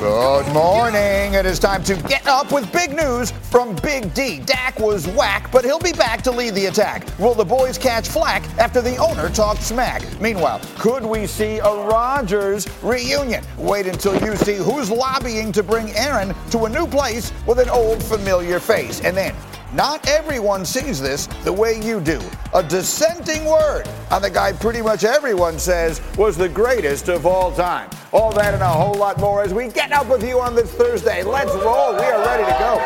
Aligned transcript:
Good 0.00 0.50
morning. 0.54 1.34
It 1.34 1.44
is 1.44 1.58
time 1.58 1.84
to 1.84 1.94
get 1.94 2.26
up 2.26 2.52
with 2.52 2.72
big 2.72 2.94
news 2.94 3.32
from 3.32 3.76
Big 3.82 4.14
D. 4.14 4.38
Dak 4.38 4.80
was 4.80 5.06
whack, 5.08 5.52
but 5.52 5.62
he'll 5.62 5.78
be 5.78 5.92
back 5.92 6.22
to 6.22 6.30
lead 6.30 6.54
the 6.54 6.66
attack. 6.66 7.06
Will 7.18 7.34
the 7.34 7.44
boys 7.44 7.76
catch 7.76 8.08
flack 8.08 8.42
after 8.58 8.80
the 8.80 8.96
owner 8.96 9.28
talked 9.28 9.62
smack? 9.62 10.02
Meanwhile, 10.18 10.62
could 10.78 11.04
we 11.04 11.26
see 11.26 11.58
a 11.58 11.68
Rodgers 11.86 12.66
reunion? 12.82 13.44
Wait 13.58 13.86
until 13.86 14.18
you 14.24 14.36
see 14.36 14.54
who's 14.54 14.90
lobbying 14.90 15.52
to 15.52 15.62
bring 15.62 15.90
Aaron 15.90 16.34
to 16.50 16.64
a 16.64 16.70
new 16.70 16.86
place 16.86 17.30
with 17.46 17.58
an 17.58 17.68
old 17.68 18.02
familiar 18.02 18.58
face. 18.58 19.02
And 19.02 19.14
then 19.14 19.34
not 19.72 20.08
everyone 20.08 20.64
sees 20.64 21.00
this 21.00 21.26
the 21.44 21.52
way 21.52 21.80
you 21.80 22.00
do. 22.00 22.20
A 22.54 22.62
dissenting 22.62 23.44
word 23.44 23.88
on 24.10 24.22
the 24.22 24.30
guy 24.30 24.52
pretty 24.52 24.82
much 24.82 25.04
everyone 25.04 25.58
says 25.58 26.00
was 26.16 26.36
the 26.36 26.48
greatest 26.48 27.08
of 27.08 27.26
all 27.26 27.52
time. 27.52 27.88
All 28.12 28.32
that 28.32 28.54
and 28.54 28.62
a 28.62 28.68
whole 28.68 28.94
lot 28.94 29.18
more 29.18 29.42
as 29.42 29.54
we 29.54 29.68
get 29.68 29.92
up 29.92 30.08
with 30.08 30.26
you 30.26 30.40
on 30.40 30.54
this 30.54 30.72
Thursday. 30.72 31.22
Let's 31.22 31.52
roll. 31.54 31.92
We 31.92 32.02
are 32.02 32.24
ready 32.24 32.44
to 32.44 32.58
go. 32.58 32.80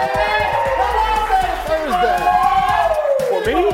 Thursday. 1.67 2.45
For 3.29 3.41
me? 3.47 3.74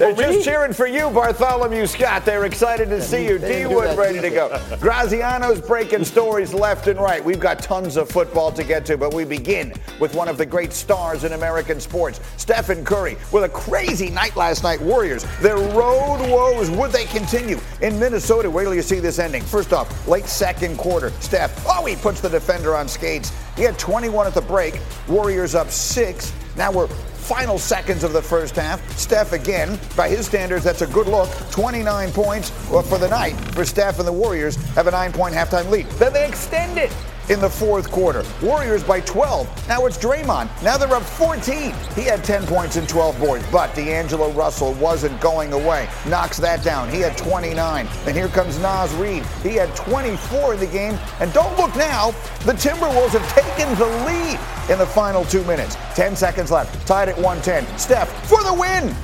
They're 0.00 0.14
just 0.14 0.46
cheering 0.46 0.72
for 0.72 0.86
you, 0.86 1.10
Bartholomew 1.10 1.84
Scott. 1.84 2.24
They're 2.24 2.46
excited 2.46 2.88
to 2.88 3.02
see 3.02 3.26
you. 3.26 3.38
D 3.38 3.66
Wood 3.66 3.98
ready 3.98 4.18
to 4.18 4.30
go. 4.30 4.48
Graziano's 4.78 5.60
breaking 5.60 6.04
stories 6.06 6.54
left 6.54 6.86
and 6.86 6.98
right. 6.98 7.22
We've 7.22 7.38
got 7.38 7.58
tons 7.58 7.98
of 7.98 8.08
football 8.08 8.50
to 8.52 8.64
get 8.64 8.86
to, 8.86 8.96
but 8.96 9.12
we 9.12 9.26
begin 9.26 9.74
with 9.98 10.14
one 10.14 10.26
of 10.26 10.38
the 10.38 10.46
great 10.46 10.72
stars 10.72 11.24
in 11.24 11.34
American 11.34 11.80
sports, 11.80 12.18
Stephen 12.38 12.82
Curry, 12.82 13.18
with 13.30 13.44
a 13.44 13.48
crazy 13.50 14.08
night 14.08 14.36
last 14.36 14.62
night. 14.62 14.80
Warriors, 14.80 15.26
their 15.40 15.58
road 15.58 16.26
woes, 16.30 16.70
would 16.70 16.92
they 16.92 17.04
continue? 17.04 17.60
In 17.82 17.98
Minnesota, 17.98 18.50
wait 18.50 18.64
till 18.64 18.74
you 18.74 18.80
see 18.80 19.00
this 19.00 19.18
ending. 19.18 19.42
First 19.42 19.74
off, 19.74 20.08
late 20.08 20.24
second 20.24 20.78
quarter, 20.78 21.10
Steph, 21.20 21.62
oh, 21.68 21.84
he 21.84 21.94
puts 21.94 22.22
the 22.22 22.30
defender 22.30 22.74
on 22.74 22.88
skates. 22.88 23.34
He 23.54 23.64
had 23.64 23.78
21 23.78 24.26
at 24.26 24.32
the 24.32 24.40
break. 24.40 24.80
Warriors 25.08 25.54
up 25.54 25.68
six. 25.68 26.32
Now 26.56 26.72
we're 26.72 26.88
final 27.30 27.60
seconds 27.60 28.02
of 28.02 28.12
the 28.12 28.20
first 28.20 28.56
half. 28.56 28.80
Steph 28.98 29.32
again, 29.32 29.78
by 29.96 30.08
his 30.08 30.26
standards, 30.26 30.64
that's 30.64 30.82
a 30.82 30.86
good 30.88 31.06
look. 31.06 31.30
29 31.52 32.10
points 32.10 32.50
for 32.50 32.98
the 32.98 33.08
night 33.08 33.34
for 33.54 33.64
Steph 33.64 34.00
and 34.00 34.08
the 34.08 34.12
Warriors 34.12 34.56
have 34.74 34.88
a 34.88 34.90
nine-point 34.90 35.32
halftime 35.32 35.70
lead. 35.70 35.86
Then 35.90 36.12
they 36.12 36.26
extend 36.26 36.76
it 36.76 36.90
in 37.30 37.40
the 37.40 37.48
fourth 37.48 37.90
quarter. 37.90 38.24
Warriors 38.42 38.82
by 38.82 39.00
12. 39.00 39.68
Now 39.68 39.86
it's 39.86 39.96
Draymond. 39.96 40.50
Now 40.62 40.76
they're 40.76 40.92
up 40.92 41.04
14. 41.04 41.72
He 41.94 42.02
had 42.02 42.24
10 42.24 42.44
points 42.44 42.74
and 42.74 42.88
12 42.88 43.18
boards, 43.20 43.44
but 43.52 43.72
D'Angelo 43.74 44.32
Russell 44.32 44.74
wasn't 44.74 45.18
going 45.20 45.52
away. 45.52 45.88
Knocks 46.08 46.38
that 46.38 46.64
down. 46.64 46.90
He 46.90 47.00
had 47.00 47.16
29. 47.16 47.86
And 48.06 48.16
here 48.16 48.28
comes 48.28 48.58
Naz 48.58 48.92
Reid. 48.94 49.24
He 49.44 49.50
had 49.50 49.74
24 49.76 50.54
in 50.54 50.60
the 50.60 50.66
game. 50.66 50.98
And 51.20 51.32
don't 51.32 51.56
look 51.56 51.74
now, 51.76 52.10
the 52.44 52.52
Timberwolves 52.52 53.10
have 53.10 53.28
taken 53.32 53.78
the 53.78 53.86
lead 54.04 54.38
in 54.68 54.78
the 54.78 54.86
final 54.86 55.24
two 55.24 55.44
minutes. 55.44 55.76
10 55.94 56.16
seconds 56.16 56.50
left. 56.50 56.84
Tied 56.86 57.08
at 57.08 57.16
110. 57.16 57.78
Steph 57.78 58.28
for 58.28 58.42
the 58.42 58.52
win. 58.52 58.94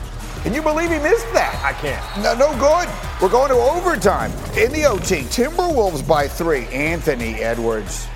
Can 0.43 0.53
you 0.53 0.63
believe 0.63 0.91
he 0.91 0.99
missed 0.99 1.33
that? 1.33 1.61
I 1.65 1.73
can't. 1.73 2.23
No, 2.23 2.35
no 2.35 2.51
good. 2.59 2.89
We're 3.21 3.31
going 3.31 3.51
to 3.51 3.57
overtime 3.57 4.33
in 4.57 4.73
the 4.73 4.85
OT. 4.85 5.23
Timberwolves 5.23 6.07
by 6.07 6.27
three. 6.29 6.67
Anthony 6.67 7.35
Edwards. 7.37 8.09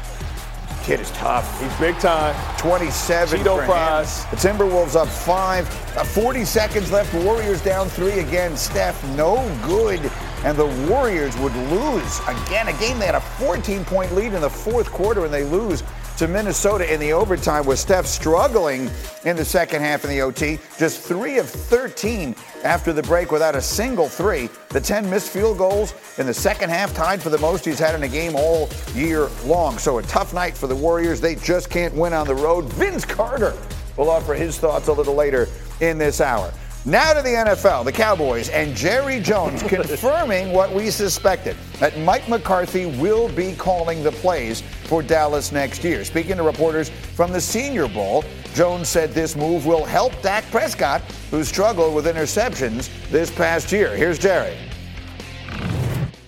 Kid 0.83 1.01
is 1.01 1.11
tough. 1.13 1.61
He's 1.61 1.75
big 1.79 1.99
time. 1.99 2.35
27. 2.59 3.41
Cheeto 3.41 3.65
fries. 3.67 4.25
The 4.27 4.37
Timberwolves 4.37 4.97
up 4.97 5.09
five. 5.09 5.69
Uh, 5.97 6.05
40 6.05 6.45
seconds 6.45 6.91
left. 6.91 7.13
Warriors 7.15 7.63
down 7.63 7.89
three 7.89 8.21
again. 8.21 8.57
Steph, 8.57 9.03
no 9.17 9.37
good. 9.67 10.01
And 10.45 10.57
the 10.57 10.67
Warriors 10.91 11.37
would 11.39 11.55
lose 11.55 12.21
again. 12.21 12.69
A 12.69 12.73
game 12.79 12.99
they 12.99 13.07
had 13.07 13.15
a 13.15 13.21
14 13.21 13.85
point 13.85 14.15
lead 14.15 14.33
in 14.33 14.41
the 14.41 14.49
fourth 14.49 14.91
quarter, 14.91 15.25
and 15.27 15.35
they 15.35 15.45
lose 15.45 15.83
to 16.21 16.29
Minnesota 16.29 16.93
in 16.93 17.01
the 17.01 17.15
overtime 17.15 17.65
with 17.65 17.79
Steph 17.79 18.05
struggling 18.05 18.91
in 19.25 19.37
the 19.37 19.45
second 19.45 19.81
half 19.81 20.05
in 20.05 20.11
the 20.11 20.21
OT. 20.21 20.59
Just 20.77 21.01
three 21.01 21.39
of 21.39 21.49
13 21.49 22.37
after 22.63 22.93
the 22.93 23.03
break 23.05 23.33
without 23.33 23.55
a 23.55 23.63
single 23.63 24.07
three. 24.07 24.51
The 24.69 24.83
10 24.83 25.09
missed 25.09 25.31
field 25.31 25.57
goals 25.57 25.95
in 26.19 26.27
the 26.27 26.35
second 26.35 26.69
half 26.69 26.93
tied 26.93 27.23
for 27.23 27.31
the 27.31 27.39
most 27.39 27.65
he's 27.65 27.79
had 27.79 27.95
in 27.95 28.03
a 28.03 28.09
game 28.09 28.37
all 28.37 28.69
year 28.93 29.31
long. 29.47 29.79
So 29.79 29.97
a 29.97 30.03
tough 30.03 30.35
night 30.35 30.55
for 30.55 30.67
the 30.67 30.77
Warriors. 30.77 31.23
They 31.23 31.37
just 31.37 31.71
can't 31.71 31.95
win 31.95 32.13
on 32.13 32.27
the 32.27 32.35
road. 32.35 32.71
Vince 32.75 33.07
Carter 33.07 33.57
will 33.97 34.11
offer 34.11 34.35
his 34.35 34.59
thoughts 34.59 34.89
a 34.89 34.93
little 34.93 35.15
later 35.15 35.49
in 35.81 35.97
this 35.97 36.21
hour. 36.21 36.53
Now 36.87 37.13
to 37.13 37.21
the 37.21 37.29
NFL, 37.29 37.85
the 37.85 37.93
Cowboys, 37.93 38.49
and 38.49 38.75
Jerry 38.75 39.21
Jones 39.21 39.63
confirming 39.69 40.51
what 40.51 40.73
we 40.73 40.89
suspected 40.89 41.55
that 41.79 41.99
Mike 41.99 42.27
McCarthy 42.27 42.87
will 42.87 43.29
be 43.29 43.55
calling 43.55 44.03
the 44.03 44.13
plays 44.13 44.63
for 44.85 45.03
Dallas 45.03 45.53
next 45.53 45.85
year. 45.85 46.07
Speaking 46.07 46.39
to 46.39 46.43
reporters 46.43 46.89
from 46.89 47.33
the 47.33 47.41
Senior 47.41 47.87
Bowl, 47.87 48.25
Jones 48.55 48.89
said 48.89 49.11
this 49.11 49.37
move 49.37 49.67
will 49.67 49.85
help 49.85 50.23
Dak 50.23 50.43
Prescott, 50.51 51.03
who 51.31 51.45
struggled 51.45 51.95
with 51.95 52.07
interceptions 52.07 52.89
this 53.11 53.31
past 53.31 53.71
year. 53.73 53.95
Here's 53.95 54.19
Jerry. 54.19 54.57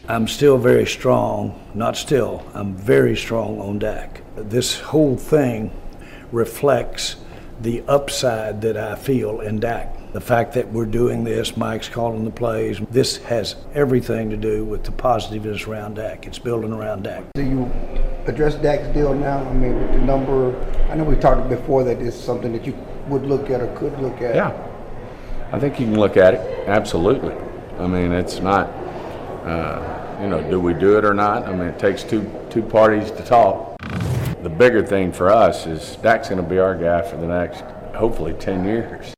I'm 0.07 0.29
still 0.29 0.59
very 0.59 0.84
strong, 0.84 1.59
not 1.73 1.97
still, 1.97 2.47
I'm 2.53 2.75
very 2.75 3.17
strong 3.17 3.59
on 3.59 3.79
Dak. 3.79 4.21
This 4.37 4.79
whole 4.79 5.17
thing 5.17 5.73
reflects 6.31 7.17
the 7.63 7.83
upside 7.89 8.61
that 8.61 8.77
I 8.77 8.97
feel 8.97 9.41
in 9.41 9.59
Dak. 9.59 9.97
The 10.12 10.21
fact 10.21 10.53
that 10.55 10.71
we're 10.71 10.84
doing 10.84 11.25
this, 11.25 11.56
Mike's 11.56 11.89
calling 11.89 12.27
the 12.27 12.31
plays, 12.31 12.78
this 12.91 13.17
has 13.25 13.56
everything 13.73 14.28
to 14.28 14.37
do 14.37 14.62
with 14.62 14.84
the 14.84 14.93
positiveness 14.93 15.67
around 15.67 15.95
Dak. 15.95 16.27
It's 16.27 16.39
building 16.39 16.71
around 16.71 17.05
Dak. 17.05 17.25
Do 17.33 17.43
you 17.43 17.65
address 18.27 18.56
Dak's 18.56 18.89
deal 18.89 19.15
now? 19.15 19.39
I 19.39 19.55
mean, 19.55 19.75
with 19.75 19.91
the 19.93 20.01
number, 20.01 20.55
I 20.91 20.97
know 20.97 21.05
we 21.05 21.17
talked 21.17 21.49
before 21.49 21.83
that 21.84 22.03
it's 22.03 22.15
something 22.15 22.53
that 22.53 22.67
you 22.67 22.75
would 23.09 23.25
look 23.25 23.49
at 23.49 23.62
or 23.62 23.75
could 23.75 23.99
look 24.01 24.21
at. 24.21 24.34
Yeah, 24.34 24.53
I 25.51 25.59
think 25.59 25.81
you 25.81 25.87
can 25.87 25.99
look 25.99 26.19
at 26.19 26.34
it. 26.34 26.69
Absolutely. 26.69 27.34
I 27.78 27.87
mean, 27.87 28.12
it's 28.12 28.41
not, 28.41 28.67
uh, 29.47 30.19
you 30.21 30.28
know, 30.28 30.43
do 30.51 30.61
we 30.61 30.75
do 30.75 30.99
it 30.99 31.06
or 31.06 31.15
not? 31.15 31.49
I 31.49 31.53
mean, 31.53 31.69
it 31.69 31.78
takes 31.78 32.05
two 32.05 32.31
two 32.51 32.62
parties 32.62 33.11
to 33.12 33.25
talk. 33.25 33.77
The 34.43 34.51
bigger 34.51 34.84
thing 34.84 35.11
for 35.11 35.31
us 35.31 35.67
is 35.67 35.97
Dak's 35.97 36.28
going 36.28 36.43
to 36.43 36.47
be 36.47 36.59
our 36.59 36.77
guy 36.77 37.01
for 37.01 37.17
the 37.17 37.27
next, 37.27 37.62
hopefully, 37.95 38.34
ten 38.34 38.67
years. 38.67 39.15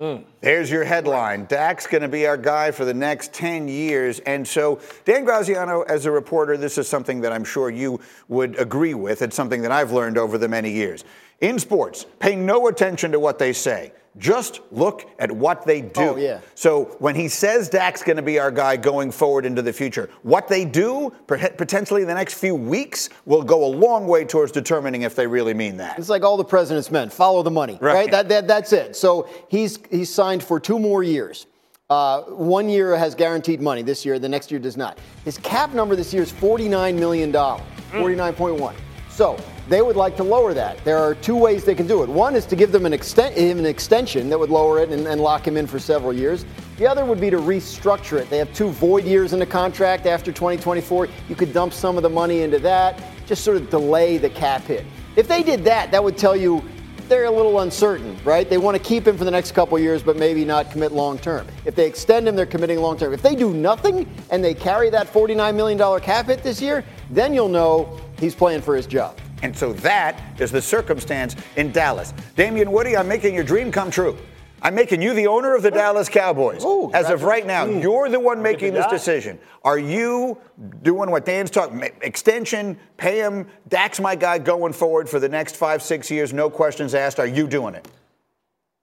Mm. 0.00 0.22
There's 0.40 0.70
your 0.70 0.84
headline. 0.84 1.46
Dak's 1.46 1.88
going 1.88 2.02
to 2.02 2.08
be 2.08 2.24
our 2.24 2.36
guy 2.36 2.70
for 2.70 2.84
the 2.84 2.94
next 2.94 3.32
10 3.32 3.66
years. 3.66 4.20
And 4.20 4.46
so, 4.46 4.80
Dan 5.04 5.24
Graziano, 5.24 5.82
as 5.82 6.06
a 6.06 6.10
reporter, 6.12 6.56
this 6.56 6.78
is 6.78 6.88
something 6.88 7.20
that 7.22 7.32
I'm 7.32 7.42
sure 7.42 7.68
you 7.68 7.98
would 8.28 8.56
agree 8.60 8.94
with. 8.94 9.22
It's 9.22 9.34
something 9.34 9.60
that 9.62 9.72
I've 9.72 9.90
learned 9.90 10.16
over 10.16 10.38
the 10.38 10.46
many 10.46 10.70
years. 10.70 11.04
In 11.40 11.58
sports, 11.58 12.06
pay 12.18 12.34
no 12.34 12.66
attention 12.66 13.12
to 13.12 13.20
what 13.20 13.38
they 13.38 13.52
say. 13.52 13.92
Just 14.16 14.60
look 14.72 15.08
at 15.20 15.30
what 15.30 15.64
they 15.64 15.80
do. 15.80 16.00
Oh, 16.00 16.16
yeah. 16.16 16.40
So 16.56 16.96
when 16.98 17.14
he 17.14 17.28
says 17.28 17.68
Dak's 17.68 18.02
going 18.02 18.16
to 18.16 18.22
be 18.22 18.38
our 18.40 18.50
guy 18.50 18.76
going 18.76 19.12
forward 19.12 19.46
into 19.46 19.62
the 19.62 19.72
future, 19.72 20.10
what 20.22 20.48
they 20.48 20.64
do 20.64 21.12
potentially 21.28 22.02
in 22.02 22.08
the 22.08 22.14
next 22.14 22.34
few 22.34 22.56
weeks 22.56 23.10
will 23.26 23.42
go 23.42 23.64
a 23.64 23.68
long 23.72 24.08
way 24.08 24.24
towards 24.24 24.50
determining 24.50 25.02
if 25.02 25.14
they 25.14 25.26
really 25.26 25.54
mean 25.54 25.76
that. 25.76 25.98
It's 25.98 26.08
like 26.08 26.24
all 26.24 26.36
the 26.36 26.44
president's 26.44 26.90
men: 26.90 27.10
follow 27.10 27.44
the 27.44 27.50
money, 27.50 27.78
right? 27.80 27.94
right? 27.94 28.10
That, 28.10 28.28
that, 28.28 28.48
that's 28.48 28.72
it. 28.72 28.96
So 28.96 29.28
he's 29.48 29.78
he's 29.90 30.12
signed 30.12 30.42
for 30.42 30.58
two 30.58 30.80
more 30.80 31.04
years. 31.04 31.46
Uh, 31.88 32.22
one 32.22 32.68
year 32.68 32.96
has 32.96 33.14
guaranteed 33.14 33.60
money. 33.60 33.82
This 33.82 34.04
year, 34.04 34.18
the 34.18 34.28
next 34.28 34.50
year 34.50 34.60
does 34.60 34.76
not. 34.76 34.98
His 35.24 35.38
cap 35.38 35.72
number 35.72 35.96
this 35.96 36.12
year 36.12 36.22
is 36.22 36.30
$49 36.30 36.98
million, 36.98 37.32
mm. 37.32 37.62
49.1. 37.92 38.74
So 39.08 39.38
they 39.68 39.82
would 39.82 39.96
like 39.96 40.16
to 40.16 40.24
lower 40.24 40.54
that. 40.54 40.82
There 40.84 40.96
are 40.96 41.14
two 41.14 41.36
ways 41.36 41.64
they 41.64 41.74
can 41.74 41.86
do 41.86 42.02
it. 42.02 42.08
One 42.08 42.34
is 42.34 42.46
to 42.46 42.56
give 42.56 42.72
them 42.72 42.86
an, 42.86 42.92
exten- 42.92 43.36
an 43.36 43.66
extension 43.66 44.30
that 44.30 44.38
would 44.38 44.48
lower 44.48 44.80
it 44.80 44.88
and, 44.88 45.06
and, 45.06 45.20
lock 45.20 45.46
him 45.46 45.56
in 45.58 45.66
for 45.66 45.78
several 45.78 46.12
years. 46.12 46.46
The 46.78 46.86
other 46.86 47.04
would 47.04 47.20
be 47.20 47.28
to 47.28 47.36
restructure 47.36 48.18
it. 48.18 48.30
They 48.30 48.38
have 48.38 48.52
two 48.54 48.70
void 48.70 49.04
years 49.04 49.34
in 49.34 49.38
the 49.38 49.46
contract 49.46 50.06
after 50.06 50.32
2024. 50.32 51.08
You 51.28 51.34
could 51.34 51.52
dump 51.52 51.74
some 51.74 51.96
of 51.96 52.02
the 52.02 52.08
money 52.08 52.40
into 52.40 52.58
that, 52.60 53.02
just 53.26 53.44
sort 53.44 53.58
of 53.58 53.68
delay 53.68 54.16
the 54.16 54.30
cap 54.30 54.62
hit. 54.62 54.86
If 55.16 55.28
they 55.28 55.42
did 55.42 55.64
that, 55.64 55.90
that 55.90 56.02
would 56.02 56.16
tell 56.16 56.36
you 56.36 56.64
they're 57.08 57.24
a 57.24 57.30
little 57.30 57.60
uncertain, 57.60 58.16
right? 58.24 58.48
They 58.48 58.58
want 58.58 58.76
to 58.76 58.82
keep 58.82 59.06
him 59.06 59.18
for 59.18 59.24
the 59.24 59.30
next 59.30 59.52
couple 59.52 59.78
years, 59.78 60.02
but 60.02 60.16
maybe 60.16 60.44
not 60.44 60.70
commit 60.70 60.92
long 60.92 61.18
term. 61.18 61.46
If 61.64 61.74
they 61.74 61.86
extend 61.86 62.28
him, 62.28 62.36
they're 62.36 62.46
committing 62.46 62.78
long 62.78 62.96
term. 62.96 63.12
If 63.12 63.22
they 63.22 63.34
do 63.34 63.52
nothing 63.52 64.08
and 64.30 64.42
they 64.42 64.54
carry 64.54 64.88
that 64.90 65.12
$49 65.12 65.54
million 65.54 66.00
cap 66.00 66.26
hit 66.26 66.42
this 66.42 66.60
year, 66.62 66.84
then 67.10 67.34
you'll 67.34 67.48
know 67.48 67.98
he's 68.18 68.34
playing 68.34 68.62
for 68.62 68.76
his 68.76 68.86
job. 68.86 69.18
And 69.42 69.56
so 69.56 69.72
that 69.74 70.20
is 70.40 70.50
the 70.50 70.62
circumstance 70.62 71.36
in 71.56 71.72
Dallas. 71.72 72.12
Damien 72.36 72.72
Woody, 72.72 72.96
I'm 72.96 73.08
making 73.08 73.34
your 73.34 73.44
dream 73.44 73.70
come 73.70 73.90
true. 73.90 74.16
I'm 74.60 74.74
making 74.74 75.00
you 75.00 75.14
the 75.14 75.28
owner 75.28 75.54
of 75.54 75.62
the 75.62 75.70
Dallas 75.70 76.08
Cowboys. 76.08 76.64
Ooh, 76.64 76.90
As 76.92 77.10
of 77.10 77.22
right 77.22 77.46
now, 77.46 77.66
ooh. 77.66 77.80
you're 77.80 78.08
the 78.08 78.18
one 78.18 78.42
making 78.42 78.74
this 78.74 78.86
decision. 78.86 79.38
Are 79.62 79.78
you 79.78 80.38
doing 80.82 81.10
what 81.10 81.24
Dan's 81.24 81.50
talking? 81.50 81.80
Extension, 82.02 82.76
pay 82.96 83.18
him. 83.18 83.46
Dak's 83.68 84.00
my 84.00 84.16
guy 84.16 84.38
going 84.38 84.72
forward 84.72 85.08
for 85.08 85.20
the 85.20 85.28
next 85.28 85.54
five, 85.54 85.80
six 85.80 86.10
years. 86.10 86.32
No 86.32 86.50
questions 86.50 86.94
asked. 86.94 87.20
Are 87.20 87.26
you 87.26 87.46
doing 87.46 87.74
it? 87.74 87.86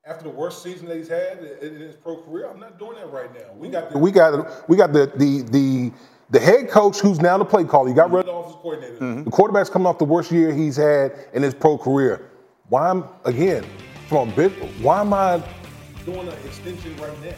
After 0.07 0.23
the 0.23 0.29
worst 0.29 0.61
season 0.61 0.87
that 0.87 0.97
he's 0.97 1.09
had 1.09 1.39
in 1.39 1.79
his 1.79 1.95
pro 1.95 2.21
career, 2.21 2.47
I'm 2.49 2.59
not 2.59 2.77
doing 2.77 2.95
that 2.95 3.11
right 3.11 3.33
now. 3.33 3.53
We 3.57 3.69
got 3.69 3.91
the, 3.91 3.97
we 3.97 4.11
got 4.11 4.69
we 4.69 4.77
got 4.77 4.93
the 4.93 5.11
the 5.15 5.41
the 5.49 5.91
The 6.31 6.39
head 6.39 6.69
coach, 6.69 6.99
who's 6.99 7.19
now 7.19 7.37
the 7.37 7.45
play 7.45 7.63
caller, 7.63 7.89
you 7.89 7.95
got 7.95 8.11
rid 8.11 8.21
of 8.21 8.25
the 8.25 8.31
offensive 8.31 8.61
coordinator. 8.61 8.93
Mm-hmm. 8.95 9.23
The 9.25 9.31
quarterback's 9.31 9.69
coming 9.69 9.85
off 9.85 9.99
the 9.99 10.05
worst 10.05 10.31
year 10.31 10.51
he's 10.53 10.75
had 10.75 11.13
in 11.33 11.43
his 11.43 11.53
pro 11.53 11.77
career. 11.77 12.31
Why 12.69 12.89
am 12.89 13.05
again 13.25 13.63
from 14.07 14.29
a 14.29 14.35
bit? 14.35 14.51
Why 14.81 15.01
am 15.01 15.13
I 15.13 15.43
doing 16.03 16.27
an 16.27 16.33
extension 16.45 16.97
right 16.97 17.23
now? 17.23 17.35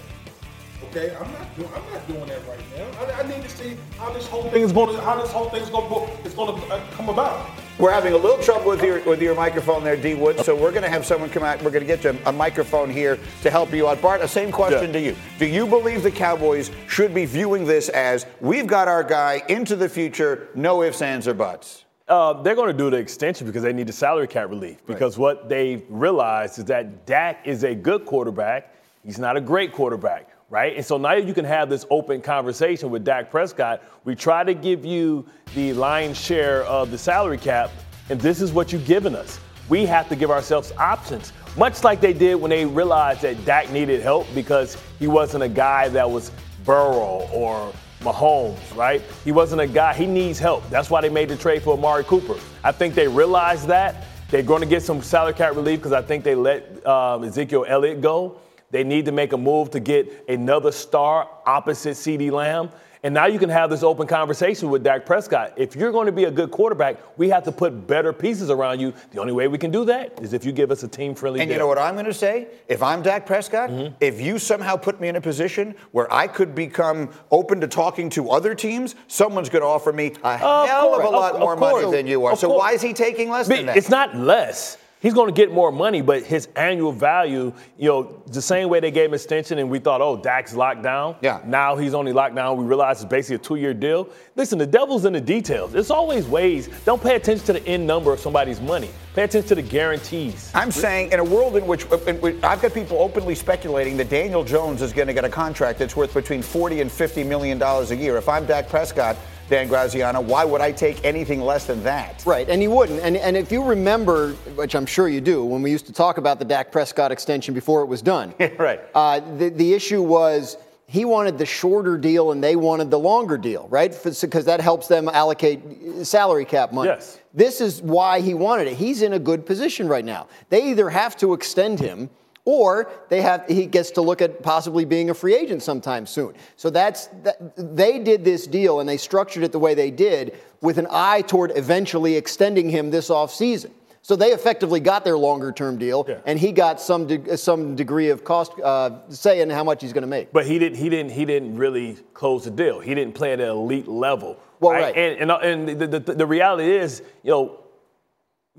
Okay, 0.89 1.13
I'm 1.15 1.31
not 1.33 1.55
doing. 1.55 1.69
I'm 1.75 1.93
not 1.93 2.07
doing 2.07 2.25
that 2.27 2.47
right 2.47 2.59
now. 2.77 2.99
I, 3.01 3.21
I 3.21 3.27
need 3.27 3.43
to 3.43 3.49
see 3.49 3.75
how 3.97 4.13
this 4.13 4.25
whole 4.27 4.43
thing 4.43 4.61
is 4.61 4.71
going 4.71 4.95
to. 4.95 5.01
How 5.01 5.21
this 5.21 5.31
whole 5.31 5.49
thing 5.49 5.61
is 5.61 5.69
going 5.69 5.89
to. 5.89 6.25
It's 6.25 6.33
going 6.33 6.59
to 6.59 6.67
uh, 6.67 6.81
come 6.91 7.09
about. 7.09 7.49
We're 7.77 7.91
having 7.91 8.13
a 8.13 8.17
little 8.17 8.41
trouble 8.41 8.69
with 8.69 8.81
your 8.81 9.01
with 9.03 9.21
your 9.21 9.35
microphone 9.35 9.83
there, 9.83 9.97
D 9.97 10.15
Wood. 10.15 10.39
So 10.45 10.55
we're 10.55 10.71
going 10.71 10.83
to 10.83 10.89
have 10.89 11.05
someone 11.05 11.29
come 11.29 11.43
out. 11.43 11.61
We're 11.61 11.71
going 11.71 11.85
to 11.85 11.87
get 11.87 12.05
you 12.05 12.17
a 12.25 12.31
microphone 12.31 12.89
here 12.89 13.19
to 13.41 13.51
help 13.51 13.73
you 13.73 13.89
out. 13.89 14.01
Bart, 14.01 14.21
the 14.21 14.27
same 14.27 14.49
question 14.49 14.87
yeah. 14.87 14.93
to 14.93 15.01
you. 15.01 15.15
Do 15.39 15.45
you 15.45 15.67
believe 15.67 16.03
the 16.03 16.11
Cowboys 16.11 16.71
should 16.87 17.13
be 17.13 17.25
viewing 17.25 17.65
this 17.65 17.89
as 17.89 18.25
we've 18.39 18.67
got 18.67 18.87
our 18.87 19.03
guy 19.03 19.43
into 19.49 19.75
the 19.75 19.89
future, 19.89 20.47
no 20.55 20.83
ifs, 20.83 21.01
ands, 21.01 21.27
or 21.27 21.33
buts? 21.33 21.83
Uh, 22.07 22.41
they're 22.41 22.55
going 22.55 22.71
to 22.71 22.77
do 22.77 22.89
the 22.89 22.97
extension 22.97 23.45
because 23.45 23.61
they 23.63 23.73
need 23.73 23.87
the 23.87 23.93
salary 23.93 24.27
cap 24.27 24.49
relief. 24.49 24.77
Because 24.85 25.17
right. 25.17 25.21
what 25.21 25.49
they 25.49 25.83
realized 25.89 26.59
is 26.59 26.65
that 26.65 27.05
Dak 27.05 27.45
is 27.45 27.65
a 27.65 27.75
good 27.75 28.05
quarterback. 28.05 28.73
He's 29.03 29.19
not 29.19 29.35
a 29.35 29.41
great 29.41 29.73
quarterback 29.73 30.29
right? 30.49 30.75
And 30.75 30.85
so 30.85 30.97
now 30.97 31.13
you 31.13 31.33
can 31.33 31.45
have 31.45 31.69
this 31.69 31.85
open 31.89 32.21
conversation 32.21 32.89
with 32.89 33.03
Dak 33.03 33.29
Prescott. 33.29 33.81
We 34.05 34.15
try 34.15 34.43
to 34.43 34.53
give 34.53 34.85
you 34.85 35.25
the 35.53 35.73
lion's 35.73 36.19
share 36.19 36.63
of 36.63 36.91
the 36.91 36.97
salary 36.97 37.37
cap, 37.37 37.69
and 38.09 38.19
this 38.19 38.41
is 38.41 38.53
what 38.53 38.71
you've 38.71 38.85
given 38.85 39.15
us. 39.15 39.39
We 39.69 39.85
have 39.85 40.07
to 40.09 40.15
give 40.15 40.31
ourselves 40.31 40.71
options, 40.77 41.33
much 41.57 41.83
like 41.83 41.99
they 41.99 42.13
did 42.13 42.35
when 42.35 42.49
they 42.49 42.65
realized 42.65 43.21
that 43.23 43.43
Dak 43.43 43.69
needed 43.71 44.01
help 44.01 44.27
because 44.33 44.81
he 44.99 45.07
wasn't 45.07 45.43
a 45.43 45.49
guy 45.49 45.89
that 45.89 46.09
was 46.09 46.31
Burrow 46.63 47.27
or 47.33 47.73
Mahomes, 47.99 48.75
right? 48.75 49.01
He 49.25 49.33
wasn't 49.33 49.59
a 49.61 49.67
guy, 49.67 49.93
he 49.93 50.05
needs 50.05 50.39
help. 50.39 50.69
That's 50.69 50.89
why 50.89 51.01
they 51.01 51.09
made 51.09 51.29
the 51.29 51.35
trade 51.35 51.63
for 51.63 51.73
Amari 51.73 52.05
Cooper. 52.05 52.39
I 52.63 52.71
think 52.71 52.95
they 52.95 53.07
realized 53.07 53.67
that. 53.67 54.05
They're 54.29 54.43
going 54.43 54.61
to 54.61 54.67
get 54.67 54.83
some 54.83 55.01
salary 55.01 55.33
cap 55.33 55.55
relief 55.55 55.79
because 55.79 55.93
I 55.93 56.01
think 56.01 56.23
they 56.23 56.35
let 56.35 56.85
um, 56.85 57.23
Ezekiel 57.23 57.65
Elliott 57.67 58.01
go. 58.01 58.39
They 58.71 58.83
need 58.83 59.05
to 59.05 59.11
make 59.11 59.33
a 59.33 59.37
move 59.37 59.71
to 59.71 59.79
get 59.79 60.25
another 60.27 60.71
star 60.71 61.29
opposite 61.45 61.95
CeeDee 61.95 62.31
Lamb. 62.31 62.69
And 63.03 63.13
now 63.13 63.27
you 63.27 63.39
can 63.39 63.49
have 63.49 63.69
this 63.69 63.83
open 63.83 64.07
conversation 64.07 64.69
with 64.69 64.83
Dak 64.83 65.05
Prescott. 65.05 65.53
If 65.55 65.75
you're 65.75 65.91
going 65.91 66.07
to 66.07 66.11
be 66.11 66.25
a 66.25 66.31
good 66.31 66.51
quarterback, 66.51 66.97
we 67.17 67.29
have 67.29 67.43
to 67.43 67.51
put 67.51 67.87
better 67.87 68.11
pieces 68.11 68.49
around 68.49 68.79
you. 68.79 68.93
The 69.11 69.21
only 69.21 69.33
way 69.33 69.47
we 69.47 69.57
can 69.57 69.71
do 69.71 69.85
that 69.85 70.19
is 70.21 70.33
if 70.33 70.43
you 70.43 70.51
give 70.51 70.71
us 70.71 70.83
a 70.83 70.87
team 70.87 71.13
friendly. 71.15 71.39
And 71.39 71.47
deal. 71.47 71.55
you 71.55 71.59
know 71.59 71.67
what 71.67 71.77
I'm 71.77 71.93
going 71.93 72.07
to 72.07 72.13
say? 72.13 72.47
If 72.67 72.81
I'm 72.81 73.01
Dak 73.01 73.25
Prescott, 73.25 73.69
mm-hmm. 73.69 73.95
if 74.01 74.19
you 74.19 74.39
somehow 74.39 74.75
put 74.75 74.99
me 74.99 75.07
in 75.07 75.15
a 75.15 75.21
position 75.21 75.75
where 75.91 76.11
I 76.11 76.27
could 76.27 76.55
become 76.55 77.09
open 77.31 77.61
to 77.61 77.67
talking 77.67 78.09
to 78.11 78.31
other 78.31 78.55
teams, 78.55 78.95
someone's 79.07 79.49
going 79.49 79.61
to 79.61 79.67
offer 79.67 79.93
me 79.93 80.13
a 80.23 80.27
uh, 80.27 80.65
hell 80.65 80.95
of, 80.95 81.01
of 81.01 81.05
a 81.05 81.09
lot 81.09 81.33
of, 81.35 81.39
more 81.39 81.53
of 81.53 81.59
money 81.59 81.91
than 81.91 82.07
you 82.07 82.25
are. 82.25 82.35
So 82.35 82.49
why 82.49 82.73
is 82.73 82.81
he 82.81 82.93
taking 82.93 83.29
less 83.29 83.47
than 83.47 83.67
that? 83.67 83.77
It's 83.77 83.89
not 83.89 84.15
less 84.17 84.77
he's 85.01 85.13
going 85.13 85.27
to 85.27 85.33
get 85.33 85.51
more 85.51 85.71
money, 85.71 86.01
but 86.01 86.23
his 86.23 86.47
annual 86.55 86.91
value, 86.91 87.53
you 87.77 87.89
know, 87.89 88.21
the 88.27 88.41
same 88.41 88.69
way 88.69 88.79
they 88.79 88.91
gave 88.91 89.09
him 89.09 89.13
extension 89.13 89.59
and 89.59 89.69
we 89.69 89.79
thought, 89.79 90.01
oh, 90.01 90.17
Dak's 90.17 90.55
locked 90.55 90.83
down. 90.83 91.15
Yeah. 91.21 91.41
Now 91.45 91.75
he's 91.75 91.93
only 91.93 92.13
locked 92.13 92.35
down. 92.35 92.57
We 92.57 92.65
realize 92.65 93.01
it's 93.01 93.09
basically 93.09 93.35
a 93.35 93.39
two-year 93.39 93.73
deal. 93.73 94.09
Listen, 94.35 94.57
the 94.57 94.65
devil's 94.65 95.05
in 95.05 95.13
the 95.13 95.21
details. 95.21 95.71
There's 95.71 95.91
always 95.91 96.27
ways. 96.27 96.69
Don't 96.85 97.01
pay 97.01 97.15
attention 97.15 97.45
to 97.47 97.53
the 97.53 97.67
end 97.67 97.85
number 97.85 98.11
of 98.13 98.19
somebody's 98.19 98.61
money. 98.61 98.89
Pay 99.15 99.23
attention 99.23 99.47
to 99.49 99.55
the 99.55 99.61
guarantees. 99.61 100.51
I'm 100.53 100.71
saying 100.71 101.11
in 101.11 101.19
a 101.19 101.23
world 101.23 101.57
in 101.57 101.65
which, 101.65 101.85
in 102.07 102.21
which 102.21 102.43
I've 102.43 102.61
got 102.61 102.73
people 102.73 102.99
openly 102.99 103.35
speculating 103.35 103.97
that 103.97 104.09
Daniel 104.09 104.43
Jones 104.43 104.81
is 104.81 104.93
going 104.93 105.07
to 105.07 105.13
get 105.13 105.25
a 105.25 105.29
contract 105.29 105.79
that's 105.79 105.95
worth 105.95 106.13
between 106.13 106.41
40 106.41 106.81
and 106.81 106.91
50 106.91 107.23
million 107.23 107.57
dollars 107.57 107.91
a 107.91 107.95
year. 107.95 108.17
If 108.17 108.29
I'm 108.29 108.45
Dak 108.45 108.69
Prescott, 108.69 109.17
Dan 109.49 109.67
Graziano. 109.67 110.21
Why 110.21 110.43
would 110.43 110.61
I 110.61 110.71
take 110.71 111.03
anything 111.05 111.41
less 111.41 111.65
than 111.65 111.83
that? 111.83 112.23
Right, 112.25 112.49
and 112.49 112.61
he 112.61 112.67
wouldn't. 112.67 112.99
And, 113.01 113.17
and 113.17 113.37
if 113.37 113.51
you 113.51 113.63
remember, 113.63 114.33
which 114.55 114.75
I'm 114.75 114.85
sure 114.85 115.07
you 115.07 115.21
do, 115.21 115.43
when 115.43 115.61
we 115.61 115.71
used 115.71 115.85
to 115.87 115.93
talk 115.93 116.17
about 116.17 116.39
the 116.39 116.45
Dak 116.45 116.71
Prescott 116.71 117.11
extension 117.11 117.53
before 117.53 117.81
it 117.81 117.85
was 117.85 118.01
done, 118.01 118.33
right? 118.57 118.81
Uh, 118.93 119.19
the, 119.37 119.49
the 119.49 119.73
issue 119.73 120.01
was 120.01 120.57
he 120.87 121.03
wanted 121.03 121.37
the 121.37 121.45
shorter 121.45 121.97
deal 121.97 122.31
and 122.31 122.41
they 122.41 122.55
wanted 122.55 122.89
the 122.89 122.99
longer 122.99 123.37
deal, 123.37 123.67
right? 123.69 123.91
Because 124.03 124.45
that 124.45 124.61
helps 124.61 124.87
them 124.87 125.09
allocate 125.09 125.61
salary 126.03 126.45
cap 126.45 126.71
money. 126.71 126.89
Yes. 126.89 127.19
This 127.33 127.59
is 127.59 127.81
why 127.81 128.21
he 128.21 128.33
wanted 128.33 128.67
it. 128.67 128.77
He's 128.77 129.01
in 129.01 129.13
a 129.13 129.19
good 129.19 129.45
position 129.45 129.87
right 129.87 130.05
now. 130.05 130.27
They 130.49 130.69
either 130.71 130.89
have 130.89 131.17
to 131.17 131.33
extend 131.33 131.79
him 131.79 132.09
or 132.47 132.89
they 133.09 133.21
have 133.21 133.45
he 133.49 133.65
gets 133.65 133.91
to 133.91 134.01
look 134.01 134.21
at 134.21 134.41
possibly 134.41 134.85
being 134.85 135.09
a 135.09 135.13
free 135.13 135.35
agent 135.35 135.61
sometime 135.61 136.05
soon. 136.05 136.33
So 136.55 136.69
that's 136.69 137.07
that, 137.23 137.53
they 137.57 137.99
did 137.99 138.23
this 138.23 138.47
deal 138.47 138.79
and 138.79 138.87
they 138.87 138.95
structured 138.95 139.43
it 139.43 139.51
the 139.51 139.59
way 139.59 139.73
they 139.73 139.91
did 139.91 140.33
with 140.61 140.77
an 140.77 140.87
eye 140.89 141.23
toward 141.23 141.51
eventually 141.57 142.15
extending 142.15 142.69
him 142.69 142.89
this 142.89 143.09
offseason. 143.09 143.71
So 144.01 144.15
they 144.15 144.31
effectively 144.31 144.79
got 144.79 145.03
their 145.03 145.17
longer 145.17 145.51
term 145.51 145.77
deal, 145.77 146.05
yeah. 146.07 146.19
and 146.25 146.39
he 146.39 146.53
got 146.53 146.79
some 146.79 147.05
de- 147.07 147.37
some 147.37 147.75
degree 147.75 148.07
of 148.07 148.23
cost 148.23 148.53
uh, 148.61 148.91
say 149.09 149.41
in 149.41 149.49
how 149.49 149.65
much 149.65 149.81
he's 149.81 149.91
going 149.91 150.03
to 150.03 150.07
make. 150.07 150.31
But 150.31 150.45
he 150.45 150.57
didn't 150.57 150.77
he 150.77 150.87
didn't 150.87 151.11
he 151.11 151.25
didn't 151.25 151.57
really 151.57 151.97
close 152.13 152.45
the 152.45 152.51
deal. 152.51 152.79
He 152.79 152.95
didn't 152.95 153.13
play 153.13 153.33
at 153.33 153.41
an 153.41 153.49
elite 153.49 153.89
level. 153.89 154.39
Well, 154.61 154.71
right. 154.71 154.95
right. 154.95 155.19
And, 155.21 155.31
and, 155.31 155.69
and 155.69 155.79
the, 155.81 155.99
the, 155.99 156.13
the 156.13 156.25
reality 156.25 156.71
is, 156.71 157.03
you 157.23 157.31
know, 157.31 157.59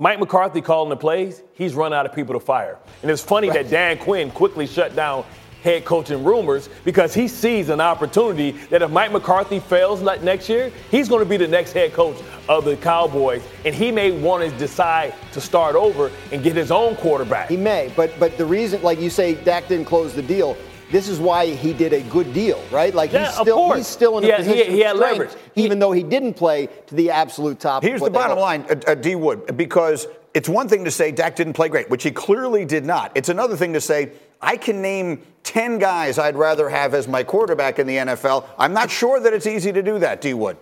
Mike 0.00 0.20
McCarthy 0.20 0.60
calling 0.60 0.90
the 0.90 0.96
plays, 0.96 1.42
he's 1.54 1.74
run 1.74 1.92
out 1.92 2.06
of 2.06 2.14
people 2.14 2.32
to 2.32 2.40
fire. 2.40 2.78
And 3.02 3.10
it's 3.10 3.20
funny 3.20 3.48
right. 3.48 3.64
that 3.64 3.70
Dan 3.70 3.98
Quinn 3.98 4.30
quickly 4.30 4.64
shut 4.64 4.94
down 4.94 5.24
head 5.64 5.84
coaching 5.84 6.22
rumors 6.22 6.68
because 6.84 7.12
he 7.12 7.26
sees 7.26 7.68
an 7.68 7.80
opportunity 7.80 8.52
that 8.70 8.80
if 8.80 8.92
Mike 8.92 9.10
McCarthy 9.10 9.58
fails 9.58 10.00
next 10.00 10.48
year, 10.48 10.70
he's 10.92 11.08
going 11.08 11.22
to 11.22 11.28
be 11.28 11.36
the 11.36 11.48
next 11.48 11.72
head 11.72 11.92
coach 11.92 12.16
of 12.48 12.64
the 12.64 12.76
Cowboys, 12.76 13.42
and 13.64 13.74
he 13.74 13.90
may 13.90 14.12
want 14.12 14.48
to 14.48 14.56
decide 14.56 15.14
to 15.32 15.40
start 15.40 15.74
over 15.74 16.12
and 16.30 16.44
get 16.44 16.54
his 16.54 16.70
own 16.70 16.94
quarterback. 16.94 17.48
He 17.48 17.56
may, 17.56 17.92
but 17.96 18.16
but 18.20 18.38
the 18.38 18.46
reason, 18.46 18.80
like 18.82 19.00
you 19.00 19.10
say, 19.10 19.34
Dak 19.34 19.66
didn't 19.66 19.86
close 19.86 20.14
the 20.14 20.22
deal 20.22 20.56
this 20.90 21.08
is 21.08 21.18
why 21.18 21.46
he 21.46 21.72
did 21.72 21.92
a 21.92 22.00
good 22.02 22.32
deal, 22.32 22.62
right? 22.70 22.94
Like 22.94 23.12
yeah, 23.12 23.26
he's 23.26 23.34
still 23.34 23.72
he's 23.72 23.86
still 23.86 24.18
in 24.18 24.24
a 24.24 24.36
position 24.36 24.66
he, 24.66 24.78
he 24.78 24.80
had 24.80 24.96
leverage, 24.96 25.30
even 25.54 25.78
though 25.78 25.92
he 25.92 26.02
didn't 26.02 26.34
play 26.34 26.68
to 26.86 26.94
the 26.94 27.10
absolute 27.10 27.60
top. 27.60 27.82
Here's 27.82 28.00
the 28.00 28.10
bottom 28.10 28.38
line, 28.38 28.64
uh, 28.70 28.80
uh, 28.86 28.94
D 28.94 29.14
Wood, 29.14 29.56
because 29.56 30.06
it's 30.34 30.48
one 30.48 30.68
thing 30.68 30.84
to 30.84 30.90
say 30.90 31.10
Dak 31.10 31.36
didn't 31.36 31.54
play 31.54 31.68
great, 31.68 31.90
which 31.90 32.02
he 32.02 32.10
clearly 32.10 32.64
did 32.64 32.84
not. 32.84 33.12
It's 33.14 33.28
another 33.28 33.56
thing 33.56 33.72
to 33.72 33.80
say 33.80 34.12
I 34.40 34.56
can 34.56 34.80
name 34.80 35.22
10 35.42 35.78
guys 35.78 36.18
I'd 36.18 36.36
rather 36.36 36.68
have 36.68 36.94
as 36.94 37.08
my 37.08 37.24
quarterback 37.24 37.78
in 37.78 37.86
the 37.86 37.96
NFL. 37.96 38.46
I'm 38.58 38.72
not 38.72 38.90
sure 38.90 39.18
that 39.20 39.32
it's 39.32 39.46
easy 39.46 39.72
to 39.72 39.82
do 39.82 39.98
that, 39.98 40.20
D 40.20 40.34
Wood. 40.34 40.56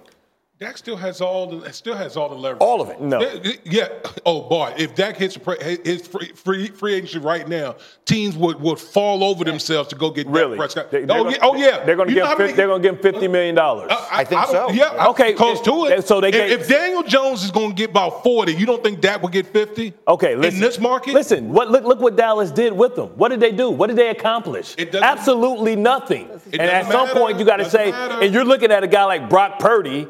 Dak 0.58 0.78
still 0.78 0.96
has 0.96 1.20
all 1.20 1.46
the 1.46 1.70
still 1.70 1.94
has 1.94 2.16
all 2.16 2.30
the 2.30 2.34
leverage. 2.34 2.62
All 2.62 2.80
of 2.80 2.88
it. 2.88 2.98
No. 2.98 3.20
Yeah. 3.64 3.88
Oh 4.24 4.48
boy, 4.48 4.72
if 4.78 4.94
Dak 4.94 5.18
hits 5.18 5.36
his 5.84 6.06
free 6.06 6.32
free, 6.32 6.68
free 6.68 6.94
agency 6.94 7.18
right 7.18 7.46
now, 7.46 7.76
teams 8.06 8.38
would, 8.38 8.58
would 8.62 8.78
fall 8.78 9.22
over 9.22 9.44
themselves 9.44 9.90
to 9.90 9.96
go 9.96 10.10
get 10.10 10.26
really? 10.26 10.52
Dak 10.52 10.56
Prescott. 10.56 10.90
They, 10.90 11.04
oh, 11.10 11.28
yeah, 11.28 11.36
oh 11.42 11.56
yeah. 11.56 11.84
They're 11.84 11.94
going 11.94 12.08
to 12.08 12.14
give 12.14 12.38
many, 12.38 12.54
they're 12.54 12.68
going 12.68 12.80
to 12.80 12.88
give 12.88 12.96
him 12.96 13.02
fifty 13.02 13.28
million 13.28 13.54
dollars. 13.54 13.90
Uh, 13.90 14.08
I, 14.10 14.20
I, 14.20 14.24
think 14.24 14.40
I 14.40 14.46
so. 14.46 14.70
Yeah. 14.70 15.08
Okay. 15.08 15.34
Close 15.34 15.60
to 15.60 15.84
it. 15.86 16.06
So 16.06 16.22
they 16.22 16.30
get, 16.30 16.50
if, 16.50 16.62
if 16.62 16.68
Daniel 16.68 17.02
Jones 17.02 17.44
is 17.44 17.50
going 17.50 17.68
to 17.68 17.74
get 17.74 17.90
about 17.90 18.22
forty, 18.22 18.54
you 18.54 18.64
don't 18.64 18.82
think 18.82 19.02
Dak 19.02 19.20
will 19.20 19.28
get 19.28 19.46
fifty? 19.46 19.92
Okay. 20.08 20.36
Listen, 20.36 20.54
in 20.54 20.60
this 20.62 20.78
market. 20.78 21.12
Listen. 21.12 21.52
What 21.52 21.70
look 21.70 21.84
look 21.84 22.00
what 22.00 22.16
Dallas 22.16 22.50
did 22.50 22.72
with 22.72 22.96
them. 22.96 23.08
What 23.08 23.28
did 23.28 23.40
they 23.40 23.52
do? 23.52 23.68
What 23.68 23.88
did 23.88 23.96
they 23.96 24.08
accomplish? 24.08 24.74
Absolutely 24.78 25.76
nothing. 25.76 26.30
And 26.54 26.62
at 26.62 26.90
some 26.90 27.10
point 27.10 27.38
you 27.38 27.44
got 27.44 27.58
to 27.58 27.68
say, 27.68 27.90
matter. 27.90 28.22
and 28.22 28.32
you're 28.32 28.46
looking 28.46 28.72
at 28.72 28.82
a 28.82 28.86
guy 28.86 29.04
like 29.04 29.28
Brock 29.28 29.58
Purdy 29.58 30.08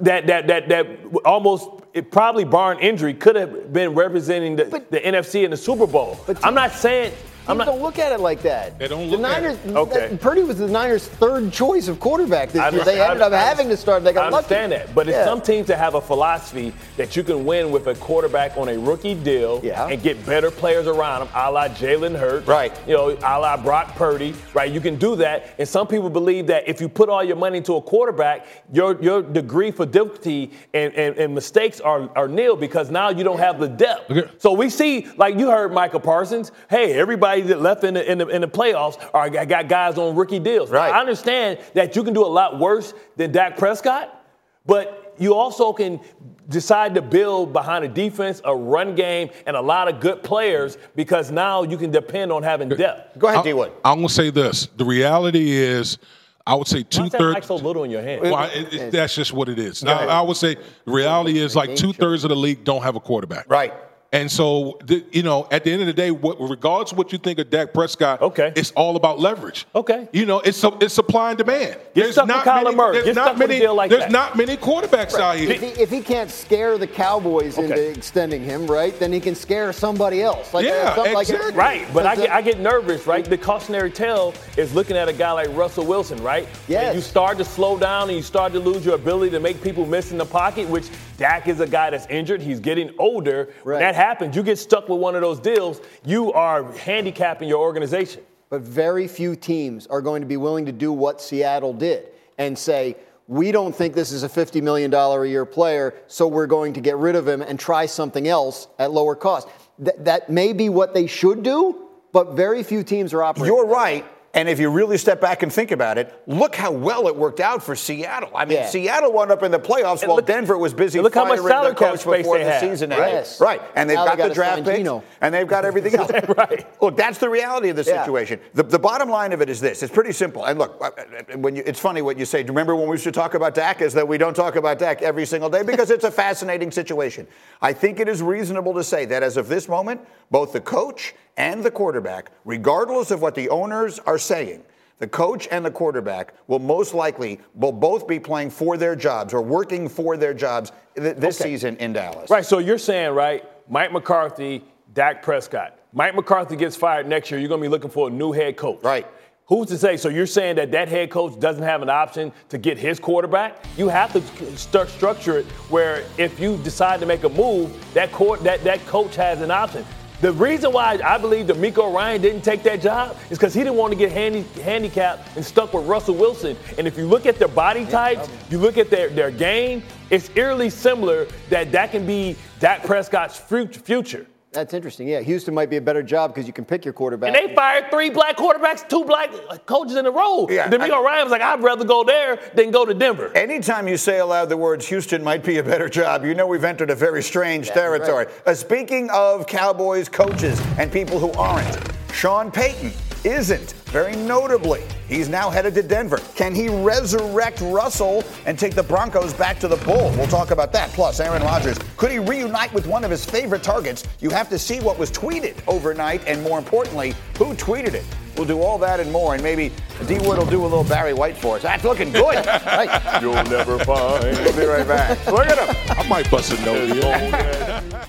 that 0.00 0.26
that 0.26 0.46
that 0.48 0.68
that 0.68 0.86
almost 1.24 1.68
it 1.94 2.10
probably 2.10 2.44
barring 2.44 2.80
injury 2.80 3.14
could 3.14 3.36
have 3.36 3.72
been 3.72 3.94
representing 3.94 4.56
the, 4.56 4.64
but, 4.64 4.90
the 4.90 5.00
NFC 5.00 5.44
in 5.44 5.50
the 5.50 5.56
Super 5.56 5.86
Bowl. 5.86 6.18
But 6.26 6.44
I'm 6.44 6.54
not 6.54 6.72
saying 6.72 7.12
I'm 7.48 7.58
not, 7.58 7.66
don't 7.66 7.82
look 7.82 7.98
at 7.98 8.12
it 8.12 8.20
like 8.20 8.42
that. 8.42 8.78
They 8.78 8.88
don't 8.88 9.10
the 9.10 9.16
Niners, 9.16 9.56
at 9.58 9.66
it. 9.66 9.76
Okay. 9.76 10.18
Purdy 10.20 10.42
was 10.42 10.58
the 10.58 10.68
Niners' 10.68 11.08
third 11.08 11.52
choice 11.52 11.88
of 11.88 11.98
quarterback 12.00 12.50
this 12.50 12.72
year. 12.72 12.84
They 12.84 13.00
ended 13.00 13.22
up 13.22 13.32
having 13.32 13.68
to 13.68 13.76
start. 13.76 14.04
They 14.04 14.12
got 14.12 14.32
I 14.32 14.36
understand 14.36 14.72
lucky. 14.72 14.84
that, 14.86 14.94
but 14.94 15.06
yeah. 15.06 15.16
it's 15.16 15.24
some 15.24 15.40
teams 15.40 15.66
that 15.68 15.78
have 15.78 15.94
a 15.94 16.00
philosophy 16.00 16.72
that 16.96 17.16
you 17.16 17.22
can 17.22 17.44
win 17.44 17.70
with 17.70 17.86
a 17.86 17.94
quarterback 17.94 18.56
on 18.56 18.68
a 18.68 18.78
rookie 18.78 19.14
deal 19.14 19.60
yeah. 19.62 19.86
and 19.86 20.02
get 20.02 20.24
better 20.26 20.50
players 20.50 20.86
around 20.86 21.22
him, 21.22 21.28
a 21.34 21.50
la 21.50 21.68
Jalen 21.68 22.18
Hurts, 22.18 22.46
right? 22.46 22.72
You 22.86 22.94
know, 22.94 23.10
a 23.10 23.38
la 23.38 23.56
Brock 23.56 23.94
Purdy, 23.94 24.34
right? 24.54 24.70
You 24.70 24.80
can 24.80 24.96
do 24.96 25.16
that, 25.16 25.54
and 25.58 25.66
some 25.66 25.86
people 25.86 26.10
believe 26.10 26.46
that 26.48 26.68
if 26.68 26.80
you 26.80 26.88
put 26.88 27.08
all 27.08 27.24
your 27.24 27.36
money 27.36 27.58
into 27.58 27.74
a 27.76 27.82
quarterback, 27.82 28.46
your 28.72 29.00
your 29.02 29.22
degree 29.22 29.70
for 29.70 29.86
difficulty 29.86 30.50
and, 30.74 30.92
and, 30.94 31.16
and 31.16 31.34
mistakes 31.34 31.80
are, 31.80 32.10
are 32.16 32.28
nil 32.28 32.56
because 32.56 32.90
now 32.90 33.08
you 33.08 33.24
don't 33.24 33.38
have 33.38 33.58
the 33.58 33.68
depth. 33.68 34.10
Okay. 34.10 34.30
So 34.38 34.52
we 34.52 34.68
see, 34.70 35.06
like 35.16 35.38
you 35.38 35.50
heard 35.50 35.72
Micah 35.72 36.00
Parsons, 36.00 36.52
hey, 36.68 36.94
everybody 36.94 37.37
that 37.46 37.60
left 37.60 37.84
in 37.84 37.94
the, 37.94 38.10
in 38.10 38.18
the, 38.18 38.26
in 38.28 38.40
the 38.40 38.48
playoffs 38.48 38.98
are 39.14 39.30
got 39.30 39.68
guys 39.68 39.96
on 39.96 40.16
rookie 40.16 40.38
deals. 40.38 40.70
Right. 40.70 40.92
I 40.92 41.00
understand 41.00 41.60
that 41.74 41.94
you 41.94 42.02
can 42.02 42.14
do 42.14 42.24
a 42.24 42.26
lot 42.26 42.58
worse 42.58 42.92
than 43.16 43.32
Dak 43.32 43.56
Prescott, 43.56 44.24
but 44.66 45.14
you 45.18 45.34
also 45.34 45.72
can 45.72 46.00
decide 46.48 46.94
to 46.94 47.02
build 47.02 47.52
behind 47.52 47.84
a 47.84 47.88
defense, 47.88 48.40
a 48.44 48.54
run 48.54 48.94
game, 48.94 49.30
and 49.46 49.56
a 49.56 49.60
lot 49.60 49.88
of 49.88 50.00
good 50.00 50.22
players 50.22 50.78
because 50.96 51.30
now 51.30 51.62
you 51.62 51.76
can 51.76 51.90
depend 51.90 52.32
on 52.32 52.42
having 52.42 52.68
depth. 52.68 53.18
Go 53.18 53.28
ahead, 53.28 53.44
D 53.44 53.52
Wood. 53.52 53.72
I'm 53.84 53.98
going 53.98 54.08
to 54.08 54.14
say 54.14 54.30
this. 54.30 54.68
The 54.76 54.84
reality 54.84 55.50
is, 55.50 55.98
I 56.46 56.54
would 56.54 56.66
say 56.66 56.82
two 56.82 57.10
thirds. 57.10 57.34
Like 57.34 57.44
so 57.44 57.56
little 57.56 57.84
in 57.84 57.90
your 57.90 58.00
hand. 58.00 58.22
Well, 58.22 58.50
it, 58.54 58.72
it, 58.72 58.90
that's 58.92 59.14
just 59.14 59.34
what 59.34 59.50
it 59.50 59.58
is. 59.58 59.84
Now, 59.84 60.08
I 60.08 60.22
would 60.22 60.36
say 60.36 60.54
the 60.54 60.90
reality 60.90 61.38
is 61.38 61.54
like 61.54 61.76
two 61.76 61.92
thirds 61.92 62.24
of 62.24 62.30
the 62.30 62.36
league 62.36 62.64
don't 62.64 62.82
have 62.82 62.96
a 62.96 63.00
quarterback. 63.00 63.50
Right. 63.50 63.74
And 64.10 64.30
so, 64.30 64.78
the, 64.84 65.04
you 65.12 65.22
know, 65.22 65.46
at 65.50 65.64
the 65.64 65.70
end 65.70 65.82
of 65.82 65.86
the 65.86 65.92
day, 65.92 66.10
what, 66.10 66.40
regardless 66.40 66.92
of 66.92 66.98
what 66.98 67.12
you 67.12 67.18
think 67.18 67.38
of 67.38 67.50
Dak 67.50 67.74
Prescott, 67.74 68.22
okay. 68.22 68.54
it's 68.56 68.70
all 68.70 68.96
about 68.96 69.20
leverage. 69.20 69.66
Okay. 69.74 70.08
You 70.12 70.24
know, 70.24 70.40
it's 70.40 70.64
it's 70.64 70.94
supply 70.94 71.30
and 71.30 71.38
demand. 71.38 71.74
Get 71.74 71.94
there's 71.94 72.12
stuck 72.14 72.26
not 72.26 72.46
with 72.46 72.54
Kyler 72.54 72.64
many, 72.64 72.76
Murray. 72.76 73.02
There's 73.02 73.16
not 73.16 73.24
stuck 73.24 73.36
with 73.36 73.44
a 73.44 73.48
many. 73.48 73.60
deal 73.60 73.74
like 73.74 73.90
there's 73.90 74.04
that. 74.04 74.10
not 74.10 74.34
many 74.34 74.56
quarterbacks 74.56 75.18
out 75.18 75.36
here. 75.36 75.50
If 75.50 75.60
he, 75.60 75.82
if 75.82 75.90
he 75.90 76.00
can't 76.00 76.30
scare 76.30 76.78
the 76.78 76.86
Cowboys 76.86 77.58
into 77.58 77.90
extending 77.90 78.42
him, 78.42 78.66
right, 78.66 78.98
then 78.98 79.12
he 79.12 79.20
can 79.20 79.34
scare 79.34 79.74
somebody 79.74 80.22
else. 80.22 80.54
Like, 80.54 80.64
Yeah, 80.64 80.94
something 80.94 81.12
like 81.12 81.28
exactly. 81.28 81.52
Right, 81.52 81.86
but 81.92 82.06
I 82.06 82.16
get. 82.16 82.30
I 82.30 82.40
get 82.40 82.60
nervous, 82.60 83.06
right? 83.06 83.24
The 83.24 83.36
cautionary 83.36 83.90
tale 83.90 84.32
is 84.56 84.72
looking 84.74 84.96
at 84.96 85.08
a 85.08 85.12
guy 85.12 85.32
like 85.32 85.54
Russell 85.54 85.84
Wilson, 85.84 86.22
right? 86.22 86.48
Yes. 86.66 86.86
When 86.86 86.96
you 86.96 87.02
start 87.02 87.36
to 87.38 87.44
slow 87.44 87.78
down 87.78 88.08
and 88.08 88.16
you 88.16 88.22
start 88.22 88.54
to 88.54 88.58
lose 88.58 88.86
your 88.86 88.94
ability 88.94 89.32
to 89.32 89.40
make 89.40 89.62
people 89.62 89.84
miss 89.84 90.12
in 90.12 90.18
the 90.18 90.24
pocket, 90.24 90.66
which 90.66 90.88
Dak 91.18 91.48
is 91.48 91.58
a 91.60 91.66
guy 91.66 91.90
that's 91.90 92.06
injured. 92.06 92.40
He's 92.40 92.60
getting 92.60 92.94
older. 92.98 93.52
When 93.64 93.80
that 93.80 93.96
happens, 93.96 94.34
you 94.34 94.42
get 94.42 94.56
stuck 94.58 94.88
with 94.88 95.00
one 95.00 95.14
of 95.16 95.20
those 95.20 95.40
deals, 95.40 95.80
you 96.04 96.32
are 96.32 96.72
handicapping 96.72 97.48
your 97.48 97.58
organization. 97.58 98.22
But 98.50 98.62
very 98.62 99.06
few 99.08 99.36
teams 99.36 99.86
are 99.88 100.00
going 100.00 100.22
to 100.22 100.26
be 100.26 100.38
willing 100.38 100.64
to 100.66 100.72
do 100.72 100.92
what 100.92 101.20
Seattle 101.20 101.74
did 101.74 102.08
and 102.38 102.56
say, 102.56 102.96
we 103.26 103.52
don't 103.52 103.74
think 103.74 103.94
this 103.94 104.10
is 104.10 104.22
a 104.22 104.28
$50 104.28 104.62
million 104.62 104.94
a 104.94 105.24
year 105.24 105.44
player, 105.44 105.94
so 106.06 106.26
we're 106.26 106.46
going 106.46 106.72
to 106.72 106.80
get 106.80 106.96
rid 106.96 107.14
of 107.14 107.28
him 107.28 107.42
and 107.42 107.60
try 107.60 107.84
something 107.84 108.26
else 108.26 108.68
at 108.78 108.90
lower 108.90 109.14
cost. 109.14 109.48
Th- 109.84 109.96
that 109.98 110.30
may 110.30 110.54
be 110.54 110.70
what 110.70 110.94
they 110.94 111.06
should 111.06 111.42
do, 111.42 111.88
but 112.12 112.34
very 112.34 112.62
few 112.62 112.82
teams 112.82 113.12
are 113.12 113.22
operating. 113.22 113.54
You're 113.54 113.66
right. 113.66 114.06
And 114.34 114.46
if 114.48 114.60
you 114.60 114.68
really 114.68 114.98
step 114.98 115.22
back 115.22 115.42
and 115.42 115.50
think 115.50 115.70
about 115.70 115.96
it, 115.96 116.12
look 116.26 116.54
how 116.54 116.70
well 116.70 117.08
it 117.08 117.16
worked 117.16 117.40
out 117.40 117.62
for 117.62 117.74
Seattle. 117.74 118.30
I 118.34 118.44
mean, 118.44 118.58
Yeah. 118.58 118.66
Seattle 118.66 119.10
wound 119.12 119.30
up 119.32 119.42
in 119.42 119.50
the 119.50 119.58
playoffs 119.58 120.02
And 120.02 120.08
while 120.10 120.16
look- 120.16 120.26
Denver 120.26 120.56
was 120.58 120.74
busy 120.74 121.00
look 121.00 121.14
how 121.14 121.24
much 121.24 121.38
firing 121.38 121.48
salary 121.48 121.70
the 121.72 121.78
cap 121.78 121.90
coach 121.92 122.04
before 122.18 122.38
the 122.38 122.44
have. 122.44 122.60
season 122.60 122.90
Right. 122.90 122.98
ended. 122.98 123.14
Yes. 123.14 123.40
Right. 123.40 123.62
And 123.74 123.88
they've 123.88 123.96
Now 123.96 124.04
they 124.04 124.16
got 124.16 124.28
the 124.28 124.34
draft 124.34 124.64
picks, 124.64 124.76
Geno. 124.76 125.02
and 125.22 125.34
they've 125.34 125.48
got 125.48 125.64
everything 125.64 125.94
else. 125.98 126.10
Right. 126.36 126.66
Look, 126.80 126.96
that's 126.96 127.16
the 127.18 127.30
reality 127.30 127.70
of 127.70 127.76
the 127.76 127.84
Yeah. 127.84 128.02
situation. 128.04 128.38
The, 128.52 128.64
the 128.64 128.78
bottom 128.78 129.08
line 129.08 129.32
of 129.32 129.40
it 129.40 129.48
is 129.48 129.60
this: 129.60 129.82
it's 129.82 129.92
pretty 129.92 130.12
simple. 130.12 130.44
And 130.44 130.58
look, 130.58 130.76
uh, 130.80 130.90
when 131.38 131.56
you, 131.56 131.62
it's 131.64 131.80
funny 131.80 132.02
what 132.02 132.18
you 132.18 132.26
say. 132.26 132.42
Do 132.42 132.48
you 132.48 132.52
remember 132.52 132.76
when 132.76 132.86
we 132.88 132.94
used 132.94 133.04
to 133.04 133.12
talk 133.12 133.32
about 133.32 133.54
Dak? 133.54 133.80
Is 133.80 133.94
that 133.94 134.06
we 134.06 134.18
don't 134.18 134.34
talk 134.34 134.56
about 134.56 134.78
Dak 134.78 135.00
every 135.00 135.24
single 135.24 135.48
day 135.48 135.62
because 135.62 135.90
it's 135.90 136.04
a 136.04 136.10
fascinating 136.22 136.70
situation. 136.70 137.26
I 137.62 137.72
think 137.72 137.98
it 137.98 138.08
is 138.08 138.22
reasonable 138.22 138.74
to 138.74 138.84
say 138.84 139.06
that 139.06 139.22
as 139.22 139.38
of 139.38 139.48
this 139.48 139.68
moment, 139.68 140.02
both 140.30 140.52
the 140.52 140.60
coach 140.60 141.14
and 141.38 141.64
the 141.64 141.70
quarterback, 141.70 142.30
regardless 142.44 143.10
of 143.10 143.22
what 143.22 143.34
the 143.34 143.48
owners 143.48 143.98
are 144.00 144.18
saying. 144.18 144.62
The 144.98 145.06
coach 145.06 145.46
and 145.52 145.64
the 145.64 145.70
quarterback 145.70 146.34
will 146.48 146.58
most 146.58 146.92
likely 146.92 147.40
will 147.54 147.72
both 147.72 148.08
be 148.08 148.18
playing 148.18 148.50
for 148.50 148.76
their 148.76 148.96
jobs 148.96 149.32
or 149.32 149.40
working 149.40 149.88
for 149.88 150.16
their 150.16 150.34
jobs 150.34 150.72
th- 150.96 151.16
this 151.16 151.40
Okay. 151.40 151.50
season 151.50 151.76
in 151.76 151.92
Dallas. 151.92 152.28
Right, 152.28 152.44
so 152.44 152.58
you're 152.58 152.78
saying, 152.78 153.14
right, 153.14 153.44
Mike 153.70 153.92
McCarthy, 153.92 154.64
Dak 154.94 155.22
Prescott. 155.22 155.78
Mike 155.92 156.16
McCarthy 156.16 156.56
gets 156.56 156.74
fired 156.76 157.06
next 157.06 157.30
year, 157.30 157.38
you're 157.38 157.48
going 157.48 157.60
to 157.60 157.64
be 157.64 157.70
looking 157.70 157.90
for 157.90 158.08
a 158.08 158.10
new 158.10 158.32
head 158.32 158.56
coach. 158.56 158.82
Right. 158.82 159.06
Who's 159.46 159.68
to 159.68 159.78
say? 159.78 159.96
So 159.96 160.08
you're 160.10 160.26
saying 160.26 160.56
that 160.56 160.72
that 160.72 160.88
head 160.88 161.08
coach 161.10 161.38
doesn't 161.40 161.62
have 161.62 161.80
an 161.80 161.88
option 161.88 162.32
to 162.50 162.58
get 162.58 162.76
his 162.76 162.98
quarterback? 163.00 163.64
You 163.78 163.88
have 163.88 164.12
to 164.12 164.20
st- 164.58 164.88
structure 164.88 165.38
it 165.38 165.46
where 165.70 166.04
if 166.18 166.38
you 166.38 166.58
decide 166.58 167.00
to 167.00 167.06
make 167.06 167.22
a 167.24 167.30
move, 167.30 167.72
that 167.94 168.12
court 168.12 168.42
that 168.42 168.62
that 168.64 168.84
coach 168.86 169.14
has 169.16 169.40
an 169.40 169.50
option. 169.50 169.86
The 170.20 170.32
reason 170.32 170.72
why 170.72 170.98
I 171.04 171.16
believe 171.16 171.46
that 171.46 171.58
Miko 171.58 171.92
Ryan 171.92 172.20
didn't 172.20 172.42
take 172.42 172.64
that 172.64 172.80
job 172.80 173.16
is 173.30 173.38
because 173.38 173.54
he 173.54 173.60
didn't 173.60 173.76
want 173.76 173.92
to 173.92 173.98
get 173.98 174.10
handy, 174.10 174.42
handicapped 174.60 175.36
and 175.36 175.44
stuck 175.44 175.72
with 175.72 175.86
Russell 175.86 176.16
Wilson. 176.16 176.56
And 176.76 176.88
if 176.88 176.98
you 176.98 177.06
look 177.06 177.24
at 177.24 177.38
their 177.38 177.46
body 177.46 177.86
types, 177.86 178.28
you 178.50 178.58
look 178.58 178.78
at 178.78 178.90
their, 178.90 179.10
their 179.10 179.30
game, 179.30 179.84
it's 180.10 180.28
eerily 180.34 180.70
similar 180.70 181.28
that 181.50 181.70
that 181.70 181.92
can 181.92 182.04
be 182.04 182.34
Dak 182.58 182.82
Prescott's 182.82 183.38
future. 183.38 184.26
That's 184.52 184.72
interesting. 184.72 185.06
Yeah, 185.06 185.20
Houston 185.20 185.52
might 185.54 185.68
be 185.68 185.76
a 185.76 185.80
better 185.80 186.02
job 186.02 186.32
because 186.34 186.46
you 186.46 186.52
can 186.54 186.64
pick 186.64 186.84
your 186.84 186.94
quarterback. 186.94 187.36
And 187.36 187.50
they 187.50 187.54
fired 187.54 187.90
three 187.90 188.08
black 188.08 188.36
quarterbacks, 188.36 188.88
two 188.88 189.04
black 189.04 189.30
coaches 189.66 189.96
in 189.96 190.06
a 190.06 190.10
row. 190.10 190.48
Yeah, 190.48 190.68
DeMeco 190.70 190.90
I- 190.90 191.02
Ryan 191.02 191.24
was 191.24 191.30
like, 191.30 191.42
I'd 191.42 191.62
rather 191.62 191.84
go 191.84 192.02
there 192.02 192.38
than 192.54 192.70
go 192.70 192.86
to 192.86 192.94
Denver. 192.94 193.30
Anytime 193.36 193.86
you 193.88 193.98
say 193.98 194.18
aloud 194.20 194.48
the 194.48 194.56
words 194.56 194.86
Houston 194.88 195.22
might 195.22 195.44
be 195.44 195.58
a 195.58 195.62
better 195.62 195.88
job, 195.88 196.24
you 196.24 196.34
know 196.34 196.46
we've 196.46 196.64
entered 196.64 196.90
a 196.90 196.94
very 196.94 197.22
strange 197.22 197.68
territory. 197.68 198.26
Uh, 198.46 198.54
speaking 198.54 199.10
of 199.10 199.46
Cowboys 199.46 200.08
coaches 200.08 200.60
and 200.78 200.90
people 200.90 201.18
who 201.18 201.30
aren't, 201.32 201.78
Sean 202.12 202.50
Payton 202.50 202.92
isn't. 203.24 203.74
Very 203.88 204.16
notably, 204.16 204.82
he's 205.08 205.30
now 205.30 205.48
headed 205.48 205.74
to 205.74 205.82
Denver. 205.82 206.18
Can 206.34 206.54
he 206.54 206.68
resurrect 206.68 207.62
Russell 207.62 208.22
and 208.44 208.58
take 208.58 208.74
the 208.74 208.82
Broncos 208.82 209.32
back 209.32 209.58
to 209.60 209.68
the 209.68 209.78
bowl? 209.78 210.10
We'll 210.10 210.26
talk 210.26 210.50
about 210.50 210.72
that. 210.74 210.90
Plus, 210.90 211.20
Aaron 211.20 211.42
Rodgers, 211.42 211.78
could 211.96 212.10
he 212.10 212.18
reunite 212.18 212.72
with 212.74 212.86
one 212.86 213.02
of 213.02 213.10
his 213.10 213.24
favorite 213.24 213.62
targets? 213.62 214.06
You 214.20 214.28
have 214.28 214.50
to 214.50 214.58
see 214.58 214.78
what 214.80 214.98
was 214.98 215.10
tweeted 215.10 215.56
overnight, 215.66 216.22
and 216.26 216.42
more 216.42 216.58
importantly, 216.58 217.14
who 217.38 217.54
tweeted 217.54 217.94
it. 217.94 218.04
We'll 218.36 218.46
do 218.46 218.60
all 218.60 218.76
that 218.78 219.00
and 219.00 219.10
more, 219.10 219.32
and 219.34 219.42
maybe 219.42 219.72
D 220.06 220.18
Wood 220.18 220.38
will 220.38 220.46
do 220.46 220.60
a 220.60 220.68
little 220.68 220.84
Barry 220.84 221.14
White 221.14 221.38
for 221.38 221.56
us. 221.56 221.62
That's 221.62 221.82
looking 221.82 222.12
good. 222.12 222.46
Right. 222.68 223.20
You'll 223.22 223.32
never 223.44 223.78
find. 223.80 224.22
We'll 224.22 224.56
be 224.56 224.64
right 224.66 224.86
back. 224.86 225.26
Look 225.26 225.46
at 225.46 225.58
him. 225.58 225.98
I 225.98 226.06
might 226.08 226.30
bust 226.30 226.52
a 226.52 226.64
nose. 226.64 228.08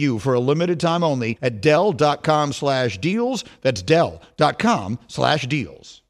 you 0.00 0.18
for 0.18 0.34
a 0.34 0.40
limited 0.40 0.80
time 0.80 1.04
only 1.04 1.38
at 1.40 1.60
Dell.com 1.60 2.52
slash 2.52 2.98
deals. 2.98 3.44
That's 3.60 3.82
Dell.com 3.82 4.98
slash 5.06 5.46
deals. 5.46 6.02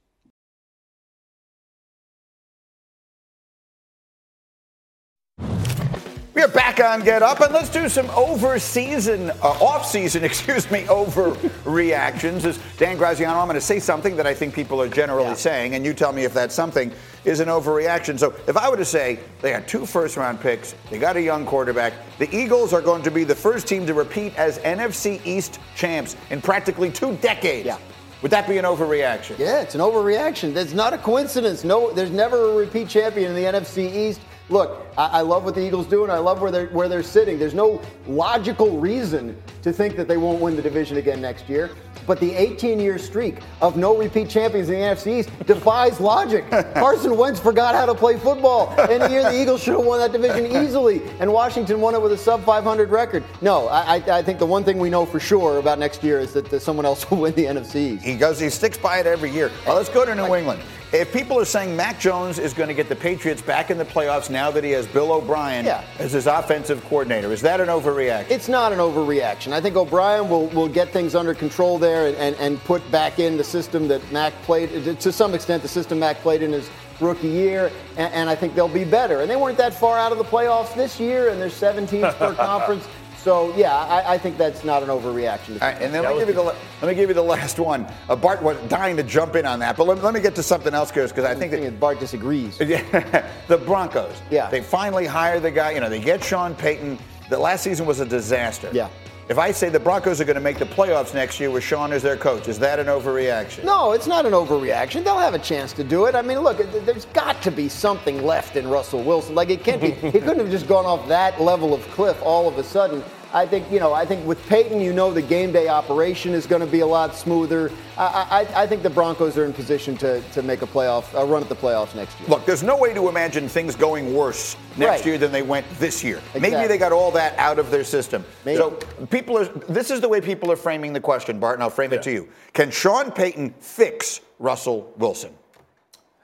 We 6.41 6.45
are 6.45 6.49
back 6.49 6.81
on 6.81 7.05
Get 7.05 7.23
Up, 7.23 7.39
and 7.41 7.53
let's 7.53 7.69
do 7.69 7.87
some 7.87 8.09
over-season, 8.13 9.29
uh, 9.29 9.35
off-season, 9.43 10.25
excuse 10.25 10.71
me, 10.71 10.85
overreactions. 10.85 12.47
As 12.47 12.59
Dan 12.79 12.97
Graziano, 12.97 13.39
I'm 13.39 13.47
going 13.47 13.57
to 13.57 13.61
say 13.61 13.79
something 13.79 14.17
that 14.17 14.27
I 14.27 14.33
think 14.33 14.55
people 14.55 14.81
are 14.81 14.89
generally 14.89 15.29
yeah. 15.29 15.35
saying, 15.35 15.75
and 15.75 15.85
you 15.85 15.93
tell 15.93 16.15
me 16.15 16.25
if 16.25 16.33
that 16.33 16.51
something 16.51 16.93
is 17.27 17.41
an 17.41 17.49
overreaction. 17.49 18.19
So 18.19 18.33
if 18.47 18.57
I 18.57 18.71
were 18.71 18.79
to 18.79 18.87
say 18.87 19.21
they 19.43 19.53
had 19.53 19.69
two 19.69 19.85
first-round 19.85 20.41
picks, 20.41 20.75
they 20.89 20.99
got 20.99 21.19
a 21.19 21.21
young 21.21 21.45
quarterback, 21.45 21.93
the 22.17 22.35
Eagles 22.35 22.73
are 22.73 22.81
going 22.81 23.03
to 23.03 23.11
be 23.11 23.23
the 23.23 23.35
first 23.35 23.69
team 23.69 23.85
to 23.87 23.93
repeat 23.93 24.35
as 24.39 24.61
NFC 24.61 25.21
East 25.27 25.61
champs 25.77 26.17
in 26.31 26.41
practically 26.41 26.91
two 26.91 27.17
decades. 27.17 27.67
Yeah. 27.67 27.77
Would 28.23 28.31
that 28.31 28.49
be 28.49 28.57
an 28.57 28.65
overreaction? 28.65 29.39
Yeah, 29.39 29.61
it's 29.61 29.75
an 29.75 29.83
overreaction. 29.83 30.55
That's 30.55 30.73
not 30.73 30.95
a 30.95 30.99
coincidence. 30.99 31.65
No, 31.65 31.93
there's 31.93 32.11
never 32.11 32.53
a 32.53 32.55
repeat 32.55 32.89
champion 32.89 33.31
in 33.31 33.37
the 33.37 33.59
NFC 33.59 33.95
East 33.95 34.23
look, 34.51 34.87
I, 34.99 35.07
I, 35.07 35.21
love 35.23 35.45
what 35.45 35.55
the 35.55 35.65
Eagles 35.65 35.87
do, 35.87 36.03
and 36.03 36.13
I 36.13 36.19
love 36.19 36.41
where 36.41 36.51
they're 36.51 36.67
where 36.69 36.89
they're 36.89 37.03
sitting. 37.03 37.39
There's 37.39 37.55
no 37.55 37.81
logical 38.07 38.79
reason 38.79 39.41
to 39.63 39.73
think 39.73 39.97
that 39.97 40.09
they 40.09 40.17
won't 40.17 40.41
win 40.41 40.57
the 40.57 40.63
division 40.63 40.97
again 40.97 41.21
next 41.21 41.49
year. 41.49 41.71
But 42.07 42.21
the 42.21 42.31
18-year 42.31 42.99
streak 42.99 43.39
of 43.61 43.77
no 43.77 43.97
repeat 43.97 44.29
champions 44.29 44.69
in 44.69 44.81
the 44.81 44.81
NFC 44.81 45.21
East 45.21 45.47
defies 45.47 46.01
logic. 46.01 46.49
Carson 46.75 47.17
Wentz 47.17 47.41
forgot 47.41 47.75
how 47.75 47.87
to 47.87 47.95
play 47.95 48.17
football, 48.17 48.75
and 48.79 49.03
the 49.03 49.11
year 49.11 49.23
the 49.23 49.35
Eagles 49.41 49.63
should 49.63 49.75
have 49.75 49.85
won 49.85 49.99
that 49.99 50.13
division 50.13 50.47
easily, 50.65 51.03
and 51.21 51.33
Washington 51.33 51.81
won 51.81 51.95
it 51.95 52.03
with 52.03 52.13
a 52.13 52.19
sub 52.19 52.45
500 52.45 52.91
record. 52.91 53.25
No, 53.41 53.69
I, 53.69 53.97
I 53.97 54.23
think 54.23 54.39
the 54.39 54.47
one 54.47 54.65
thing 54.65 54.79
we 54.79 54.91
know 54.91 55.07
for 55.07 55.21
sure 55.21 55.59
about 55.59 55.79
next 55.79 56.03
year 56.03 56.21
is 56.21 56.33
that 56.33 56.61
someone 56.61 56.87
else 56.87 57.11
will 57.11 57.19
win 57.19 57.35
the 57.35 57.45
NFC 57.45 57.95
East. 57.95 58.05
He 58.05 58.17
goes, 58.17 58.39
he 58.39 58.51
sticks 58.51 58.79
by 58.79 58.99
it 58.99 59.07
every 59.07 59.31
year. 59.31 59.51
Well, 59.67 59.77
let's 59.77 59.89
go 59.89 60.05
to 60.05 60.15
New 60.15 60.35
England. 60.35 60.61
If 60.93 61.13
people 61.13 61.39
are 61.39 61.45
saying 61.45 61.77
Mac 61.77 62.01
Jones 62.01 62.41
is 62.41 62.53
going 62.53 62.67
to 62.67 62.75
get 62.75 62.89
the 62.89 62.97
Patriots 62.97 63.41
back 63.41 63.71
in 63.71 63.79
the 63.79 63.85
playoffs 63.85 64.29
now 64.29 64.51
that 64.51 64.65
he 64.65 64.73
has 64.73 64.89
Bill 64.89 65.13
O'Brien 65.13 65.65
yeah. 65.65 65.85
as 66.01 66.11
his 66.11 66.27
offensive 66.27 66.85
coordinator, 66.87 67.33
is 67.33 67.41
that 67.43 67.61
an 67.61 67.69
overreaction? 67.69 68.29
It's 68.29 68.49
not 68.49 68.73
an 68.73 68.81
overreaction. 68.81 69.53
I 69.53 69.61
think 69.61 69.77
O'Brien 69.77 70.29
will, 70.29 70.49
will 70.49 70.69
get 70.69 70.91
things 70.91 71.15
under 71.15 71.33
control 71.33 71.79
there 71.79 71.90
and, 72.07 72.17
and, 72.17 72.37
and 72.37 72.59
put 72.65 72.89
back 72.91 73.19
in 73.19 73.37
the 73.37 73.45
system 73.45 73.89
that 73.89 74.13
Mac 74.13 74.33
played, 74.43 74.71
to 75.01 75.13
some 75.13 75.35
extent, 75.35 75.63
the 75.63 75.69
system 75.69 75.99
Mac 75.99 76.17
played 76.19 76.43
in 76.43 76.53
his 76.53 76.71
rookie 77.01 77.29
year, 77.29 77.71
and, 77.97 78.13
and 78.13 78.31
I 78.31 78.35
think 78.35 78.55
they'll 78.55 78.69
be 78.69 78.85
better. 78.85 79.21
And 79.21 79.31
they 79.31 79.37
weren't 79.37 79.59
that 79.59 79.75
far 79.75 79.99
out 79.99 80.13
of 80.13 80.19
the 80.19 80.25
playoffs 80.25 80.75
this 80.75 81.01
year, 81.01 81.31
and 81.31 81.41
there's 81.41 81.55
7 81.55 81.87
teams 81.87 82.15
per 82.15 82.35
conference. 82.35 82.87
So 83.23 83.55
yeah, 83.55 83.77
I, 83.77 84.15
I, 84.15 84.19
think 84.19 84.39
that's 84.39 84.65
not 84.65 84.83
an 84.83 84.89
overreaction. 84.89 85.61
and 85.61 85.93
then 85.93 86.05
let 86.05 86.15
me, 86.15 86.21
give 86.21 86.29
you 86.29 86.35
the, 86.35 86.43
let 86.43 86.83
me 86.83 86.95
give 86.95 87.11
you 87.11 87.15
the 87.15 87.23
last 87.23 87.59
one. 87.59 87.87
Uh, 88.09 88.17
Bart 88.17 88.43
was 88.43 88.57
dying 88.69 88.97
to 88.97 89.03
jump 89.03 89.37
in 89.37 89.45
on 89.45 89.59
that, 89.59 89.77
but 89.77 89.87
let, 89.87 90.03
let 90.03 90.15
me 90.15 90.21
get 90.21 90.35
to 90.37 90.43
something 90.43 90.73
else, 90.73 90.91
Chris, 90.91 91.13
because 91.13 91.27
I 91.27 91.35
think 91.35 91.53
that 91.53 91.79
Bart 91.79 92.01
disagrees. 92.01 92.57
the 92.59 93.63
Broncos. 93.67 94.17
Yeah. 94.31 94.49
They 94.49 94.63
finally 94.63 95.05
hire 95.05 95.39
the 95.39 95.51
guy. 95.51 95.73
You 95.73 95.81
know, 95.81 95.91
they 95.91 96.01
get 96.01 96.25
Sean 96.25 96.55
Payton. 96.55 96.99
The 97.29 97.39
last 97.39 97.63
season 97.63 97.85
was 97.85 98.01
a 98.01 98.07
disaster. 98.07 98.71
Yeah. 98.73 98.89
If 99.31 99.39
I 99.39 99.53
say 99.53 99.69
the 99.69 99.79
Broncos 99.79 100.21
are 100.21 100.25
going 100.25 100.35
to 100.35 100.41
make 100.41 100.59
the 100.59 100.65
playoffs 100.65 101.15
next 101.15 101.39
year 101.39 101.53
with 101.53 101.63
Sean 101.63 101.93
as 101.93 102.03
their 102.03 102.17
coach, 102.17 102.49
is 102.49 102.59
that 102.59 102.81
an 102.81 102.89
overreaction? 102.89 103.63
No, 103.63 103.93
it's 103.93 104.09
not 104.09 104.27
an 104.27 104.33
overreaction. 104.33 105.05
They'll 105.05 105.21
have 105.21 105.35
a 105.35 105.39
chance 105.39 105.73
to 105.75 105.85
do 105.85 106.07
it. 106.07 106.17
I 106.17 106.23
mean, 106.23 106.41
look, 106.41 106.59
there's 106.85 107.05
got 107.05 107.41
to 107.43 107.53
be 107.53 107.69
something 107.69 108.25
left 108.25 108.57
in 108.57 108.67
Russell 108.67 109.05
Wilson. 109.05 109.37
Like 109.37 109.51
it 109.51 109.63
can't 109.63 109.81
be. 109.81 109.91
he 110.11 110.19
couldn't 110.19 110.41
have 110.41 110.51
just 110.51 110.67
gone 110.67 110.85
off 110.85 111.07
that 111.07 111.41
level 111.41 111.73
of 111.73 111.81
cliff 111.91 112.21
all 112.23 112.49
of 112.49 112.59
a 112.59 112.65
sudden. 112.65 113.05
I 113.33 113.47
think, 113.47 113.71
you 113.71 113.79
know, 113.79 113.93
I 113.93 114.05
think 114.05 114.27
with 114.27 114.45
Payton, 114.49 114.81
you 114.81 114.93
know 114.93 115.13
the 115.13 115.23
game 115.23 115.53
day 115.53 115.69
operation 115.69 116.33
is 116.33 116.47
going 116.47 116.61
to 116.61 116.67
be 116.67 116.81
a 116.81 116.87
lot 116.87 117.15
smoother. 117.15 117.71
I, 117.97 118.47
I, 118.55 118.63
I, 118.63 118.67
think 118.67 118.83
the 118.83 118.91
Broncos 118.91 119.39
are 119.39 119.45
in 119.45 119.53
position 119.53 119.97
to, 119.99 120.21
to 120.33 120.43
make 120.43 120.63
a 120.63 120.67
playoff, 120.67 121.13
a 121.15 121.25
run 121.25 121.43
at 121.43 121.49
the 121.49 121.55
playoffs 121.55 121.95
next 121.95 122.19
year. 122.19 122.29
Look, 122.29 122.45
there's 122.47 122.63
no 122.63 122.77
way 122.77 122.93
to 122.95 123.09
imagine 123.09 123.49
things 123.49 123.77
going 123.77 124.15
worse 124.15 124.57
next 124.77 125.01
right. 125.01 125.07
year 125.07 125.19
than 125.19 125.33
they 125.33 125.43
went 125.43 125.67
this 125.79 126.03
year. 126.03 126.17
Exactly. 126.19 126.41
Maybe 126.41 126.67
they 126.67 126.79
got 126.79 126.93
all 126.93 127.11
that 127.13 127.39
out 127.39 127.59
of 127.59 127.71
their 127.71 127.85
system. 127.85 128.25
Maybe. 128.45 128.59
So 128.59 128.71
people 129.11 129.39
are, 129.39 129.45
this 129.45 129.91
is 129.91 130.01
the 130.01 130.09
way 130.09 130.21
people 130.21 130.51
are 130.51 130.57
framing 130.57 130.93
the 130.93 131.01
question, 131.01 131.39
Bart, 131.39 131.55
and 131.55 131.63
I'll 131.63 131.71
frame 131.71 131.93
yeah. 131.93 131.99
it 131.99 132.03
to 132.05 132.13
you. 132.13 132.29
Can 132.53 132.71
Sean 132.71 133.11
Payton 133.13 133.55
fix 133.61 134.21
Russell 134.39 134.93
Wilson? 134.97 135.35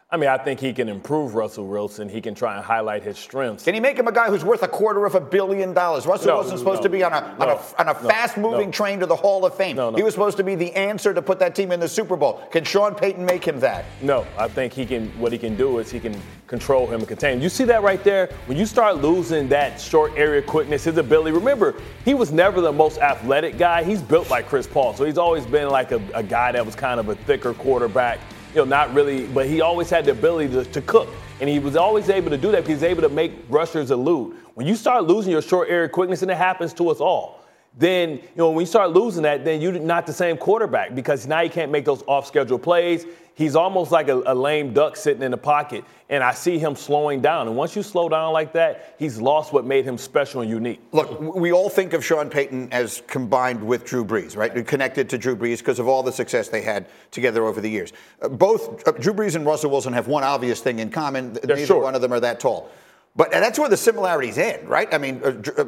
I 0.09 0.16
mean, 0.16 0.31
I 0.31 0.38
think 0.38 0.61
he 0.61 0.73
can 0.73 0.88
improve 0.88 1.35
Russell 1.35 1.66
Wilson. 1.66 2.09
He 2.09 2.21
can 2.21 2.33
try 2.33 2.55
and 2.55 2.64
highlight 2.64 3.03
his 3.03 3.19
strengths. 3.19 3.64
Can 3.64 3.75
he 3.75 3.81
make 3.81 3.99
him 3.99 4.07
a 4.07 4.12
guy 4.12 4.29
who's 4.29 4.45
worth 4.45 4.62
a 4.62 4.69
quarter 4.69 5.05
of 5.05 5.16
a 5.16 5.21
billion 5.21 5.73
dollars? 5.73 6.07
Russell 6.07 6.29
no, 6.29 6.35
Wilson's 6.37 6.61
supposed 6.61 6.79
no, 6.79 6.83
to 6.85 6.88
be 6.90 7.03
on 7.03 7.12
a, 7.12 7.37
no, 7.37 7.45
on 7.45 7.49
a, 7.49 7.81
on 7.81 7.88
a 7.88 7.95
fast-moving 8.09 8.71
train 8.71 9.01
to 9.01 9.07
the 9.07 9.16
Hall 9.16 9.45
of 9.45 9.57
Fame. 9.57 9.77
He 9.97 10.05
was 10.05 10.14
supposed 10.14 10.37
to 10.37 10.45
be 10.45 10.55
the 10.55 10.73
answer 10.75 11.12
to 11.12 11.21
put 11.21 11.40
that 11.40 11.57
team 11.57 11.73
in 11.73 11.81
the 11.81 11.88
Super 11.88 12.16
Bowl. 12.16 12.35
Can 12.53 12.62
Sean 12.62 12.95
Payton 12.95 13.25
make 13.25 13.45
him 13.45 13.59
that? 13.59 13.85
No, 14.01 14.25
I 14.38 14.47
think 14.47 14.73
he 14.73 14.87
can. 14.87 15.09
What 15.19 15.33
he 15.33 15.38
can 15.38 15.57
do 15.57 15.81
is 15.81 15.90
he 15.90 15.99
can 15.99 16.16
control 16.47 16.87
him 16.87 17.01
and 17.01 17.09
contain. 17.09 17.38
Him. 17.38 17.42
You 17.42 17.49
see 17.49 17.64
that 17.64 17.83
right 17.83 18.05
there? 18.05 18.29
When 18.47 18.57
you 18.57 18.64
start 18.64 18.99
losing 18.99 19.49
that 19.49 19.81
short 19.81 20.12
area 20.16 20.40
quickness, 20.40 20.85
his 20.85 20.99
ability. 20.99 21.33
Remember, 21.33 21.75
he 22.05 22.14
was 22.14 22.31
never 22.31 22.61
the 22.61 22.73
most 22.73 22.99
athletic 22.99 23.59
guy. 23.59 23.83
He's 23.83 24.03
built 24.03 24.31
like 24.31 24.47
Chris 24.47 24.69
Paul, 24.69 24.95
so 24.95 25.05
he's 25.05 25.19
always 25.19 25.45
been 25.47 25.69
like 25.69 25.90
a, 25.90 26.01
a 26.14 26.23
guy 26.23 26.53
that 26.53 26.64
was 26.64 26.77
kind 26.77 27.01
of 27.01 27.09
a 27.09 27.16
thicker 27.16 27.53
quarterback 27.55 28.21
you 28.57 28.62
know, 28.62 28.69
not 28.69 28.95
really, 28.95 29.27
but 29.27 29.47
he 29.47 29.61
always 29.61 29.90
had 29.90 30.07
the 30.07 30.12
ability 30.12 30.51
to, 30.55 30.64
to 30.64 30.81
cook. 30.81 31.09
And 31.40 31.51
he 31.51 31.59
was 31.59 31.77
always 31.77 32.09
able 32.09 32.31
to 32.31 32.38
do 32.38 32.51
that 32.53 32.62
because 32.62 32.81
he's 32.81 32.83
able 32.83 33.03
to 33.03 33.11
make 33.11 33.33
rushers 33.51 33.90
elude. 33.90 34.35
When 34.55 34.66
you 34.66 34.75
start 34.75 35.05
losing 35.05 35.31
your 35.31 35.42
short 35.42 35.69
area 35.69 35.90
quickness, 35.90 36.23
and 36.23 36.31
it 36.31 36.38
happens 36.38 36.73
to 36.75 36.88
us 36.88 36.99
all, 36.99 37.42
then 37.77 38.12
you 38.12 38.21
know 38.37 38.51
when 38.51 38.61
you 38.61 38.67
start 38.67 38.91
losing 38.91 39.23
that, 39.25 39.45
then 39.45 39.61
you're 39.61 39.73
not 39.79 40.07
the 40.07 40.12
same 40.12 40.37
quarterback 40.37 40.95
because 40.95 41.27
now 41.27 41.41
you 41.41 41.51
can't 41.51 41.71
make 41.71 41.85
those 41.85 42.03
off-schedule 42.07 42.59
plays. 42.59 43.05
He's 43.35 43.55
almost 43.55 43.93
like 43.93 44.09
a, 44.09 44.23
a, 44.25 44.35
lame 44.35 44.73
duck 44.73 44.97
sitting 44.97 45.23
in 45.23 45.31
the 45.31 45.37
pocket, 45.37 45.85
and 46.09 46.25
I 46.25 46.33
see 46.33 46.59
him 46.59 46.75
slowing 46.75 47.21
down. 47.21 47.49
And 47.49 47.55
once 47.55 47.77
you 47.77 47.83
slow 47.83 48.09
down 48.09 48.33
like 48.33 48.55
that, 48.55 48.95
he's 48.99 49.21
lost 49.21 49.53
what 49.53 49.67
made 49.67 49.85
him 49.85 49.99
special 49.99 50.41
and 50.41 50.49
unique. 50.49 50.81
Look, 50.93 51.21
we 51.21 51.53
all 51.53 51.69
think 51.69 51.93
of 51.93 52.03
Sean 52.03 52.31
Payton 52.31 52.73
as 52.73 53.03
combined 53.07 53.62
with 53.62 53.85
Drew 53.85 54.07
Brees, 54.07 54.39
right? 54.39 54.67
Connected 54.67 55.11
to 55.11 55.19
Drew 55.19 55.37
Brees 55.37 55.59
because 55.59 55.79
of 55.79 55.87
all 55.87 56.03
the 56.03 56.12
success 56.12 56.49
they 56.49 56.62
had 56.62 56.87
together 57.11 57.45
over 57.45 57.61
the 57.61 57.69
years. 57.69 57.93
Uh, 58.23 58.29
both 58.29 58.89
uh, 58.89 58.93
Drew 58.93 59.12
Brees 59.12 59.35
and 59.35 59.45
Russell 59.45 59.71
Wilson 59.71 59.93
have 59.93 60.09
one 60.09 60.25
obvious 60.25 60.61
thing 60.61 60.79
in 60.79 60.89
common: 60.89 61.35
They're 61.35 61.57
neither 61.57 61.67
short. 61.67 61.85
one 61.85 61.95
of 61.95 62.01
them 62.01 62.15
are 62.15 62.21
that 62.21 62.41
tall. 62.41 62.71
But 63.17 63.31
that's 63.31 63.59
where 63.59 63.69
the 63.69 63.77
similarities 63.77 64.37
end, 64.37 64.69
right? 64.69 64.93
I 64.93 64.99
mean, 64.99 65.23
uh, 65.25 65.43
uh, 65.57 65.65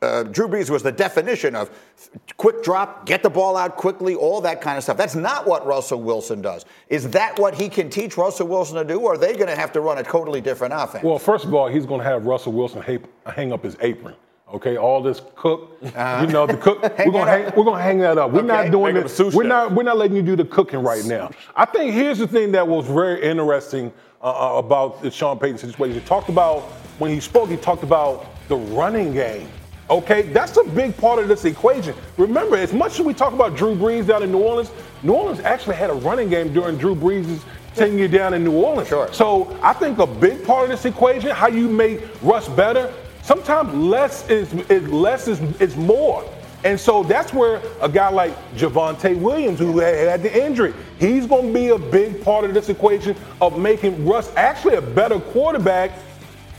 uh, 0.00 0.22
Drew 0.24 0.48
Brees 0.48 0.70
was 0.70 0.82
the 0.82 0.92
definition 0.92 1.54
of 1.54 1.70
quick 2.38 2.62
drop, 2.62 3.04
get 3.04 3.22
the 3.22 3.28
ball 3.28 3.56
out 3.58 3.76
quickly, 3.76 4.14
all 4.14 4.40
that 4.40 4.62
kind 4.62 4.78
of 4.78 4.84
stuff. 4.84 4.96
That's 4.96 5.14
not 5.14 5.46
what 5.46 5.66
Russell 5.66 6.00
Wilson 6.00 6.40
does. 6.40 6.64
Is 6.88 7.10
that 7.10 7.38
what 7.38 7.54
he 7.54 7.68
can 7.68 7.90
teach 7.90 8.16
Russell 8.16 8.48
Wilson 8.48 8.76
to 8.76 8.84
do, 8.84 9.00
or 9.00 9.14
are 9.14 9.18
they 9.18 9.34
going 9.34 9.48
to 9.48 9.56
have 9.56 9.70
to 9.72 9.80
run 9.80 9.98
a 9.98 10.02
totally 10.02 10.40
different 10.40 10.72
offense? 10.74 11.04
Well, 11.04 11.18
first 11.18 11.44
of 11.44 11.52
all, 11.52 11.68
he's 11.68 11.84
going 11.84 12.00
to 12.00 12.06
have 12.06 12.24
Russell 12.24 12.52
Wilson 12.52 12.82
hang 13.26 13.52
up 13.52 13.64
his 13.64 13.76
apron. 13.80 14.14
Okay, 14.52 14.78
all 14.78 15.02
this 15.02 15.20
cook, 15.36 15.76
uh-huh. 15.82 16.24
you 16.26 16.32
know, 16.32 16.46
the 16.46 16.56
cook. 16.56 16.82
we're 16.98 17.12
gonna 17.12 17.30
hang, 17.30 17.52
we're 17.54 17.64
gonna 17.64 17.82
hang 17.82 17.98
that 17.98 18.16
up. 18.16 18.30
We're 18.30 18.38
okay. 18.38 18.46
not 18.46 18.70
doing 18.70 18.94
this. 18.94 19.20
We're 19.20 19.42
not 19.42 19.74
we're 19.74 19.82
not 19.82 19.98
letting 19.98 20.16
you 20.16 20.22
do 20.22 20.36
the 20.36 20.44
cooking 20.46 20.82
right 20.82 21.04
now. 21.04 21.30
I 21.54 21.66
think 21.66 21.92
here's 21.92 22.16
the 22.16 22.26
thing 22.26 22.52
that 22.52 22.66
was 22.66 22.86
very 22.86 23.22
interesting 23.22 23.92
uh, 24.20 24.56
uh, 24.56 24.58
about 24.58 25.00
the 25.02 25.10
Sean 25.10 25.38
Payton 25.38 25.58
situation. 25.58 26.00
He 26.00 26.06
talked 26.06 26.28
about 26.28 26.62
when 26.98 27.10
he 27.10 27.20
spoke, 27.20 27.48
he 27.48 27.56
talked 27.56 27.82
about 27.84 28.26
the 28.48 28.56
running 28.56 29.12
game. 29.12 29.48
Okay, 29.90 30.22
that's 30.22 30.56
a 30.56 30.64
big 30.64 30.96
part 30.96 31.18
of 31.18 31.28
this 31.28 31.44
equation. 31.44 31.94
Remember, 32.16 32.56
as 32.56 32.72
much 32.72 32.98
as 32.98 33.06
we 33.06 33.14
talk 33.14 33.32
about 33.32 33.56
Drew 33.56 33.74
Brees 33.74 34.06
down 34.06 34.22
in 34.22 34.32
New 34.32 34.42
Orleans, 34.42 34.70
New 35.02 35.14
Orleans 35.14 35.40
actually 35.40 35.76
had 35.76 35.88
a 35.88 35.94
running 35.94 36.28
game 36.28 36.52
during 36.52 36.76
Drew 36.76 36.94
Brees' 36.94 37.40
tenure 37.74 38.08
down 38.08 38.34
in 38.34 38.44
New 38.44 38.52
Orleans. 38.52 38.88
Sure. 38.88 39.10
So 39.12 39.56
I 39.62 39.72
think 39.72 39.98
a 39.98 40.06
big 40.06 40.44
part 40.44 40.64
of 40.64 40.70
this 40.70 40.84
equation, 40.84 41.30
how 41.30 41.48
you 41.48 41.68
make 41.68 42.00
Russ 42.20 42.48
better, 42.48 42.92
sometimes 43.22 43.72
less 43.72 44.28
is, 44.28 44.52
is 44.68 44.86
less 44.88 45.28
is, 45.28 45.40
is 45.60 45.76
more. 45.76 46.28
And 46.64 46.78
so 46.78 47.02
that's 47.04 47.32
where 47.32 47.62
a 47.80 47.88
guy 47.88 48.08
like 48.10 48.32
Javonte 48.54 49.16
Williams, 49.20 49.58
who 49.58 49.78
had 49.78 50.22
the 50.22 50.44
injury, 50.44 50.74
he's 50.98 51.26
going 51.26 51.48
to 51.48 51.52
be 51.52 51.68
a 51.68 51.78
big 51.78 52.22
part 52.24 52.44
of 52.44 52.54
this 52.54 52.68
equation 52.68 53.16
of 53.40 53.58
making 53.58 54.04
Russ 54.04 54.32
actually 54.36 54.74
a 54.74 54.82
better 54.82 55.20
quarterback 55.20 55.92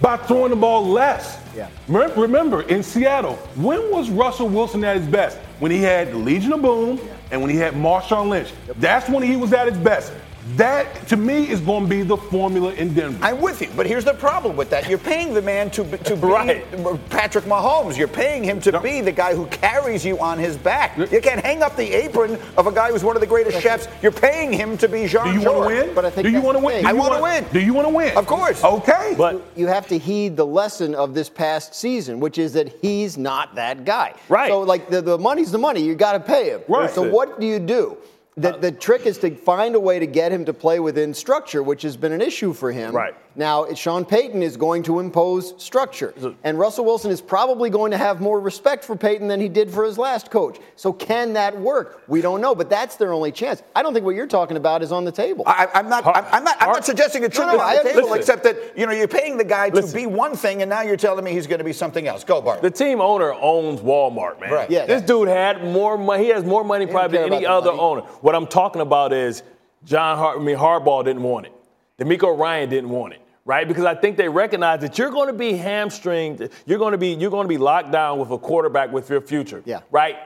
by 0.01 0.15
throwing 0.15 0.51
the 0.51 0.55
ball 0.55 0.87
less. 0.87 1.37
Yeah. 1.55 1.67
Remember, 1.89 2.21
remember, 2.21 2.61
in 2.63 2.81
Seattle, 2.81 3.35
when 3.55 3.91
was 3.91 4.09
Russell 4.09 4.47
Wilson 4.47 4.83
at 4.85 4.95
his 4.95 5.07
best? 5.07 5.37
When 5.59 5.71
he 5.71 5.81
had 5.81 6.11
the 6.11 6.17
Legion 6.17 6.53
of 6.53 6.61
Boom 6.61 6.99
and 7.31 7.41
when 7.41 7.49
he 7.49 7.57
had 7.57 7.73
Marshawn 7.73 8.29
Lynch. 8.29 8.53
That's 8.77 9.09
when 9.09 9.23
he 9.23 9.35
was 9.35 9.51
at 9.51 9.67
his 9.67 9.77
best. 9.77 10.13
That 10.55 11.07
to 11.09 11.17
me 11.17 11.49
is 11.49 11.59
going 11.59 11.83
to 11.83 11.89
be 11.89 12.01
the 12.01 12.17
formula 12.17 12.73
in 12.73 12.93
Denver. 12.93 13.19
I'm 13.23 13.39
with 13.41 13.61
you, 13.61 13.69
but 13.75 13.85
here's 13.85 14.05
the 14.05 14.13
problem 14.13 14.55
with 14.55 14.69
that: 14.69 14.87
you're 14.89 14.97
paying 14.97 15.33
the 15.33 15.41
man 15.41 15.69
to 15.71 15.83
to 15.97 16.15
be 16.15 16.21
Right. 16.27 17.09
Patrick 17.09 17.45
Mahomes. 17.45 17.97
You're 17.97 18.07
paying 18.07 18.43
him 18.43 18.59
to 18.61 18.79
be 18.79 19.01
the 19.01 19.11
guy 19.11 19.35
who 19.35 19.45
carries 19.47 20.05
you 20.05 20.19
on 20.19 20.37
his 20.37 20.57
back. 20.57 20.97
You 20.97 21.21
can't 21.21 21.43
hang 21.43 21.61
up 21.63 21.75
the 21.75 21.91
apron 21.93 22.37
of 22.57 22.67
a 22.67 22.71
guy 22.71 22.91
who's 22.91 23.03
one 23.03 23.15
of 23.15 23.21
the 23.21 23.27
greatest 23.27 23.61
chefs. 23.61 23.87
You're 24.01 24.11
paying 24.11 24.51
him 24.51 24.77
to 24.77 24.87
be 24.87 25.07
Jean. 25.07 25.25
Do 25.25 25.33
you 25.33 25.41
want 25.41 25.69
to 25.69 25.75
win? 25.85 25.95
But 25.95 26.05
I 26.05 26.09
think 26.09 26.25
do 26.25 26.31
you 26.31 26.41
want 26.41 26.57
to 26.57 26.63
win? 26.63 26.81
Do 26.83 26.87
I 26.87 26.91
you 26.91 26.97
wanna 26.97 27.19
wanna- 27.21 27.23
win. 27.41 27.45
Do 27.53 27.59
you 27.59 27.73
want 27.73 27.87
to 27.87 27.93
win? 27.93 28.17
Of 28.17 28.25
course. 28.27 28.63
Okay. 28.63 29.15
But 29.17 29.41
you 29.55 29.67
have 29.67 29.87
to 29.87 29.97
heed 29.97 30.35
the 30.37 30.45
lesson 30.45 30.95
of 30.95 31.13
this 31.13 31.29
past 31.29 31.75
season, 31.75 32.19
which 32.19 32.37
is 32.37 32.53
that 32.53 32.69
he's 32.81 33.17
not 33.17 33.55
that 33.55 33.85
guy. 33.85 34.13
Right. 34.29 34.49
So, 34.49 34.61
like, 34.61 34.89
the, 34.89 35.01
the 35.01 35.17
money's 35.17 35.51
the 35.51 35.57
money. 35.57 35.81
You 35.81 35.95
got 35.95 36.13
to 36.13 36.19
pay 36.19 36.49
him. 36.49 36.61
Right. 36.67 36.89
So, 36.89 37.07
what 37.09 37.39
do 37.39 37.45
you 37.45 37.59
do? 37.59 37.97
The, 38.39 38.53
the 38.53 38.71
trick 38.71 39.05
is 39.05 39.17
to 39.19 39.35
find 39.35 39.75
a 39.75 39.79
way 39.79 39.99
to 39.99 40.07
get 40.07 40.31
him 40.31 40.45
to 40.45 40.53
play 40.53 40.79
within 40.79 41.13
structure, 41.13 41.61
which 41.61 41.81
has 41.81 41.97
been 41.97 42.13
an 42.13 42.21
issue 42.21 42.53
for 42.53 42.71
him. 42.71 42.95
Right. 42.95 43.13
Now, 43.39 43.73
Sean 43.73 44.03
Payton 44.03 44.43
is 44.43 44.57
going 44.57 44.83
to 44.83 44.99
impose 44.99 45.53
structure. 45.63 46.13
And 46.43 46.59
Russell 46.59 46.83
Wilson 46.83 47.09
is 47.09 47.21
probably 47.21 47.69
going 47.69 47.91
to 47.91 47.97
have 47.97 48.19
more 48.19 48.37
respect 48.37 48.83
for 48.83 48.97
Payton 48.97 49.29
than 49.29 49.39
he 49.39 49.47
did 49.47 49.71
for 49.71 49.85
his 49.85 49.97
last 49.97 50.29
coach. 50.29 50.59
So, 50.75 50.91
can 50.91 51.31
that 51.33 51.57
work? 51.57 52.03
We 52.09 52.19
don't 52.19 52.41
know, 52.41 52.53
but 52.53 52.69
that's 52.69 52.97
their 52.97 53.13
only 53.13 53.31
chance. 53.31 53.63
I 53.73 53.81
don't 53.81 53.93
think 53.93 54.05
what 54.05 54.15
you're 54.15 54.27
talking 54.27 54.57
about 54.57 54.83
is 54.83 54.91
on 54.91 55.05
the 55.05 55.11
table. 55.13 55.45
I, 55.47 55.69
I'm 55.73 55.87
not. 55.87 56.05
I'm, 56.05 56.25
I'm 56.33 56.43
not. 56.43 56.57
I'm 56.59 56.71
not 56.73 56.83
suggesting 56.83 57.23
it 57.23 57.33
should 57.33 57.45
No, 57.45 57.53
be 57.53 57.57
no, 57.59 57.63
on 57.63 57.75
the 57.77 57.83
table, 57.83 58.01
listen. 58.09 58.17
except 58.19 58.43
that 58.43 58.77
you 58.77 58.85
know 58.85 58.91
you're 58.91 59.07
paying 59.07 59.37
the 59.37 59.45
guy 59.45 59.69
to 59.69 59.75
Listen. 59.77 59.97
be 59.97 60.05
one 60.05 60.35
thing, 60.35 60.61
and 60.61 60.69
now 60.69 60.81
you're 60.81 60.97
telling 60.97 61.23
me 61.23 61.31
he's 61.31 61.47
going 61.47 61.59
to 61.59 61.63
be 61.63 61.71
something 61.71 62.09
else. 62.09 62.25
Go, 62.25 62.41
Bart. 62.41 62.61
the 62.61 62.69
team 62.69 62.99
owner 62.99 63.31
owns 63.31 63.79
Walmart, 63.79 64.41
man. 64.41 64.51
Right. 64.51 64.69
Yeah. 64.69 64.85
This 64.85 65.01
dude 65.01 65.29
had 65.29 65.63
more 65.63 65.97
money. 65.97 66.25
He 66.25 66.29
has 66.31 66.43
more 66.43 66.65
money 66.65 66.87
probably 66.87 67.19
than 67.19 67.31
any 67.31 67.45
other 67.45 67.71
money. 67.71 67.79
owner. 67.81 68.01
What 68.19 68.35
I'm 68.35 68.47
talking 68.47 68.81
about 68.81 69.13
is 69.13 69.43
John 69.85 70.17
Har- 70.17 70.37
I 70.37 70.43
mean 70.43 70.57
Harbaugh 70.57 71.05
didn't 71.05 71.23
want 71.23 71.45
it. 71.45 71.53
DeMeco 71.99 72.37
Ryan 72.37 72.69
didn't 72.69 72.89
want 72.89 73.13
it. 73.13 73.21
Right? 73.49 73.67
Because 73.67 73.83
I 73.83 73.95
think 73.95 74.15
they 74.15 74.29
recognize 74.29 74.81
that 74.81 74.99
you're 74.99 75.09
going 75.09 75.25
to 75.25 75.33
be 75.33 75.53
hamstringed. 75.53 76.49
You're 76.67 76.77
going 76.77 76.91
to 76.91 76.99
be 76.99 77.15
you're 77.15 77.31
going 77.31 77.45
to 77.45 77.49
be 77.49 77.57
locked 77.57 77.91
down 77.91 78.19
with 78.19 78.29
a 78.29 78.37
quarterback 78.37 78.91
with 78.91 79.09
your 79.09 79.21
future. 79.21 79.63
Yeah. 79.65 79.79
Right? 79.89 80.17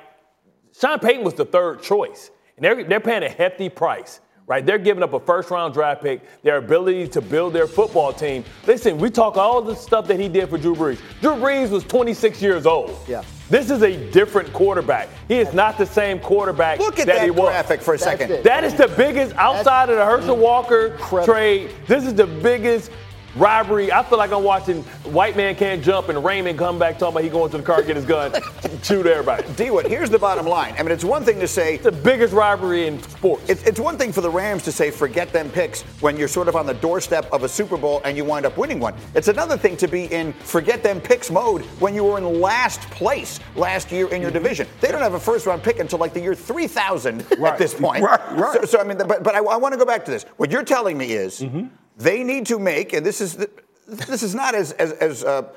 Sean 0.77 0.99
Payton 0.99 1.23
was 1.23 1.33
the 1.33 1.45
third 1.45 1.81
choice, 1.81 2.31
and 2.57 2.65
they're, 2.65 2.83
they're 2.83 2.99
paying 2.99 3.23
a 3.23 3.29
hefty 3.29 3.69
price. 3.69 4.19
Right, 4.45 4.65
they're 4.65 4.77
giving 4.77 5.03
up 5.03 5.13
a 5.13 5.21
first-round 5.21 5.73
draft 5.73 6.01
pick, 6.03 6.19
their 6.43 6.57
ability 6.57 7.07
to 7.07 7.21
build 7.21 7.53
their 7.53 7.65
football 7.65 8.11
team. 8.11 8.43
Listen, 8.67 8.97
we 8.97 9.09
talk 9.09 9.37
all 9.37 9.61
the 9.61 9.73
stuff 9.73 10.05
that 10.09 10.19
he 10.19 10.27
did 10.27 10.49
for 10.49 10.57
Drew 10.57 10.75
Brees. 10.75 10.99
Drew 11.21 11.35
Brees 11.35 11.69
was 11.69 11.85
26 11.85 12.41
years 12.41 12.65
old. 12.65 12.93
Yeah. 13.07 13.23
This 13.49 13.71
is 13.71 13.83
a 13.83 13.95
different 14.11 14.51
quarterback. 14.51 15.07
He 15.29 15.35
is 15.39 15.53
not 15.53 15.77
the 15.77 15.85
same 15.85 16.19
quarterback 16.19 16.79
Look 16.79 16.99
at 16.99 17.05
that, 17.07 17.19
that 17.19 17.23
he 17.23 17.31
was. 17.31 17.51
graphic 17.51 17.81
for 17.81 17.93
a 17.93 17.97
That's 17.97 18.03
second. 18.03 18.31
it. 18.31 18.43
That 18.43 18.65
is 18.65 18.73
the 18.73 18.89
biggest 18.97 19.33
outside 19.37 19.89
of 19.89 19.95
the 19.95 20.03
Herschel 20.05 20.35
Walker 20.35 20.87
Incredible. 20.87 21.33
trade. 21.33 21.71
This 21.87 22.05
is 22.05 22.13
the 22.13 22.27
biggest 22.27 22.91
robbery. 23.35 23.91
I 23.91 24.03
feel 24.03 24.17
like 24.17 24.31
I'm 24.31 24.43
watching 24.43 24.83
White 25.03 25.35
Man 25.35 25.55
Can't 25.55 25.83
Jump 25.83 26.09
and 26.09 26.23
Raymond 26.23 26.57
come 26.57 26.77
back 26.77 26.97
talking 26.97 27.15
about 27.15 27.23
he 27.23 27.29
going 27.29 27.51
to 27.51 27.57
the 27.57 27.63
car, 27.63 27.81
get 27.81 27.95
his 27.95 28.05
gun, 28.05 28.33
shoot 28.83 29.05
everybody. 29.05 29.43
D-Wood, 29.53 29.87
here's 29.87 30.09
the 30.09 30.19
bottom 30.19 30.45
line. 30.45 30.75
I 30.77 30.83
mean, 30.83 30.91
it's 30.91 31.03
one 31.03 31.23
thing 31.23 31.39
to 31.39 31.47
say 31.47 31.75
It's 31.75 31.83
the 31.83 31.91
biggest 31.91 32.33
robbery 32.33 32.87
in 32.87 33.01
sports. 33.01 33.49
It's, 33.49 33.63
it's 33.63 33.79
one 33.79 33.97
thing 33.97 34.11
for 34.11 34.21
the 34.21 34.29
Rams 34.29 34.63
to 34.63 34.71
say, 34.71 34.91
forget 34.91 35.31
them 35.31 35.49
picks 35.49 35.81
when 36.01 36.17
you're 36.17 36.27
sort 36.27 36.47
of 36.47 36.55
on 36.55 36.65
the 36.65 36.73
doorstep 36.75 37.31
of 37.31 37.43
a 37.43 37.49
Super 37.49 37.77
Bowl 37.77 38.01
and 38.05 38.15
you 38.17 38.25
wind 38.25 38.45
up 38.45 38.57
winning 38.57 38.79
one. 38.79 38.93
It's 39.15 39.27
another 39.27 39.57
thing 39.57 39.77
to 39.77 39.87
be 39.87 40.05
in 40.05 40.33
forget 40.33 40.83
them 40.83 41.01
picks 41.01 41.31
mode 41.31 41.61
when 41.79 41.95
you 41.95 42.03
were 42.03 42.17
in 42.17 42.41
last 42.41 42.81
place 42.91 43.39
last 43.55 43.91
year 43.91 44.07
in 44.09 44.21
your 44.21 44.31
mm-hmm. 44.31 44.43
division. 44.43 44.67
They 44.81 44.89
don't 44.89 45.01
have 45.01 45.13
a 45.13 45.19
first 45.19 45.45
round 45.45 45.63
pick 45.63 45.79
until 45.79 45.99
like 45.99 46.13
the 46.13 46.21
year 46.21 46.35
3000 46.35 47.21
at 47.43 47.57
this 47.57 47.73
point. 47.73 48.03
Right, 48.13 48.19
right. 48.33 48.59
So, 48.61 48.65
so, 48.65 48.79
I 48.81 48.83
mean, 48.83 48.97
but, 48.97 49.23
but 49.23 49.33
I, 49.33 49.37
I 49.37 49.55
want 49.55 49.71
to 49.73 49.77
go 49.77 49.85
back 49.85 50.03
to 50.05 50.11
this. 50.11 50.23
What 50.35 50.51
you're 50.51 50.63
telling 50.63 50.97
me 50.97 51.13
is 51.13 51.39
mm-hmm. 51.39 51.67
They 51.97 52.23
need 52.23 52.45
to 52.47 52.59
make, 52.59 52.93
and 52.93 53.05
this 53.05 53.21
is, 53.21 53.35
the, 53.35 53.49
this 53.87 54.23
is 54.23 54.33
not 54.33 54.55
as, 54.55 54.71
as, 54.73 54.91
as 54.93 55.23
uh, 55.23 55.49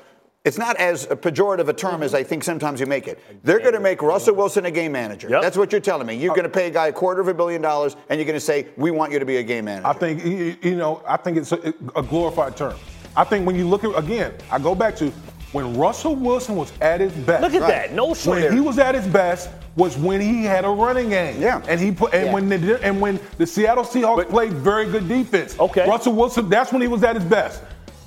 it's 0.45 0.57
not 0.57 0.77
as 0.77 1.05
pejorative 1.07 1.67
a 1.67 1.73
term 1.73 2.01
as 2.01 2.13
I 2.13 2.23
think 2.23 2.43
sometimes 2.43 2.79
you 2.79 2.85
make 2.85 3.07
it. 3.07 3.19
They're 3.43 3.59
going 3.59 3.73
to 3.73 3.81
make 3.81 4.01
Russell 4.01 4.35
Wilson 4.35 4.65
a 4.65 4.71
game 4.71 4.93
manager. 4.93 5.27
Yep. 5.29 5.41
That's 5.41 5.57
what 5.57 5.73
you're 5.73 5.81
telling 5.81 6.07
me. 6.07 6.15
You're 6.15 6.33
going 6.33 6.43
to 6.43 6.49
pay 6.49 6.67
a 6.67 6.71
guy 6.71 6.87
a 6.87 6.93
quarter 6.93 7.19
of 7.19 7.27
a 7.27 7.33
billion 7.33 7.61
dollars, 7.61 7.97
and 8.09 8.17
you're 8.17 8.25
going 8.25 8.39
to 8.39 8.45
say, 8.45 8.67
"We 8.77 8.91
want 8.91 9.11
you 9.11 9.19
to 9.19 9.25
be 9.25 9.37
a 9.37 9.43
game 9.43 9.65
manager." 9.65 9.87
I 9.87 9.93
think 9.93 10.23
you 10.23 10.55
you 10.61 10.75
know. 10.77 11.03
I 11.05 11.17
think 11.17 11.37
it's 11.37 11.51
a, 11.51 11.73
a 11.95 12.01
glorified 12.03 12.55
term. 12.55 12.77
I 13.17 13.25
think 13.25 13.45
when 13.45 13.57
you 13.57 13.67
look 13.67 13.83
at 13.83 13.97
again, 13.97 14.33
I 14.49 14.57
go 14.57 14.73
back 14.73 14.95
to 14.97 15.11
when 15.51 15.77
Russell 15.77 16.15
Wilson 16.15 16.55
was 16.55 16.71
at 16.79 17.01
his 17.01 17.11
best. 17.11 17.41
Look 17.41 17.53
at 17.53 17.67
that. 17.67 17.93
No 17.93 18.13
short 18.13 18.41
When 18.41 18.53
he 18.53 18.61
was 18.61 18.79
at 18.79 18.95
his 18.95 19.07
best 19.07 19.49
was 19.77 19.95
when 19.97 20.19
he 20.19 20.43
had 20.43 20.65
a 20.65 20.69
running 20.69 21.09
game. 21.09 21.39
Yeah. 21.41 21.61
And 21.69 21.79
he 21.79 21.91
put 21.91 22.13
and 22.13 22.25
Yeah. 22.25 22.33
when 22.33 22.49
the 22.49 22.79
and 22.83 22.99
when 22.99 23.19
the 23.37 23.47
Seattle 23.47 23.85
Seahawks 23.85 24.17
But- 24.17 24.29
played 24.29 24.51
very 24.53 24.85
good 24.91 25.07
defense. 25.07 25.57
Okay. 25.57 25.87
Russell 25.87 26.13
Wilson. 26.13 26.49
That's 26.49 26.73
when 26.73 26.81
he 26.81 26.87
was 26.89 27.03
at 27.03 27.15
his 27.15 27.23
best. 27.23 27.61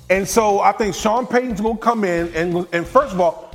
And 0.09 0.27
so 0.27 0.59
I 0.59 0.73
think 0.73 0.93
Sean 0.93 1.25
Payton's 1.25 1.61
gonna 1.61 1.77
come 1.77 2.03
in 2.03 2.31
and 2.35 2.67
and 2.73 2.85
first 2.85 3.13
of 3.13 3.21
all, 3.21 3.49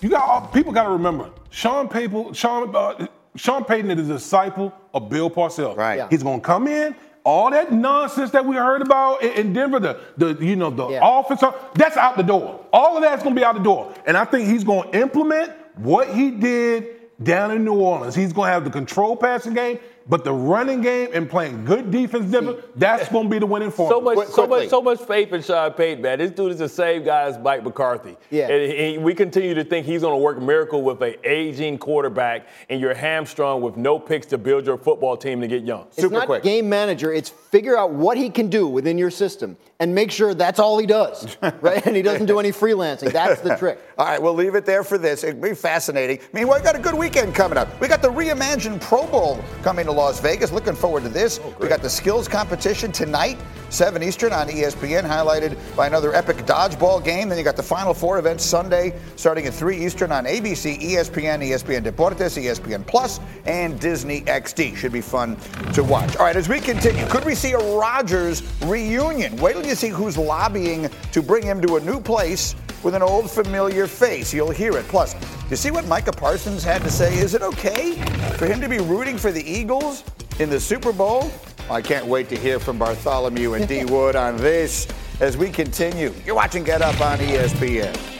you 0.00 0.08
got 0.10 0.52
people 0.52 0.72
got 0.72 0.84
to 0.84 0.90
remember 0.90 1.30
Sean 1.50 1.88
Payton. 1.88 2.32
Sean 2.34 2.74
uh, 2.74 3.06
Sean 3.36 3.64
Payton 3.64 3.90
is 3.92 4.08
a 4.10 4.14
disciple 4.14 4.72
of 4.92 5.08
Bill 5.08 5.30
Parcells. 5.30 5.76
Right. 5.76 5.98
Yeah. 5.98 6.08
He's 6.10 6.22
gonna 6.24 6.40
come 6.40 6.66
in. 6.66 6.94
All 7.22 7.50
that 7.50 7.70
nonsense 7.70 8.30
that 8.30 8.44
we 8.46 8.56
heard 8.56 8.80
about 8.82 9.22
in, 9.22 9.32
in 9.32 9.52
Denver, 9.52 9.78
the, 9.78 10.00
the 10.16 10.44
you 10.44 10.56
know 10.56 10.70
the 10.70 10.88
Yeah. 10.88 11.00
offense, 11.02 11.42
that's 11.74 11.96
out 11.98 12.16
the 12.16 12.22
door. 12.24 12.60
All 12.72 12.96
of 12.96 13.02
that's 13.02 13.22
gonna 13.22 13.34
be 13.36 13.44
out 13.44 13.54
the 13.54 13.62
door. 13.62 13.92
And 14.06 14.16
I 14.16 14.24
think 14.24 14.48
he's 14.48 14.64
gonna 14.64 14.90
implement 14.90 15.52
what 15.76 16.08
he 16.08 16.30
did 16.32 16.86
down 17.22 17.50
in 17.50 17.64
New 17.64 17.74
Orleans. 17.74 18.14
He's 18.14 18.32
gonna 18.32 18.50
have 18.50 18.64
the 18.64 18.70
control 18.70 19.16
passing 19.16 19.54
game, 19.54 19.78
but 20.10 20.24
the 20.24 20.32
running 20.32 20.82
game 20.82 21.08
and 21.14 21.30
playing 21.30 21.64
good 21.64 21.90
defense, 21.90 22.30
Denver, 22.30 22.56
that's 22.76 23.08
gonna 23.08 23.28
be 23.28 23.38
the 23.38 23.46
winning 23.46 23.70
formula. 23.70 24.00
So 24.00 24.04
much, 24.04 24.14
Quick- 24.16 24.28
so 24.28 24.46
much, 24.46 24.68
so 24.68 24.82
much 24.82 24.98
faith 25.00 25.32
in 25.32 25.40
Sean 25.42 25.70
Payton, 25.72 26.02
man. 26.02 26.18
This 26.18 26.32
dude 26.32 26.50
is 26.52 26.58
the 26.58 26.68
same 26.68 27.04
guy 27.04 27.22
as 27.22 27.38
Mike 27.38 27.62
McCarthy. 27.64 28.16
Yeah. 28.30 28.48
And, 28.48 28.72
he- 28.72 28.98
we 28.98 29.14
continue 29.14 29.54
to 29.54 29.62
think 29.64 29.86
he's 29.86 30.02
going 30.02 30.12
to 30.14 30.18
work 30.18 30.36
a 30.38 30.40
miracle 30.40 30.82
with 30.82 31.00
an 31.00 31.14
aging 31.24 31.78
quarterback, 31.78 32.48
and 32.68 32.80
you're 32.80 32.92
hamstrung 32.94 33.62
with 33.62 33.76
no 33.76 33.98
picks 33.98 34.26
to 34.26 34.38
build 34.38 34.66
your 34.66 34.76
football 34.76 35.16
team 35.16 35.40
to 35.40 35.46
get 35.46 35.62
young. 35.62 35.86
It's 35.88 35.98
Super 36.02 36.14
not 36.14 36.26
quick. 36.26 36.42
game 36.42 36.68
manager. 36.68 37.12
It's 37.12 37.30
figure 37.30 37.78
out 37.78 37.92
what 37.92 38.16
he 38.18 38.30
can 38.30 38.48
do 38.48 38.66
within 38.66 38.98
your 38.98 39.10
system 39.10 39.56
and 39.78 39.94
make 39.94 40.10
sure 40.10 40.34
that's 40.34 40.58
all 40.58 40.76
he 40.78 40.86
does, 40.86 41.36
right? 41.60 41.86
And 41.86 41.94
he 41.96 42.02
doesn't 42.02 42.26
do 42.26 42.38
any 42.40 42.50
freelancing. 42.50 43.12
That's 43.12 43.40
the 43.40 43.56
trick. 43.56 43.78
All 43.98 44.06
right, 44.06 44.20
we'll 44.22 44.34
leave 44.34 44.54
it 44.54 44.64
there 44.64 44.82
for 44.82 44.96
this. 44.96 45.24
It'll 45.24 45.40
be 45.42 45.54
fascinating. 45.54 46.20
Meanwhile, 46.32 46.60
we 46.60 46.64
got 46.64 46.74
a 46.74 46.78
good 46.78 46.94
weekend 46.94 47.34
coming 47.34 47.58
up. 47.58 47.78
We 47.80 47.86
got 47.88 48.00
the 48.00 48.08
reimagined 48.08 48.80
Pro 48.80 49.06
Bowl 49.06 49.42
coming 49.62 49.84
to 49.86 49.92
Las 50.00 50.20
Vegas. 50.20 50.50
Looking 50.50 50.74
forward 50.74 51.02
to 51.02 51.08
this. 51.08 51.40
Oh, 51.42 51.54
we 51.60 51.68
got 51.68 51.82
the 51.82 51.90
skills 51.90 52.26
competition 52.26 52.90
tonight, 52.90 53.38
7 53.70 54.02
Eastern 54.02 54.32
on 54.32 54.48
ESPN, 54.48 55.02
highlighted 55.08 55.56
by 55.76 55.86
another 55.86 56.14
epic 56.14 56.38
dodgeball 56.38 57.02
game. 57.04 57.28
Then 57.28 57.38
you 57.38 57.44
got 57.44 57.56
the 57.56 57.62
Final 57.62 57.94
Four 57.94 58.18
event 58.18 58.40
Sunday, 58.40 58.98
starting 59.16 59.46
at 59.46 59.54
3 59.54 59.76
Eastern 59.76 60.12
on 60.12 60.24
ABC, 60.24 60.80
ESPN, 60.80 61.40
ESPN 61.48 61.82
Deportes, 61.82 62.36
ESPN 62.36 62.86
Plus, 62.86 63.20
and 63.46 63.78
Disney 63.80 64.22
XD. 64.22 64.76
Should 64.76 64.92
be 64.92 65.00
fun 65.00 65.36
to 65.72 65.82
watch. 65.82 66.16
All 66.16 66.26
right, 66.26 66.36
as 66.36 66.48
we 66.48 66.60
continue, 66.60 67.06
could 67.06 67.24
we 67.24 67.34
see 67.34 67.52
a 67.52 67.58
Rodgers 67.58 68.42
reunion? 68.62 69.36
Wait 69.36 69.52
till 69.54 69.64
you 69.64 69.74
see 69.74 69.88
who's 69.88 70.18
lobbying 70.18 70.90
to 71.12 71.22
bring 71.22 71.42
him 71.42 71.62
to 71.62 71.76
a 71.76 71.80
new 71.80 72.00
place 72.00 72.56
with 72.82 72.94
an 72.94 73.02
old 73.02 73.30
familiar 73.30 73.86
face. 73.86 74.32
You'll 74.32 74.50
hear 74.50 74.76
it. 74.76 74.86
Plus, 74.88 75.14
you 75.50 75.56
see 75.56 75.70
what 75.70 75.86
Micah 75.86 76.12
Parsons 76.12 76.64
had 76.64 76.82
to 76.82 76.90
say? 76.90 77.16
Is 77.18 77.34
it 77.34 77.42
okay 77.42 77.94
for 78.36 78.46
him 78.46 78.60
to 78.60 78.68
be 78.68 78.78
rooting 78.78 79.18
for 79.18 79.30
the 79.30 79.42
Eagles 79.48 80.04
in 80.38 80.50
the 80.50 80.58
Super 80.58 80.92
Bowl? 80.92 81.30
I 81.70 81.80
can't 81.80 82.06
wait 82.06 82.28
to 82.30 82.36
hear 82.36 82.58
from 82.58 82.78
Bartholomew 82.78 83.54
and 83.54 83.68
D 83.68 83.84
Wood 83.84 84.16
on 84.16 84.36
this 84.36 84.88
as 85.20 85.36
we 85.36 85.50
continue. 85.50 86.12
You're 86.26 86.34
watching 86.34 86.64
Get 86.64 86.82
Up 86.82 87.00
on 87.00 87.18
ESPN. 87.18 88.19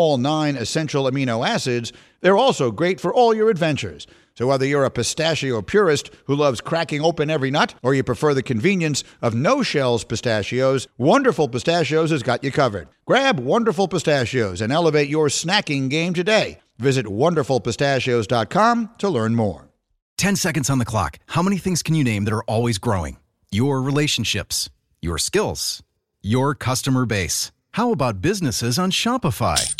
all 0.00 0.16
nine 0.16 0.56
essential 0.56 1.04
amino 1.04 1.46
acids, 1.46 1.92
they're 2.22 2.38
also 2.38 2.70
great 2.70 2.98
for 2.98 3.12
all 3.12 3.34
your 3.34 3.50
adventures. 3.50 4.06
So 4.34 4.46
whether 4.46 4.64
you're 4.64 4.86
a 4.86 4.90
pistachio 4.90 5.60
purist 5.60 6.10
who 6.24 6.34
loves 6.34 6.62
cracking 6.62 7.02
open 7.02 7.28
every 7.28 7.50
nut, 7.50 7.74
or 7.82 7.92
you 7.92 8.02
prefer 8.02 8.32
the 8.32 8.42
convenience 8.42 9.04
of 9.20 9.34
no 9.34 9.62
shells 9.62 10.02
pistachios, 10.02 10.88
Wonderful 10.96 11.48
Pistachios 11.48 12.10
has 12.10 12.22
got 12.22 12.42
you 12.42 12.50
covered. 12.50 12.88
Grab 13.04 13.38
Wonderful 13.38 13.86
Pistachios 13.88 14.62
and 14.62 14.72
elevate 14.72 15.10
your 15.10 15.26
snacking 15.28 15.90
game 15.90 16.14
today. 16.14 16.58
Visit 16.78 17.04
wonderfulpistachios.com 17.04 18.90
to 18.96 19.08
learn 19.10 19.34
more. 19.34 19.68
10 20.16 20.36
seconds 20.36 20.70
on 20.70 20.78
the 20.78 20.86
clock. 20.86 21.18
How 21.26 21.42
many 21.42 21.58
things 21.58 21.82
can 21.82 21.94
you 21.94 22.04
name 22.04 22.24
that 22.24 22.32
are 22.32 22.44
always 22.44 22.78
growing? 22.78 23.18
Your 23.50 23.82
relationships, 23.82 24.70
your 25.02 25.18
skills, 25.18 25.82
your 26.22 26.54
customer 26.54 27.04
base. 27.04 27.52
How 27.72 27.92
about 27.92 28.22
businesses 28.22 28.78
on 28.78 28.90
Shopify? 28.90 29.79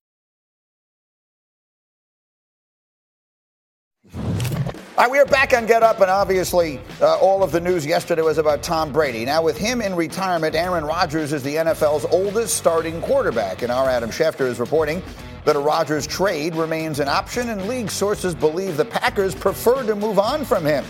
All 4.97 5.05
right, 5.05 5.11
we 5.11 5.19
are 5.19 5.25
back 5.25 5.53
on 5.53 5.65
Get 5.65 5.83
Up, 5.83 6.01
and 6.01 6.11
obviously, 6.11 6.77
uh, 6.99 7.17
all 7.19 7.43
of 7.43 7.53
the 7.53 7.61
news 7.61 7.85
yesterday 7.85 8.23
was 8.23 8.37
about 8.37 8.61
Tom 8.61 8.91
Brady. 8.91 9.23
Now, 9.23 9.41
with 9.41 9.57
him 9.57 9.81
in 9.81 9.95
retirement, 9.95 10.53
Aaron 10.53 10.83
Rodgers 10.83 11.31
is 11.31 11.41
the 11.43 11.55
NFL's 11.55 12.05
oldest 12.11 12.57
starting 12.57 13.01
quarterback, 13.01 13.61
and 13.61 13.71
our 13.71 13.89
Adam 13.89 14.09
Schefter 14.09 14.41
is 14.41 14.59
reporting 14.59 15.01
that 15.45 15.55
a 15.55 15.59
Rodgers 15.59 16.05
trade 16.05 16.55
remains 16.55 16.99
an 16.99 17.07
option, 17.07 17.49
and 17.49 17.69
league 17.69 17.89
sources 17.89 18.35
believe 18.35 18.75
the 18.75 18.83
Packers 18.83 19.33
prefer 19.33 19.81
to 19.85 19.95
move 19.95 20.19
on 20.19 20.43
from 20.43 20.65
him. 20.65 20.83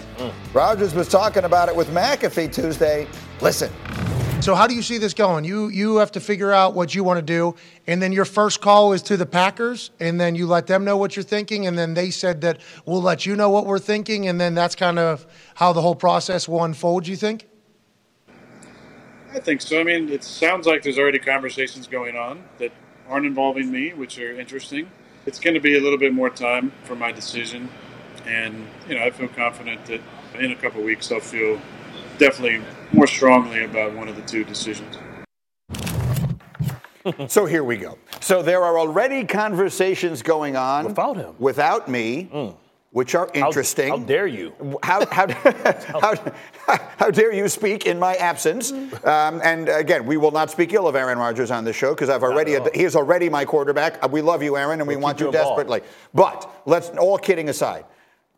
Rodgers 0.51 0.95
was 0.95 1.07
talking 1.07 1.43
about 1.43 1.69
it 1.69 1.75
with 1.75 1.87
McAfee 1.89 2.51
Tuesday. 2.51 3.07
Listen. 3.39 3.71
So 4.41 4.55
how 4.55 4.65
do 4.65 4.73
you 4.73 4.81
see 4.81 4.97
this 4.97 5.13
going? 5.13 5.45
You 5.45 5.67
you 5.67 5.97
have 5.97 6.11
to 6.13 6.19
figure 6.19 6.51
out 6.51 6.73
what 6.73 6.95
you 6.95 7.03
want 7.03 7.19
to 7.19 7.21
do, 7.21 7.53
and 7.85 8.01
then 8.01 8.11
your 8.11 8.25
first 8.25 8.59
call 8.59 8.91
is 8.91 9.03
to 9.03 9.15
the 9.15 9.27
Packers, 9.27 9.91
and 9.99 10.19
then 10.19 10.33
you 10.33 10.47
let 10.47 10.65
them 10.65 10.83
know 10.83 10.97
what 10.97 11.15
you're 11.15 11.21
thinking, 11.21 11.67
and 11.67 11.77
then 11.77 11.93
they 11.93 12.09
said 12.09 12.41
that 12.41 12.59
we'll 12.87 13.03
let 13.03 13.23
you 13.23 13.35
know 13.35 13.51
what 13.51 13.67
we're 13.67 13.77
thinking, 13.77 14.27
and 14.27 14.41
then 14.41 14.55
that's 14.55 14.73
kind 14.73 14.97
of 14.97 15.27
how 15.53 15.73
the 15.73 15.81
whole 15.81 15.93
process 15.93 16.49
will 16.49 16.63
unfold. 16.63 17.07
You 17.07 17.17
think? 17.17 17.47
I 19.31 19.39
think 19.39 19.61
so. 19.61 19.79
I 19.79 19.83
mean, 19.83 20.09
it 20.09 20.23
sounds 20.23 20.65
like 20.65 20.81
there's 20.81 20.97
already 20.97 21.19
conversations 21.19 21.85
going 21.85 22.17
on 22.17 22.43
that 22.57 22.71
aren't 23.07 23.27
involving 23.27 23.71
me, 23.71 23.93
which 23.93 24.17
are 24.17 24.33
interesting. 24.39 24.89
It's 25.27 25.39
going 25.39 25.53
to 25.53 25.59
be 25.59 25.77
a 25.77 25.79
little 25.79 25.99
bit 25.99 26.15
more 26.15 26.31
time 26.31 26.71
for 26.85 26.95
my 26.95 27.11
decision, 27.11 27.69
and 28.25 28.67
you 28.89 28.95
know, 28.95 29.03
I 29.03 29.11
feel 29.11 29.27
confident 29.27 29.85
that 29.85 30.01
in 30.39 30.51
a 30.51 30.55
couple 30.55 30.79
of 30.79 30.85
weeks 30.87 31.11
I'll 31.11 31.19
feel 31.19 31.61
definitely 32.21 32.61
more 32.93 33.07
strongly 33.07 33.63
about 33.63 33.93
one 33.93 34.07
of 34.07 34.15
the 34.15 34.21
two 34.21 34.43
decisions. 34.43 34.95
so 37.27 37.45
here 37.47 37.63
we 37.63 37.77
go. 37.77 37.97
So 38.19 38.43
there 38.43 38.63
are 38.63 38.77
already 38.77 39.25
conversations 39.25 40.21
going 40.21 40.55
on 40.55 40.85
Without 40.85 41.17
him. 41.17 41.33
without 41.39 41.87
me, 41.89 42.55
which 42.91 43.15
are 43.15 43.27
interesting. 43.33 43.89
How 43.89 43.97
dare 43.97 44.27
you? 44.27 44.53
How, 44.83 45.03
how, 45.07 45.27
how, 46.67 46.79
how 46.99 47.09
dare 47.09 47.33
you 47.33 47.47
speak 47.47 47.87
in 47.87 47.97
my 47.97 48.13
absence? 48.17 48.71
Um, 48.71 49.41
and 49.43 49.67
again, 49.67 50.05
we 50.05 50.17
will 50.17 50.29
not 50.29 50.51
speak 50.51 50.73
ill 50.73 50.87
of 50.87 50.95
Aaron 50.95 51.17
Rodgers 51.17 51.49
on 51.49 51.63
this 51.65 51.75
show 51.75 51.95
because 51.95 52.09
I've 52.09 52.21
already 52.23 52.55
he 52.75 52.83
is 52.83 52.95
already 52.95 53.29
my 53.29 53.45
quarterback. 53.45 54.03
Uh, 54.03 54.07
We 54.09 54.21
love 54.21 54.43
you, 54.43 54.55
Aaron, 54.57 54.79
and 54.79 54.87
we 54.87 54.95
We'll 54.95 55.03
want 55.03 55.19
you 55.19 55.25
you 55.25 55.31
involved. 55.31 55.57
desperately. 55.57 55.81
But 56.13 56.47
let's 56.67 56.89
all 56.89 57.17
kidding 57.17 57.49
aside. 57.49 57.85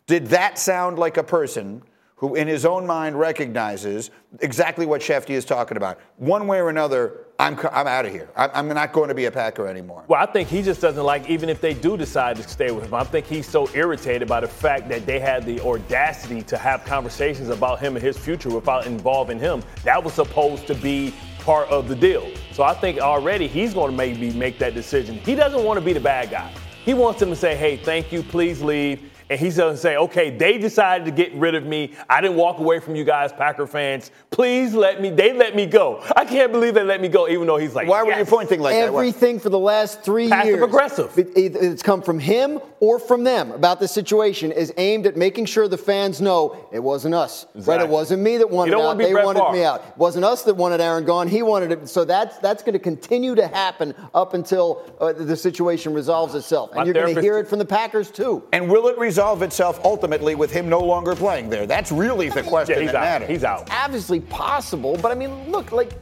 Did 0.07 0.27
that 0.27 0.57
sound 0.57 0.97
like 0.97 1.17
a 1.17 1.23
person 1.23 1.81
who, 2.23 2.35
in 2.35 2.47
his 2.47 2.65
own 2.65 2.87
mind, 2.87 3.19
recognizes 3.19 4.09
exactly 4.39 4.85
what 4.85 5.01
Schefty 5.01 5.31
is 5.31 5.43
talking 5.43 5.75
about? 5.75 5.99
One 6.15 6.47
way 6.47 6.61
or 6.61 6.69
another, 6.69 7.25
I'm, 7.37 7.59
I'm 7.69 7.85
out 7.85 8.05
of 8.05 8.13
here. 8.13 8.29
I'm, 8.37 8.49
I'm 8.53 8.67
not 8.69 8.93
going 8.93 9.09
to 9.09 9.13
be 9.13 9.25
a 9.25 9.31
Packer 9.31 9.67
anymore. 9.67 10.05
Well, 10.07 10.23
I 10.23 10.31
think 10.31 10.47
he 10.47 10.61
just 10.61 10.79
doesn't 10.79 11.03
like, 11.03 11.29
even 11.29 11.49
if 11.49 11.59
they 11.59 11.73
do 11.73 11.97
decide 11.97 12.37
to 12.37 12.43
stay 12.43 12.71
with 12.71 12.85
him, 12.85 12.93
I 12.93 13.03
think 13.03 13.25
he's 13.25 13.45
so 13.45 13.69
irritated 13.73 14.29
by 14.29 14.39
the 14.39 14.47
fact 14.47 14.87
that 14.87 15.05
they 15.05 15.19
had 15.19 15.45
the 15.45 15.59
audacity 15.59 16.43
to 16.43 16.57
have 16.57 16.85
conversations 16.85 17.49
about 17.49 17.81
him 17.81 17.97
and 17.97 18.05
his 18.05 18.17
future 18.17 18.49
without 18.49 18.85
involving 18.85 19.37
him. 19.37 19.61
That 19.83 20.01
was 20.01 20.13
supposed 20.13 20.65
to 20.67 20.75
be 20.75 21.13
part 21.39 21.67
of 21.67 21.89
the 21.89 21.95
deal. 21.95 22.31
So 22.53 22.63
I 22.63 22.73
think 22.73 22.99
already 22.99 23.49
he's 23.49 23.73
going 23.73 23.91
to 23.91 23.97
maybe 23.97 24.31
make 24.31 24.59
that 24.59 24.73
decision. 24.73 25.15
He 25.15 25.35
doesn't 25.35 25.65
want 25.65 25.77
to 25.77 25.85
be 25.85 25.91
the 25.91 25.99
bad 25.99 26.31
guy. 26.31 26.53
He 26.85 26.93
wants 26.93 27.19
them 27.19 27.31
to 27.31 27.35
say, 27.35 27.57
hey, 27.57 27.75
thank 27.75 28.13
you, 28.13 28.23
please 28.23 28.61
leave. 28.61 29.09
And 29.33 29.39
he's 29.39 29.57
going 29.57 29.73
to 29.73 29.77
say, 29.79 29.97
okay, 29.97 30.29
they 30.29 30.59
decided 30.59 31.05
to 31.05 31.11
get 31.11 31.33
rid 31.33 31.55
of 31.55 31.65
me. 31.65 31.95
I 32.07 32.21
didn't 32.21 32.37
walk 32.37 32.59
away 32.59 32.77
from 32.79 32.95
you 32.95 33.03
guys, 33.03 33.33
Packer 33.33 33.65
fans. 33.65 34.11
Please 34.29 34.75
let 34.75 35.01
me, 35.01 35.09
they 35.09 35.33
let 35.33 35.55
me 35.55 35.65
go. 35.65 36.03
I 36.15 36.23
can't 36.23 36.51
believe 36.51 36.75
they 36.75 36.83
let 36.83 37.01
me 37.01 37.07
go, 37.07 37.27
even 37.27 37.47
though 37.47 37.57
he's 37.57 37.73
like, 37.73 37.87
Why 37.87 38.03
were 38.03 38.13
you 38.13 38.25
pointing 38.25 38.59
like 38.59 38.75
that? 38.75 38.89
Everything 38.89 39.39
for 39.39 39.49
the 39.49 39.57
last 39.57 40.03
three 40.03 40.29
Passive 40.29 40.45
years, 40.57 40.63
aggressive. 40.63 41.17
it- 41.17 41.35
it- 41.35 41.55
it's 41.55 41.81
come 41.81 42.03
from 42.03 42.19
him 42.19 42.59
or 42.79 42.99
from 42.99 43.23
them 43.23 43.51
about 43.53 43.79
the 43.79 43.87
situation 43.87 44.51
is 44.51 44.71
aimed 44.77 45.07
at 45.07 45.17
making 45.17 45.45
sure 45.45 45.67
the 45.67 45.79
fans 45.79 46.21
know 46.21 46.55
it 46.71 46.83
wasn't 46.83 47.15
us, 47.15 47.47
right? 47.55 47.81
It 47.81 47.89
wasn't 47.89 48.21
me 48.21 48.37
that 48.37 48.51
wanted 48.51 48.73
You 48.73 48.77
out. 48.81 48.83
wanna 48.83 49.03
They 49.03 49.13
Brett 49.13 49.25
wanted 49.25 49.39
Favre. 49.39 49.51
me 49.53 49.63
out. 49.63 49.81
It 49.87 49.97
wasn't 49.97 50.25
us 50.25 50.43
that 50.43 50.53
wanted 50.57 50.79
Aaron 50.79 51.05
gone. 51.05 51.27
He 51.27 51.41
wanted 51.41 51.71
it. 51.71 51.89
So 51.89 52.05
that's 52.05 52.37
that's 52.37 52.61
going 52.61 52.73
to 52.73 52.79
continue 52.79 53.33
to 53.33 53.47
happen 53.47 53.95
up 54.13 54.35
until 54.35 54.83
uh, 55.01 55.11
the 55.13 55.35
situation 55.35 55.91
resolves 55.95 56.35
itself. 56.35 56.69
And 56.71 56.77
My 56.81 56.83
you're 56.83 56.93
going 56.93 57.15
to 57.15 57.21
hear 57.21 57.39
it 57.39 57.47
from 57.47 57.57
the 57.57 57.65
Packers 57.65 58.11
too. 58.11 58.43
And 58.53 58.69
will 58.69 58.87
it 58.89 58.99
resolve 58.99 59.22
itself 59.41 59.79
ultimately 59.83 60.35
with 60.35 60.51
him 60.51 60.67
no 60.69 60.79
longer 60.79 61.15
playing 61.15 61.49
there? 61.49 61.65
That's 61.65 61.91
really 61.91 62.29
the 62.29 62.43
question 62.43 62.75
Yeah, 62.75 62.81
he's 62.83 62.91
that 62.91 62.95
out. 62.97 63.01
matters. 63.21 63.29
He's 63.29 63.43
out. 63.43 63.67
obviously 63.71 64.19
possible, 64.19 64.97
but 65.01 65.11
I 65.11 65.15
mean, 65.15 65.49
look, 65.49 65.71
like 65.71 65.93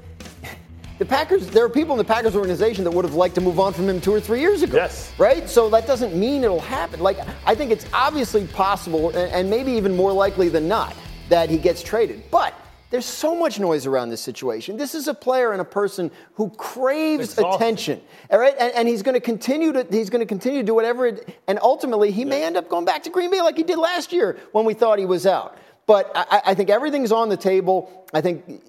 the 0.97 1.05
Packers, 1.05 1.47
there 1.47 1.63
are 1.65 1.69
people 1.69 1.93
in 1.93 1.97
the 1.97 2.03
Packers 2.03 2.35
organization 2.35 2.83
that 2.83 2.91
would 2.91 3.05
have 3.05 3.15
liked 3.15 3.35
to 3.35 3.41
move 3.41 3.59
on 3.59 3.73
from 3.73 3.87
him 3.89 4.01
two 4.01 4.13
or 4.13 4.19
three 4.19 4.39
years 4.39 4.61
ago. 4.63 4.75
Yes. 4.77 5.13
Right? 5.17 5.49
So 5.49 5.69
that 5.69 5.87
doesn't 5.87 6.15
mean 6.15 6.43
it'll 6.43 6.59
happen. 6.59 6.99
Like, 6.99 7.17
I 7.45 7.55
think 7.55 7.71
it's 7.71 7.85
obviously 7.93 8.45
possible, 8.47 9.09
and, 9.09 9.31
and 9.31 9.49
maybe 9.49 9.71
even 9.71 9.95
more 9.95 10.13
likely 10.13 10.49
than 10.49 10.67
not, 10.67 10.95
that 11.29 11.49
he 11.49 11.57
gets 11.57 11.81
traded. 11.81 12.23
But 12.29 12.53
there's 12.91 13.05
so 13.05 13.33
much 13.33 13.59
noise 13.59 13.85
around 13.85 14.09
this 14.09 14.21
situation. 14.21 14.77
This 14.77 14.93
is 14.93 15.07
a 15.07 15.13
player 15.13 15.53
and 15.53 15.61
a 15.61 15.65
person 15.65 16.11
who 16.35 16.49
craves 16.51 17.33
Exhausting. 17.33 17.55
attention. 17.55 18.01
All 18.29 18.37
right, 18.37 18.53
and, 18.59 18.73
and 18.75 18.87
he's 18.87 19.01
going 19.01 19.13
to 19.13 19.21
continue 19.21 19.71
to 19.71 19.87
he's 19.89 20.09
going 20.09 20.19
to 20.19 20.25
continue 20.25 20.59
to 20.59 20.65
do 20.65 20.75
whatever, 20.75 21.07
it, 21.07 21.35
and 21.47 21.57
ultimately 21.61 22.11
he 22.11 22.25
may 22.25 22.43
end 22.43 22.57
up 22.57 22.69
going 22.69 22.85
back 22.85 23.01
to 23.03 23.09
Green 23.09 23.31
Bay 23.31 23.41
like 23.41 23.55
he 23.55 23.63
did 23.63 23.77
last 23.77 24.11
year 24.11 24.37
when 24.51 24.65
we 24.65 24.73
thought 24.73 24.99
he 24.99 25.05
was 25.05 25.25
out. 25.25 25.57
But 25.87 26.11
I, 26.13 26.41
I 26.47 26.53
think 26.53 26.69
everything's 26.69 27.11
on 27.11 27.29
the 27.29 27.37
table. 27.37 28.07
I 28.13 28.21
think 28.21 28.61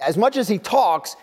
as 0.00 0.16
much 0.16 0.36
as 0.36 0.48
he 0.48 0.58
talks, 0.58 1.16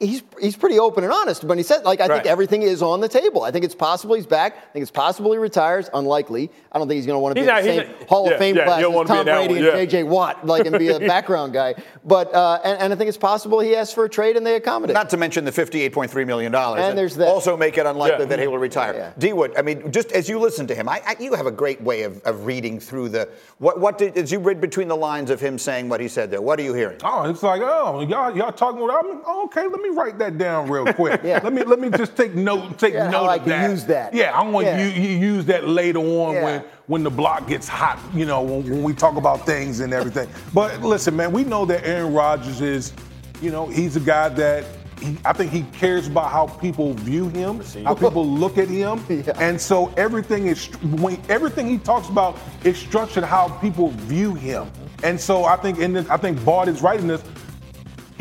he's 0.00 0.22
he's 0.40 0.56
pretty 0.56 0.78
open 0.78 1.04
and 1.04 1.12
honest. 1.12 1.46
But 1.46 1.56
he 1.58 1.62
said, 1.62 1.84
like, 1.84 2.00
I 2.00 2.06
Right. 2.06 2.16
think 2.16 2.26
everything 2.26 2.62
is 2.62 2.82
on 2.82 3.00
the 3.00 3.08
table. 3.08 3.42
I 3.42 3.50
think 3.50 3.64
it's 3.64 3.74
possible 3.74 4.14
he's 4.14 4.26
back. 4.26 4.56
I 4.56 4.72
think 4.72 4.82
it's 4.82 4.90
possible 4.90 5.30
he 5.32 5.38
retires. 5.38 5.88
Unlikely. 5.92 6.50
I 6.72 6.78
don't 6.78 6.88
think 6.88 6.96
he's 6.96 7.06
going 7.06 7.16
to 7.16 7.20
want 7.20 7.32
to 7.32 7.34
be 7.34 7.40
He's 7.42 7.48
in 7.48 7.54
not- 7.54 7.62
the 7.62 7.68
same 7.68 7.98
not- 8.00 8.08
Hall 8.08 8.26
yeah, 8.26 8.32
of 8.32 8.38
Fame 8.38 8.56
yeah, 8.56 8.64
class 8.64 8.82
as 8.82 8.88
wanna 8.88 9.08
be 9.08 9.18
in 9.20 9.26
Tom 9.26 9.36
Brady 9.46 9.54
and 9.56 9.64
yeah. 9.64 9.72
J.J. 9.84 10.02
Watt, 10.04 10.46
like, 10.46 10.66
and 10.66 10.78
be 10.78 10.88
a 10.88 10.98
background 11.14 11.52
guy. 11.52 11.74
But 12.04 12.34
uh, 12.34 12.60
and, 12.64 12.80
and 12.80 12.92
I 12.92 12.96
think 12.96 13.08
it's 13.08 13.18
possible 13.18 13.60
he 13.60 13.76
asks 13.76 13.92
for 13.94 14.04
a 14.04 14.08
trade 14.08 14.36
and 14.36 14.44
they 14.46 14.56
accommodate. 14.56 14.94
Not 14.94 15.10
to 15.10 15.16
mention 15.16 15.44
the 15.44 15.50
$58.3 15.52 16.26
million. 16.26 16.54
And 16.54 16.96
there's 16.98 17.14
that. 17.16 17.28
Also 17.28 17.56
make 17.56 17.76
it 17.78 17.86
unlikely 17.86 18.20
Yeah. 18.20 18.28
that 18.30 18.38
he 18.40 18.46
will 18.46 18.58
retire. 18.58 18.94
Yeah. 18.94 19.12
D-Wood, 19.18 19.52
I 19.56 19.62
mean, 19.62 19.92
just 19.92 20.12
as 20.12 20.28
you 20.28 20.38
listen 20.38 20.66
to 20.68 20.74
him, 20.74 20.88
I, 20.88 21.02
I, 21.06 21.16
you 21.20 21.34
have 21.34 21.46
a 21.46 21.52
great 21.52 21.80
way 21.82 22.02
of, 22.02 22.20
of 22.22 22.46
reading 22.46 22.80
through 22.80 23.10
the, 23.10 23.28
what, 23.58 23.78
what 23.80 23.98
did, 23.98 24.16
as 24.18 24.32
you 24.32 24.38
read 24.38 24.60
between 24.60 24.88
the 24.88 24.96
lines 24.96 25.30
of 25.30 25.40
him 25.40 25.58
saying 25.58 25.88
what 25.88 26.00
he 26.00 26.08
said 26.08 26.30
there, 26.30 26.40
what 26.42 26.58
are 26.58 26.62
you 26.62 26.74
hearing? 26.74 26.98
Oh, 27.04 27.28
it's 27.30 27.42
like, 27.42 27.60
oh, 27.62 28.00
y'all, 28.00 28.34
y'all 28.36 28.52
talking 28.52 28.82
about, 28.82 29.04
I'm, 29.04 29.20
oh, 29.26 29.44
okay, 29.44 29.66
let 29.66 29.80
me 29.80 29.83
me 29.84 29.90
write 29.96 30.18
that 30.18 30.38
down 30.38 30.68
real 30.68 30.92
quick. 30.92 31.20
Yeah. 31.24 31.40
Let 31.42 31.52
me 31.52 31.62
let 31.62 31.78
me 31.78 31.90
just 31.90 32.16
take 32.16 32.34
note 32.34 32.78
take 32.78 32.94
Yeah, 32.94 33.10
note 33.10 33.24
how 33.24 33.30
I 33.30 33.36
of 33.36 33.40
can 33.42 33.48
that. 33.50 33.70
use 33.70 33.84
that. 33.86 34.14
Yeah, 34.14 34.32
I 34.38 34.42
want 34.48 34.66
Yeah. 34.66 34.78
you 34.84 35.02
you 35.02 35.16
use 35.18 35.44
that 35.46 35.68
later 35.68 36.00
on 36.00 36.34
Yeah. 36.34 36.44
when 36.44 36.64
when 36.86 37.02
the 37.04 37.10
block 37.10 37.46
gets 37.48 37.68
hot. 37.68 37.98
You 38.14 38.26
know 38.26 38.42
when, 38.42 38.68
when 38.68 38.82
we 38.82 38.92
talk 38.94 39.16
about 39.16 39.46
things 39.46 39.80
and 39.80 39.92
everything. 39.94 40.28
but 40.52 40.82
listen, 40.82 41.14
man, 41.16 41.32
we 41.32 41.44
know 41.44 41.64
that 41.66 41.86
Aaron 41.86 42.12
Rodgers 42.12 42.60
is, 42.60 42.92
you 43.40 43.50
know, 43.50 43.66
he's 43.66 43.96
a 43.96 44.00
guy 44.00 44.28
that. 44.30 44.64
He, 45.00 45.18
I 45.24 45.32
think 45.32 45.50
he 45.50 45.62
cares 45.72 46.06
about 46.06 46.30
how 46.30 46.46
people 46.46 46.94
view 46.94 47.28
him, 47.28 47.60
how 47.84 47.94
people 47.94 48.24
look 48.26 48.58
at 48.58 48.68
him, 48.68 49.04
and 49.40 49.60
so 49.60 49.92
everything 49.96 50.46
is 50.46 50.66
when 51.02 51.20
everything 51.28 51.68
he 51.68 51.78
talks 51.78 52.08
about 52.08 52.38
is 52.62 52.78
structured 52.78 53.24
how 53.24 53.48
people 53.60 53.88
view 53.90 54.34
him. 54.34 54.70
And 55.02 55.20
so 55.20 55.44
I 55.44 55.56
think 55.56 55.80
in 55.80 55.92
this, 55.94 56.08
I 56.08 56.16
think 56.16 56.42
Bart 56.44 56.68
is 56.68 56.80
right 56.80 56.98
in 56.98 57.08
this. 57.08 57.22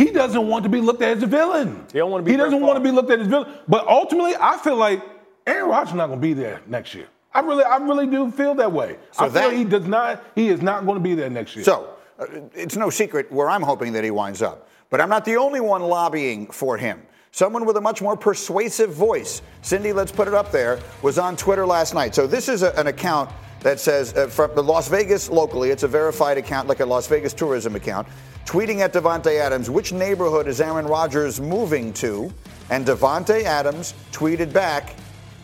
He 0.04 0.12
doesn't 0.12 0.48
want 0.48 0.64
to 0.64 0.70
be 0.70 0.82
looked 0.82 1.02
at 1.02 1.18
as 1.18 1.24
a 1.24 1.28
villain. 1.28 1.86
He 1.94 2.00
don't 2.00 2.12
want 2.12 2.24
to 2.24 2.26
be. 2.26 2.32
He 2.32 2.38
doesn't 2.38 2.60
want 2.60 2.76
to 2.76 2.82
be 2.84 2.92
looked 2.92 3.10
at 3.10 3.20
as 3.20 3.28
villain. 3.28 3.54
But 3.68 3.88
ultimately, 3.88 4.34
I 4.40 4.58
feel 4.58 4.76
like 4.76 5.02
Aaron 5.48 5.70
Rodgers 5.70 5.94
not 5.94 6.08
going 6.08 6.20
to 6.20 6.22
be 6.22 6.34
there 6.34 6.62
next 6.68 6.94
year. 6.94 7.08
I 7.34 7.40
really, 7.40 7.64
I 7.64 7.78
really 7.78 8.06
do 8.08 8.30
feel 8.30 8.54
that 8.56 8.72
way. 8.72 8.98
So 9.12 9.26
I 9.26 9.30
feel 9.30 9.50
that- 9.50 9.54
he 9.54 9.64
does 9.64 9.86
not. 9.88 10.24
He 10.36 10.50
is 10.50 10.62
not 10.62 10.86
going 10.86 10.98
to 10.98 11.04
be 11.04 11.16
there 11.16 11.30
next 11.30 11.56
year. 11.56 11.64
So 11.64 11.96
uh, 12.20 12.26
it's 12.54 12.76
no 12.76 12.90
secret 12.90 13.32
where 13.32 13.50
I'm 13.50 13.62
hoping 13.62 13.94
that 13.94 14.04
he 14.04 14.12
winds 14.12 14.42
up. 14.42 14.68
But 14.90 15.00
I'm 15.02 15.10
not 15.10 15.24
the 15.26 15.38
only 15.38 15.62
one 15.62 15.82
lobbying 15.82 16.48
for 16.48 16.78
him. 16.78 17.02
Someone 17.32 17.66
with 17.66 17.78
a 17.78 17.82
much 17.82 18.00
more 18.02 18.16
persuasive 18.16 18.94
voice, 18.94 19.42
Cindy, 19.64 19.92
let's 19.94 20.12
put 20.12 20.28
it 20.28 20.36
up 20.36 20.52
there, 20.52 20.80
was 21.02 21.18
on 21.18 21.36
Twitter 21.36 21.66
last 21.66 21.96
night. 21.96 22.14
So 22.14 22.28
this 22.28 22.48
is 22.48 22.62
a, 22.62 22.78
an 22.78 22.86
account 22.88 23.32
that 23.64 23.80
says 23.80 24.14
uh, 24.14 24.28
from 24.28 24.54
the 24.56 24.62
Las 24.62 24.88
Vegas 24.88 25.30
locally, 25.30 25.70
it's 25.70 25.84
a 25.84 25.88
verified 25.88 26.38
account, 26.38 26.68
like 26.68 26.82
a 26.82 26.86
Las 26.86 27.08
Vegas 27.08 27.34
tourism 27.34 27.76
account, 27.76 28.08
tweeting 28.46 28.80
at 28.80 28.94
Davante 28.94 29.40
Adams, 29.40 29.70
which 29.70 29.92
neighborhood 29.94 30.48
is 30.48 30.62
Aaron 30.62 30.86
Rodgers 30.86 31.40
moving 31.42 31.92
to? 31.94 32.32
And 32.70 32.86
Davante 32.86 33.44
Adams 33.44 33.94
tweeted 34.12 34.54
back, 34.54 34.96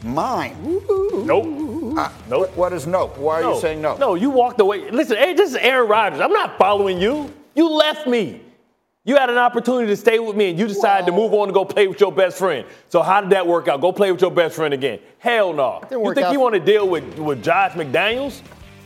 mine. 0.03 0.82
Nope. 1.25 1.97
Uh, 1.97 2.12
Nope. 2.29 2.55
What 2.55 2.71
is 2.73 2.86
nope? 2.88 3.17
Why 3.17 3.39
are 3.39 3.41
no. 3.41 3.55
you 3.55 3.62
saying 3.62 3.82
no? 3.82 3.97
No, 3.97 4.15
you 4.15 4.29
walked 4.29 4.62
away. 4.62 4.89
Listen, 4.91 5.17
hey, 5.17 5.34
this 5.34 5.49
is 5.49 5.55
Aaron 5.55 5.89
Rodgers. 5.89 6.19
I'm 6.21 6.32
not 6.32 6.58
following 6.58 7.01
you. 7.01 7.34
You 7.55 7.69
left 7.69 8.08
me. 8.08 8.41
You 9.09 9.15
had 9.15 9.31
an 9.31 9.39
opportunity 9.39 9.87
to 9.87 9.97
stay 9.97 10.19
with 10.19 10.35
me, 10.35 10.51
and 10.51 10.59
you 10.59 10.67
decided 10.67 11.07
to 11.07 11.11
move 11.11 11.33
on 11.33 11.47
to 11.47 11.51
go 11.51 11.65
play 11.65 11.87
with 11.87 11.99
your 11.99 12.11
best 12.11 12.37
friend. 12.37 12.63
So 12.89 13.01
how 13.01 13.21
did 13.21 13.31
that 13.31 13.47
work 13.47 13.67
out? 13.67 13.81
Go 13.81 13.91
play 13.91 14.11
with 14.11 14.21
your 14.21 14.29
best 14.29 14.55
friend 14.55 14.71
again? 14.71 14.99
Hell 15.17 15.51
no. 15.51 15.79
Didn't 15.81 15.93
You 15.93 15.99
work 16.01 16.15
think 16.15 16.27
out. 16.27 16.33
you 16.33 16.39
want 16.39 16.53
to 16.53 16.59
deal 16.59 16.87
with 16.87 17.17
with 17.17 17.43
Josh 17.43 17.71
McDaniels? 17.71 18.43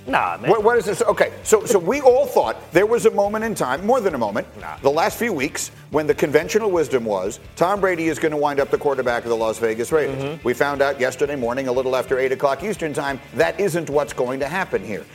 Nah, 0.07 0.37
man. 0.37 0.49
What, 0.49 0.63
what 0.63 0.77
is 0.77 0.85
this? 0.85 1.01
Okay, 1.01 1.33
so 1.43 1.65
so 1.65 1.77
we 1.77 1.99
all 1.99 2.25
thought 2.25 2.55
there 2.71 2.85
was 2.85 3.05
a 3.05 3.11
moment 3.11 3.43
in 3.43 3.53
time, 3.53 3.85
more 3.85 3.99
than 3.99 4.15
a 4.15 4.17
moment, 4.17 4.47
the 4.81 4.89
last 4.89 5.19
few 5.19 5.33
weeks, 5.33 5.71
when 5.91 6.07
the 6.07 6.15
conventional 6.15 6.71
wisdom 6.71 7.03
was 7.03 7.41
Tom 7.57 7.81
Brady 7.81 8.07
is 8.07 8.17
going 8.17 8.31
to 8.31 8.37
wind 8.37 8.61
up 8.61 8.71
the 8.71 8.77
quarterback 8.77 9.23
of 9.23 9.29
the 9.29 9.35
Las 9.35 9.59
Vegas 9.59 9.91
Raiders. 9.91 10.23
Mm-hmm. 10.23 10.47
We 10.47 10.53
found 10.53 10.81
out 10.81 11.01
yesterday 11.01 11.35
morning, 11.35 11.67
a 11.67 11.71
little 11.73 11.97
after 11.97 12.17
8 12.17 12.31
o'clock 12.31 12.63
Eastern 12.63 12.93
time, 12.93 13.19
that 13.33 13.59
isn't 13.59 13.89
what's 13.89 14.13
going 14.13 14.39
to 14.39 14.47
happen 14.47 14.85
here. 14.85 15.05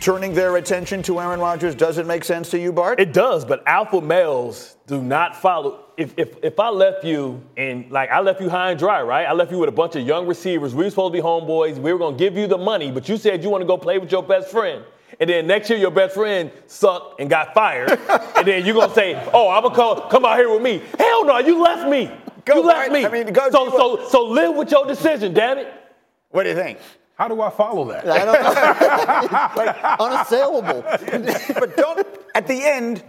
Turning 0.00 0.34
their 0.34 0.56
attention 0.56 1.02
to 1.04 1.20
Aaron 1.20 1.40
Rodgers 1.40 1.74
doesn't 1.74 2.06
make 2.06 2.24
sense 2.24 2.50
to 2.50 2.58
you, 2.58 2.72
Bart? 2.72 3.00
It 3.00 3.12
does, 3.12 3.44
but 3.44 3.62
alpha 3.66 4.00
males 4.00 4.76
do 4.86 5.02
not 5.02 5.34
follow. 5.34 5.84
If, 5.96 6.14
if, 6.16 6.36
if 6.42 6.60
I 6.60 6.68
left 6.68 7.04
you 7.04 7.42
and 7.56 7.90
like 7.90 8.10
I 8.10 8.20
left 8.20 8.40
you 8.40 8.50
high 8.50 8.70
and 8.70 8.78
dry, 8.78 9.00
right? 9.02 9.24
I 9.24 9.32
left 9.32 9.50
you 9.50 9.58
with 9.58 9.68
a 9.68 9.72
bunch 9.72 9.96
of 9.96 10.06
young 10.06 10.26
receivers. 10.26 10.74
We 10.74 10.84
were 10.84 10.90
supposed 10.90 11.14
to 11.14 11.18
be 11.18 11.22
homeboys. 11.22 11.78
We 11.78 11.92
were 11.92 11.98
gonna 11.98 12.16
give 12.16 12.36
you 12.36 12.46
the 12.46 12.58
money, 12.58 12.90
but 12.90 13.08
you 13.08 13.16
said 13.16 13.42
you 13.42 13.48
want 13.50 13.62
to 13.62 13.66
go 13.66 13.78
play 13.78 13.98
with 13.98 14.12
your 14.12 14.22
best 14.22 14.50
friend. 14.50 14.84
And 15.18 15.30
then 15.30 15.46
next 15.46 15.70
year 15.70 15.78
your 15.78 15.90
best 15.90 16.14
friend 16.14 16.50
sucked 16.66 17.20
and 17.20 17.30
got 17.30 17.54
fired. 17.54 17.90
and 18.36 18.46
then 18.46 18.66
you're 18.66 18.74
gonna 18.74 18.92
say, 18.94 19.14
Oh, 19.32 19.48
I'm 19.48 19.62
gonna 19.62 19.74
come, 19.74 20.10
come 20.10 20.24
out 20.26 20.36
here 20.36 20.50
with 20.52 20.62
me. 20.62 20.82
Hell 20.98 21.24
no, 21.24 21.38
you 21.38 21.62
left 21.62 21.88
me. 21.88 22.10
Go, 22.44 22.56
you 22.56 22.62
left 22.62 22.90
Bart. 22.90 22.92
me. 22.92 23.06
I 23.06 23.08
mean, 23.08 23.32
go- 23.32 23.50
so 23.50 23.70
so 23.70 24.08
so 24.08 24.24
live 24.24 24.54
with 24.54 24.70
your 24.70 24.86
decision, 24.86 25.32
damn 25.32 25.58
it. 25.58 25.72
What 26.30 26.42
do 26.42 26.50
you 26.50 26.54
think? 26.54 26.78
How 27.16 27.28
do 27.28 27.40
I 27.40 27.48
follow 27.48 27.86
that? 27.86 28.06
I 28.06 28.24
don't 28.26 28.42
know. 28.42 29.50
like, 29.64 29.76
unassailable. 29.98 30.82
but 31.58 31.76
don't, 31.76 32.06
at 32.34 32.46
the 32.46 32.62
end, 32.62 33.02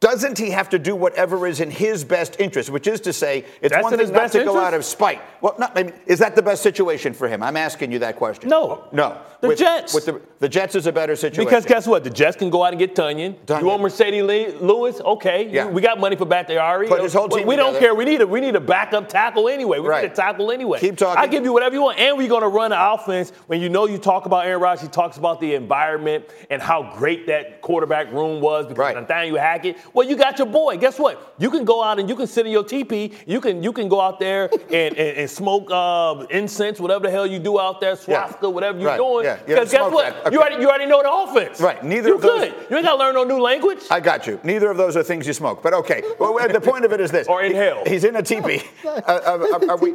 doesn't 0.00 0.38
he 0.38 0.48
have 0.50 0.70
to 0.70 0.78
do 0.78 0.96
whatever 0.96 1.46
is 1.46 1.60
in 1.60 1.70
his 1.70 2.04
best 2.04 2.36
interest? 2.40 2.70
Which 2.70 2.86
is 2.86 3.00
to 3.02 3.12
say, 3.12 3.44
it's 3.60 3.70
That's 3.72 3.82
one 3.82 3.98
thing 3.98 4.10
not 4.12 4.32
to 4.32 4.44
go 4.44 4.58
out 4.58 4.72
of 4.72 4.82
spite. 4.82 5.20
Well, 5.42 5.54
not, 5.58 5.76
I 5.76 5.82
mean, 5.82 5.92
is 6.06 6.18
that 6.20 6.34
the 6.34 6.42
best 6.42 6.62
situation 6.62 7.12
for 7.12 7.28
him? 7.28 7.42
I'm 7.42 7.56
asking 7.56 7.92
you 7.92 7.98
that 7.98 8.16
question. 8.16 8.48
No. 8.48 8.84
No. 8.92 9.20
The 9.42 9.48
With- 9.48 9.58
Jets. 9.58 9.92
With 9.94 10.06
the, 10.06 10.20
the 10.38 10.48
Jets 10.48 10.74
is 10.74 10.86
a 10.86 10.92
better 10.92 11.14
situation. 11.16 11.44
Because 11.44 11.66
guess 11.66 11.86
what? 11.86 12.02
The 12.04 12.08
Jets 12.10 12.36
can 12.38 12.48
go 12.48 12.64
out 12.64 12.72
and 12.72 12.78
get 12.78 12.94
Tonyan. 12.94 13.34
Tonyan. 13.44 13.60
You 13.60 13.66
want 13.66 13.82
Marcedes 13.82 14.22
Le- 14.26 14.64
Lewis? 14.64 15.00
Okay. 15.00 15.50
Yeah. 15.50 15.66
We 15.66 15.82
got 15.82 16.00
money 16.00 16.16
for 16.16 16.24
Bakhtiari. 16.24 16.88
Put 16.88 17.02
his 17.02 17.12
whole 17.12 17.28
We- 17.28 17.40
team 17.40 17.46
We 17.46 17.56
don't 17.56 17.78
care. 17.78 17.94
We 17.94 18.06
need 18.06 18.22
a 18.22 18.26
we 18.26 18.40
need 18.40 18.56
a 18.56 18.60
backup 18.60 19.06
tackle 19.08 19.50
anyway. 19.50 19.80
We 19.80 19.88
Right. 19.88 20.04
need 20.04 20.12
a 20.12 20.14
tackle 20.14 20.50
anyway. 20.50 20.80
Keep 20.80 20.96
talking. 20.96 21.22
I 21.22 21.26
give 21.26 21.44
you 21.44 21.52
whatever 21.52 21.74
you 21.74 21.82
want, 21.82 21.98
and 21.98 22.16
we're 22.16 22.28
gonna 22.28 22.48
run 22.48 22.72
an 22.72 22.78
offense. 22.80 23.32
When 23.48 23.60
you 23.60 23.68
know 23.68 23.86
you 23.86 23.98
talk 23.98 24.24
about 24.24 24.46
Aaron 24.46 24.62
Rodgers, 24.62 24.80
he 24.82 24.88
talks 24.88 25.18
about 25.18 25.40
the 25.40 25.54
environment 25.54 26.24
and 26.48 26.62
how 26.62 26.94
great 26.96 27.26
that 27.26 27.60
quarterback 27.60 28.10
room 28.12 28.40
was 28.40 28.66
because 28.66 28.78
Right. 28.78 28.96
Nathaniel 28.96 29.36
Hackett. 29.38 29.76
Well, 29.92 30.06
you 30.08 30.16
got 30.16 30.38
your 30.38 30.46
boy. 30.46 30.76
Guess 30.78 30.98
what? 30.98 31.34
You 31.38 31.50
can 31.50 31.64
go 31.64 31.82
out 31.82 31.98
and 31.98 32.08
you 32.08 32.14
can 32.16 32.26
sit 32.26 32.46
in 32.46 32.52
your 32.52 32.64
teepee. 32.64 33.12
You 33.26 33.40
can 33.40 33.62
you 33.62 33.72
can 33.72 33.88
go 33.88 34.00
out 34.00 34.18
there 34.20 34.48
and, 34.70 34.96
and, 34.96 34.98
and 35.18 35.30
smoke 35.30 35.68
uh, 35.70 36.26
incense, 36.30 36.78
whatever 36.80 37.04
the 37.06 37.10
hell 37.10 37.26
you 37.26 37.38
do 37.38 37.58
out 37.60 37.80
there, 37.80 37.90
Yeah. 37.90 37.94
swastika, 38.26 38.50
whatever 38.50 38.78
you're 38.78 38.88
Right. 38.88 38.96
doing. 38.96 39.36
Because 39.46 39.70
don't 39.72 39.90
guess 39.90 39.94
what? 39.94 40.26
Okay. 40.26 40.34
You 40.34 40.40
already 40.40 40.62
you 40.62 40.68
already 40.68 40.86
know 40.86 41.02
the 41.02 41.10
offense. 41.12 41.60
Right. 41.60 41.82
Neither 41.84 42.08
you 42.10 42.14
of 42.16 42.22
those- 42.22 42.40
good. 42.40 42.54
You 42.70 42.76
ain't 42.76 42.86
got 42.86 42.92
to 42.92 42.98
learn 42.98 43.14
no 43.14 43.24
new 43.24 43.40
language. 43.40 43.80
I 43.90 44.00
got 44.00 44.26
you. 44.26 44.38
Neither 44.44 44.70
of 44.70 44.76
those 44.76 44.96
are 44.96 45.02
things 45.02 45.26
you 45.26 45.32
smoke. 45.32 45.62
But 45.62 45.74
okay. 45.74 46.02
Well, 46.18 46.34
the 46.48 46.60
point 46.60 46.84
of 46.84 46.92
it 46.92 47.00
is 47.00 47.10
this. 47.10 47.26
Or 47.30 47.42
inhale. 47.42 47.82
He's 47.86 48.04
in 48.04 48.16
a 48.16 48.22
teepee. 48.22 48.62
Uh, 48.84 49.00
uh, 49.06 49.66
are 49.70 49.76
we- 49.76 49.94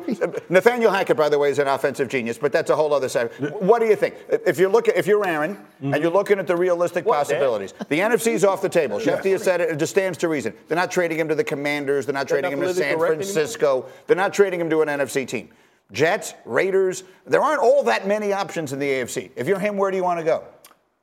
Nathaniel 0.49 0.91
Hackett, 0.91 1.17
by 1.17 1.29
the 1.29 1.37
way, 1.37 1.49
is 1.49 1.59
an 1.59 1.67
offensive 1.67 2.07
genius, 2.07 2.37
but 2.37 2.51
that's 2.51 2.69
a 2.69 2.75
whole 2.75 2.93
other 2.93 3.09
side. 3.09 3.29
What 3.59 3.79
do 3.79 3.85
you 3.85 3.95
think? 3.95 4.15
If 4.29 4.57
you're 4.57 4.69
looking, 4.69 4.93
if 4.95 5.05
you're 5.07 5.25
Aaron 5.27 5.57
and 5.81 6.01
you're 6.01 6.11
looking 6.11 6.39
at 6.39 6.47
the 6.47 6.55
realistic 6.55 7.05
What, 7.05 7.17
possibilities, 7.17 7.73
the 7.89 7.99
NFC's 7.99 8.43
off 8.43 8.61
the 8.61 8.69
table. 8.69 8.99
Schefty 8.99 9.31
has 9.31 9.43
said 9.43 9.61
it. 9.61 9.77
It 9.85 9.89
just 9.89 9.93
stands 9.93 10.17
to 10.19 10.27
reason. 10.27 10.51
They're 10.67 10.75
not 10.75 10.89
trading 10.89 11.19
him 11.19 11.27
to 11.27 11.35
the 11.35 11.43
Commanders. 11.43 12.07
They're 12.07 12.13
not 12.13 12.27
They're 12.27 12.41
trading 12.41 12.59
not 12.59 12.69
him 12.69 12.73
to 12.73 12.79
San 12.79 12.95
politically 12.95 13.17
correct 13.17 13.31
Francisco. 13.31 13.85
They're 14.07 14.17
not 14.17 14.33
trading 14.33 14.59
him 14.59 14.67
to 14.71 14.81
an 14.81 14.87
NFC 14.87 15.27
team. 15.27 15.49
Jets, 15.91 16.33
Raiders. 16.43 17.03
There 17.27 17.41
aren't 17.41 17.61
all 17.61 17.83
that 17.83 18.07
many 18.07 18.33
options 18.33 18.73
in 18.73 18.79
the 18.79 18.87
AFC. 18.89 19.29
If 19.35 19.47
you're 19.47 19.59
him, 19.59 19.77
where 19.77 19.91
do 19.91 19.97
you 19.97 20.03
want 20.03 20.19
to 20.19 20.25
go? 20.25 20.43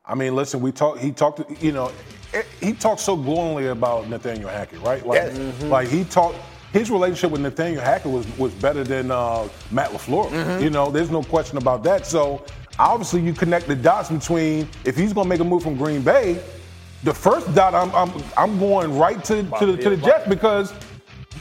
I 0.04 0.16
mean, 0.16 0.34
listen, 0.34 0.60
we 0.60 0.72
talked. 0.72 0.98
He 0.98 1.12
talked. 1.12 1.62
You 1.62 1.70
know, 1.70 1.92
eh, 2.34 2.42
he 2.60 2.72
talked 2.72 3.00
so 3.00 3.16
glowingly 3.16 3.68
about 3.68 4.08
Nathaniel 4.08 4.48
Hackett, 4.48 4.80
right? 4.82 5.06
Like, 5.06 5.32
Yes. 5.32 5.62
like 5.62 5.86
he 5.86 6.02
talked. 6.02 6.36
His 6.72 6.90
relationship 6.90 7.30
with 7.30 7.40
Nathaniel 7.42 7.82
Hackett 7.82 8.10
was 8.10 8.26
was 8.36 8.52
better 8.54 8.82
than 8.82 9.12
uh, 9.12 9.46
Matt 9.70 9.90
LaFleur. 9.90 10.60
You 10.60 10.70
know, 10.70 10.90
there's 10.90 11.10
no 11.10 11.22
question 11.22 11.58
about 11.58 11.84
that. 11.84 12.04
So 12.04 12.44
obviously, 12.80 13.20
you 13.20 13.32
connect 13.32 13.68
the 13.68 13.76
dots 13.76 14.10
between 14.10 14.68
if 14.84 14.96
he's 14.96 15.12
going 15.12 15.26
to 15.26 15.28
make 15.28 15.38
a 15.40 15.44
move 15.44 15.62
from 15.62 15.76
Green 15.76 16.02
Bay. 16.02 16.42
The 17.02 17.12
first 17.14 17.52
dot, 17.54 17.74
I'm 17.74 17.94
I'm, 17.94 18.22
I'm 18.36 18.58
going 18.58 18.96
right 18.96 19.22
to 19.24 19.42
to 19.58 19.66
the, 19.66 19.76
to 19.76 19.90
the 19.90 19.96
Jets 19.96 20.28
because 20.28 20.72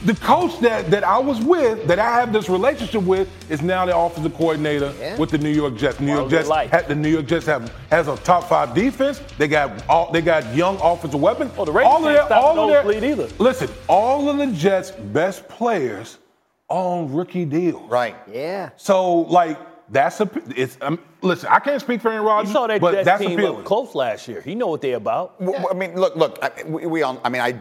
the 0.04 0.14
coach 0.14 0.58
that, 0.60 0.90
that 0.90 1.04
I 1.04 1.18
was 1.18 1.40
with, 1.40 1.86
that 1.86 2.00
I 2.00 2.18
have 2.18 2.32
this 2.32 2.48
relationship 2.48 3.04
with, 3.04 3.28
is 3.48 3.62
now 3.62 3.86
the 3.86 3.96
offensive 3.96 4.34
coordinator 4.34 4.92
Yeah. 4.98 5.16
with 5.16 5.30
the 5.30 5.38
New 5.38 5.50
York 5.50 5.76
Jets. 5.76 6.00
New 6.00 6.12
York 6.12 6.28
Jets 6.28 6.48
like? 6.48 6.70
had 6.70 6.88
the 6.88 6.94
New 6.96 7.08
York 7.08 7.26
Jets 7.26 7.46
have 7.46 7.72
has 7.90 8.08
a 8.08 8.16
top 8.16 8.48
five 8.48 8.74
defense. 8.74 9.20
They 9.38 9.46
got 9.46 9.86
all 9.88 10.10
they 10.10 10.20
got 10.20 10.54
young 10.54 10.78
offensive 10.82 11.20
weapons. 11.20 11.52
Oh, 11.56 11.64
the 11.64 11.70
Raiders 11.72 11.92
all 11.92 11.98
of 11.98 12.02
can't 12.04 12.16
their, 12.16 12.26
stop 12.26 12.44
all 12.44 12.54
the 12.66 12.80
of 12.80 12.86
their, 12.86 13.04
either. 13.04 13.28
Listen, 13.38 13.68
all 13.86 14.28
of 14.28 14.38
the 14.38 14.46
Jets' 14.48 14.90
best 14.90 15.46
players 15.48 16.18
on 16.68 17.12
rookie 17.12 17.44
deals. 17.44 17.88
Right. 17.88 18.16
Yeah. 18.32 18.70
So 18.76 19.20
like 19.20 19.58
that's 19.92 20.20
a 20.20 20.28
it's 20.56 20.76
um, 20.80 20.98
listen. 21.20 21.48
I 21.50 21.60
can't 21.60 21.80
speak 21.80 22.00
for 22.00 22.08
Aaron 22.10 22.22
You 22.22 22.28
Rodgers, 22.28 22.52
saw 22.52 22.66
that 22.66 22.80
but 22.80 22.92
Jets 22.92 23.04
that's 23.04 23.22
a 23.22 23.26
team 23.26 23.38
feeling. 23.38 23.56
look 23.58 23.64
close 23.64 23.94
last 23.94 24.26
year. 24.26 24.40
He 24.40 24.54
know 24.54 24.66
what 24.66 24.80
they're 24.80 24.96
about. 24.96 25.36
I 25.70 25.74
mean, 25.74 25.94
look, 25.94 26.16
look. 26.16 26.38
I, 26.42 26.50
we, 26.66 26.86
we 26.86 27.02
all. 27.02 27.20
I 27.24 27.28
mean, 27.28 27.42
I. 27.42 27.60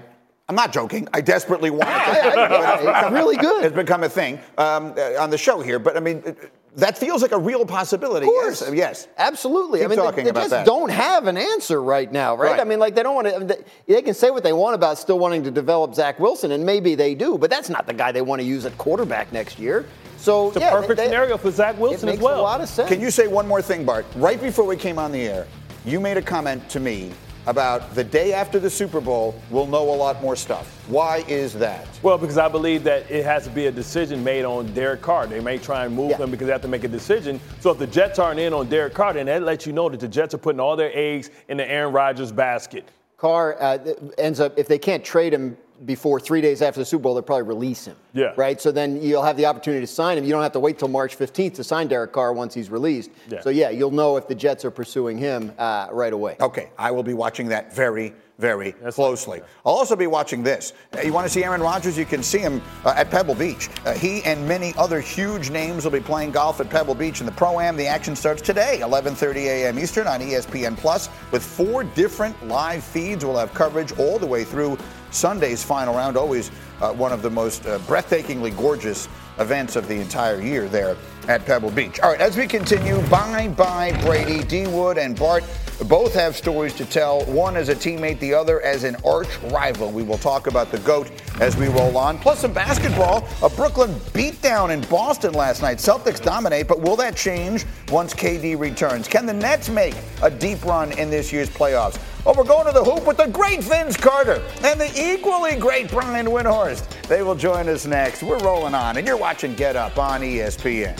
I'm 0.49 0.55
not 0.55 0.73
joking. 0.73 1.07
I 1.13 1.21
desperately 1.21 1.69
want 1.69 1.83
it. 1.83 1.87
I- 1.93 2.45
I- 2.45 3.01
it's 3.03 3.11
really 3.13 3.37
good. 3.37 3.63
It's 3.63 3.75
become 3.75 4.03
a 4.03 4.09
thing 4.09 4.37
um, 4.57 4.93
uh, 4.97 5.21
on 5.21 5.29
the 5.29 5.37
show 5.37 5.61
here, 5.61 5.79
but 5.79 5.95
I 5.95 6.01
mean, 6.01 6.35
that 6.75 6.97
feels 6.97 7.21
like 7.21 7.31
a 7.31 7.37
real 7.39 7.65
possibility. 7.65 8.25
Of 8.25 8.31
course. 8.33 8.61
Yes. 8.61 8.73
yes. 8.73 9.07
Absolutely. 9.17 9.79
Keep 9.79 9.85
I 9.85 9.89
mean, 9.89 9.97
talking 9.99 10.23
the, 10.25 10.31
the 10.31 10.31
about 10.31 10.41
Jets 10.41 10.51
that. 10.51 10.65
don't 10.65 10.89
have 10.91 11.27
an 11.27 11.37
answer 11.37 11.81
right 11.81 12.11
now, 12.11 12.35
right? 12.35 12.51
Right. 12.51 12.59
I 12.59 12.63
mean, 12.65 12.79
like 12.79 12.95
they 12.95 13.03
don't 13.03 13.15
want 13.15 13.27
to. 13.29 13.45
They, 13.45 13.93
they 13.93 14.01
can 14.01 14.13
say 14.13 14.29
what 14.29 14.43
they 14.43 14.51
want 14.51 14.75
about 14.75 14.97
still 14.97 15.19
wanting 15.19 15.43
to 15.43 15.51
develop 15.51 15.95
Zach 15.95 16.19
Wilson, 16.19 16.51
and 16.51 16.65
maybe 16.65 16.95
they 16.95 17.15
do, 17.15 17.37
but 17.37 17.49
that's 17.49 17.69
not 17.69 17.87
the 17.87 17.93
guy 17.93 18.11
they 18.11 18.21
want 18.21 18.41
to 18.41 18.45
use 18.45 18.65
at 18.65 18.77
quarterback 18.77 19.31
next 19.31 19.57
year. 19.57 19.85
So 20.21 20.49
It's 20.49 20.57
a 20.57 20.59
yeah, 20.59 20.71
perfect 20.71 20.97
they- 20.97 21.05
scenario 21.05 21.35
for 21.37 21.49
Zach 21.49 21.75
It 21.75 21.81
Wilson 21.81 22.05
makes 22.05 22.19
as 22.19 22.23
well. 22.23 22.41
a 22.41 22.43
lot 22.43 22.61
of 22.61 22.69
sense. 22.69 22.87
Can 22.89 23.01
you 23.01 23.09
say 23.09 23.25
one 23.27 23.47
more 23.47 23.61
thing, 23.61 23.83
Bart? 23.83 24.05
Right 24.15 24.39
before 24.39 24.65
we 24.65 24.77
came 24.77 24.99
on 24.99 25.11
the 25.11 25.27
air, 25.27 25.47
you 25.83 25.99
made 25.99 26.17
a 26.17 26.21
comment 26.21 26.69
to 26.69 26.79
me 26.79 27.11
about 27.47 27.95
the 27.95 28.03
day 28.03 28.31
after 28.33 28.59
the 28.59 28.69
Super 28.69 29.01
Bowl, 29.01 29.33
we'll 29.49 29.65
know 29.65 29.81
a 29.89 29.95
lot 29.97 30.21
more 30.21 30.35
stuff. 30.35 30.67
Why 30.87 31.23
is 31.27 31.53
that? 31.55 31.87
Well, 32.03 32.19
because 32.19 32.37
I 32.37 32.47
believe 32.47 32.83
that 32.83 33.09
it 33.09 33.25
has 33.25 33.45
to 33.45 33.49
be 33.49 33.65
a 33.65 33.71
decision 33.71 34.23
made 34.23 34.45
on 34.45 34.71
Derek 34.75 35.01
Carr. 35.01 35.25
They 35.25 35.39
may 35.39 35.57
try 35.57 35.85
and 35.85 35.95
move 35.95 36.11
Yeah. 36.11 36.17
him 36.17 36.29
because 36.29 36.45
they 36.45 36.51
have 36.53 36.61
to 36.61 36.67
make 36.67 36.83
a 36.83 36.87
decision. 36.87 37.39
So 37.59 37.71
if 37.71 37.79
the 37.79 37.87
Jets 37.87 38.19
aren't 38.19 38.39
in 38.39 38.53
on 38.53 38.69
Derek 38.69 38.93
Carr, 38.93 39.13
then 39.13 39.25
that 39.25 39.41
lets 39.41 39.65
you 39.65 39.73
know 39.73 39.89
that 39.89 39.99
the 39.99 40.07
Jets 40.07 40.35
are 40.35 40.37
putting 40.37 40.59
all 40.59 40.75
their 40.75 40.91
eggs 40.93 41.31
in 41.49 41.57
the 41.57 41.67
Aaron 41.67 41.93
Rodgers 41.93 42.31
basket. 42.31 42.87
Carr 43.17 43.57
uh, 43.59 43.77
ends 44.19 44.39
up 44.39 44.53
if 44.59 44.67
they 44.67 44.77
can't 44.77 45.03
trade 45.03 45.33
him 45.33 45.57
before 45.85 46.19
three 46.19 46.41
days 46.41 46.61
after 46.61 46.79
the 46.79 46.85
Super 46.85 47.03
Bowl, 47.03 47.13
they'll 47.13 47.23
probably 47.23 47.47
release 47.47 47.85
him. 47.85 47.95
Yeah. 48.13 48.33
Right. 48.35 48.61
So 48.61 48.71
then 48.71 49.01
you'll 49.01 49.23
have 49.23 49.37
the 49.37 49.45
opportunity 49.45 49.81
to 49.81 49.91
sign 49.91 50.17
him. 50.17 50.23
You 50.23 50.31
don't 50.31 50.43
have 50.43 50.51
to 50.53 50.59
wait 50.59 50.77
till 50.79 50.87
March 50.87 51.17
15th 51.17 51.55
to 51.55 51.63
sign 51.63 51.87
Derek 51.87 52.11
Carr 52.11 52.33
once 52.33 52.53
he's 52.53 52.69
released. 52.69 53.11
Yeah. 53.29 53.41
So 53.41 53.49
yeah, 53.49 53.69
you'll 53.69 53.91
know 53.91 54.17
if 54.17 54.27
the 54.27 54.35
Jets 54.35 54.65
are 54.65 54.71
pursuing 54.71 55.17
him 55.17 55.53
uh, 55.57 55.87
right 55.91 56.13
away. 56.13 56.35
Okay, 56.39 56.69
I 56.77 56.91
will 56.91 57.03
be 57.03 57.13
watching 57.13 57.47
that 57.49 57.73
very, 57.73 58.13
very 58.41 58.71
closely. 58.71 59.39
I'll 59.65 59.73
also 59.73 59.95
be 59.95 60.07
watching 60.07 60.41
this. 60.41 60.73
Uh, 60.97 61.01
You 61.01 61.13
want 61.13 61.25
to 61.27 61.31
see 61.31 61.43
Aaron 61.43 61.61
Rodgers? 61.61 61.97
You 61.97 62.05
can 62.05 62.23
see 62.23 62.39
him 62.39 62.61
uh, 62.83 62.93
at 62.97 63.11
Pebble 63.11 63.35
Beach. 63.35 63.69
Uh, 63.85 63.93
he 63.93 64.23
and 64.23 64.45
many 64.47 64.73
other 64.77 64.99
huge 64.99 65.51
names 65.51 65.83
will 65.85 65.91
be 65.91 65.99
playing 66.01 66.31
golf 66.31 66.59
at 66.59 66.69
Pebble 66.69 66.95
Beach 66.95 67.19
in 67.19 67.27
the 67.27 67.31
Pro 67.31 67.59
Am. 67.59 67.77
The 67.77 67.85
action 67.87 68.15
starts 68.15 68.41
today, 68.41 68.79
11:30 68.81 69.35
a.m. 69.45 69.77
Eastern 69.79 70.07
on 70.07 70.19
ESPN 70.19 70.75
Plus, 70.75 71.07
with 71.31 71.43
four 71.43 71.83
different 71.83 72.35
live 72.47 72.83
feeds. 72.83 73.23
We'll 73.23 73.37
have 73.37 73.53
coverage 73.53 73.91
all 73.99 74.17
the 74.17 74.25
way 74.25 74.43
through 74.43 74.77
Sunday's 75.11 75.63
final 75.63 75.93
round. 75.95 76.17
Always 76.17 76.49
uh, 76.81 76.91
one 76.93 77.11
of 77.11 77.21
the 77.21 77.29
most 77.29 77.65
uh, 77.67 77.77
breathtakingly 77.79 78.57
gorgeous 78.57 79.07
events 79.41 79.75
of 79.75 79.87
the 79.87 79.95
entire 79.95 80.41
year 80.41 80.67
there 80.67 80.95
at 81.27 81.45
Pebble 81.45 81.71
Beach. 81.71 81.99
All 81.99 82.11
right, 82.11 82.21
as 82.21 82.37
we 82.37 82.47
continue, 82.47 83.01
bye 83.09 83.47
bye 83.49 83.97
Brady, 84.03 84.43
D 84.43 84.67
Wood, 84.67 84.97
and 84.97 85.17
Bart 85.17 85.43
both 85.85 86.13
have 86.13 86.35
stories 86.35 86.73
to 86.75 86.85
tell. 86.85 87.25
One 87.25 87.55
as 87.55 87.69
a 87.69 87.75
teammate, 87.75 88.19
the 88.19 88.33
other 88.33 88.61
as 88.61 88.83
an 88.83 88.95
arch 89.03 89.39
rival. 89.45 89.91
We 89.91 90.03
will 90.03 90.17
talk 90.17 90.47
about 90.47 90.71
the 90.71 90.79
GOAT 90.79 91.09
as 91.39 91.57
we 91.57 91.67
roll 91.67 91.97
on. 91.97 92.19
Plus 92.19 92.39
some 92.39 92.53
basketball. 92.53 93.27
A 93.41 93.49
Brooklyn 93.49 93.91
beatdown 94.13 94.69
in 94.69 94.81
Boston 94.81 95.33
last 95.33 95.61
night. 95.61 95.77
Celtics 95.77 96.21
dominate, 96.21 96.67
but 96.67 96.81
will 96.81 96.95
that 96.97 97.15
change 97.15 97.65
once 97.89 98.13
KD 98.13 98.59
returns? 98.59 99.07
Can 99.07 99.25
the 99.25 99.33
Nets 99.33 99.69
make 99.69 99.95
a 100.21 100.29
deep 100.29 100.63
run 100.63 100.91
in 100.99 101.09
this 101.09 101.33
year's 101.33 101.49
playoffs? 101.49 101.99
Oh, 102.23 102.35
we're 102.37 102.43
going 102.43 102.67
to 102.67 102.71
the 102.71 102.83
hoop 102.83 103.07
with 103.07 103.17
the 103.17 103.25
great 103.25 103.63
Vince 103.63 103.97
Carter 103.97 104.43
and 104.63 104.79
the 104.79 104.91
equally 104.95 105.55
great 105.55 105.89
Brian 105.89 106.27
Windhorst. 106.27 107.07
They 107.07 107.23
will 107.23 107.33
join 107.33 107.67
us 107.67 107.87
next. 107.87 108.21
We're 108.21 108.37
rolling 108.37 108.75
on, 108.75 108.97
and 108.97 109.07
you're 109.07 109.17
watching 109.17 109.55
Get 109.55 109.75
Up 109.75 109.97
on 109.97 110.21
ESPN. 110.21 110.99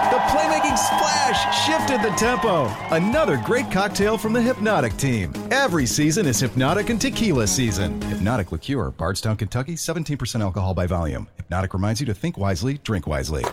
Playmaking 0.71 0.77
splash 0.77 1.65
shifted 1.65 2.01
the 2.01 2.15
tempo. 2.15 2.65
Another 2.95 3.37
great 3.37 3.69
cocktail 3.71 4.17
from 4.17 4.33
the 4.33 4.41
Hypnotic 4.41 4.95
team. 4.97 5.33
Every 5.51 5.85
season 5.85 6.25
is 6.25 6.39
Hypnotic 6.39 6.89
and 6.89 6.99
Tequila 6.99 7.47
season. 7.47 8.01
Hypnotic 8.03 8.51
Liqueur, 8.51 8.91
Bardstown, 8.91 9.37
Kentucky, 9.37 9.75
17% 9.75 10.41
alcohol 10.41 10.73
by 10.73 10.87
volume. 10.87 11.27
Hypnotic 11.37 11.73
reminds 11.73 11.99
you 11.99 12.05
to 12.07 12.13
think 12.13 12.37
wisely, 12.37 12.79
drink 12.83 13.07
wisely. 13.07 13.43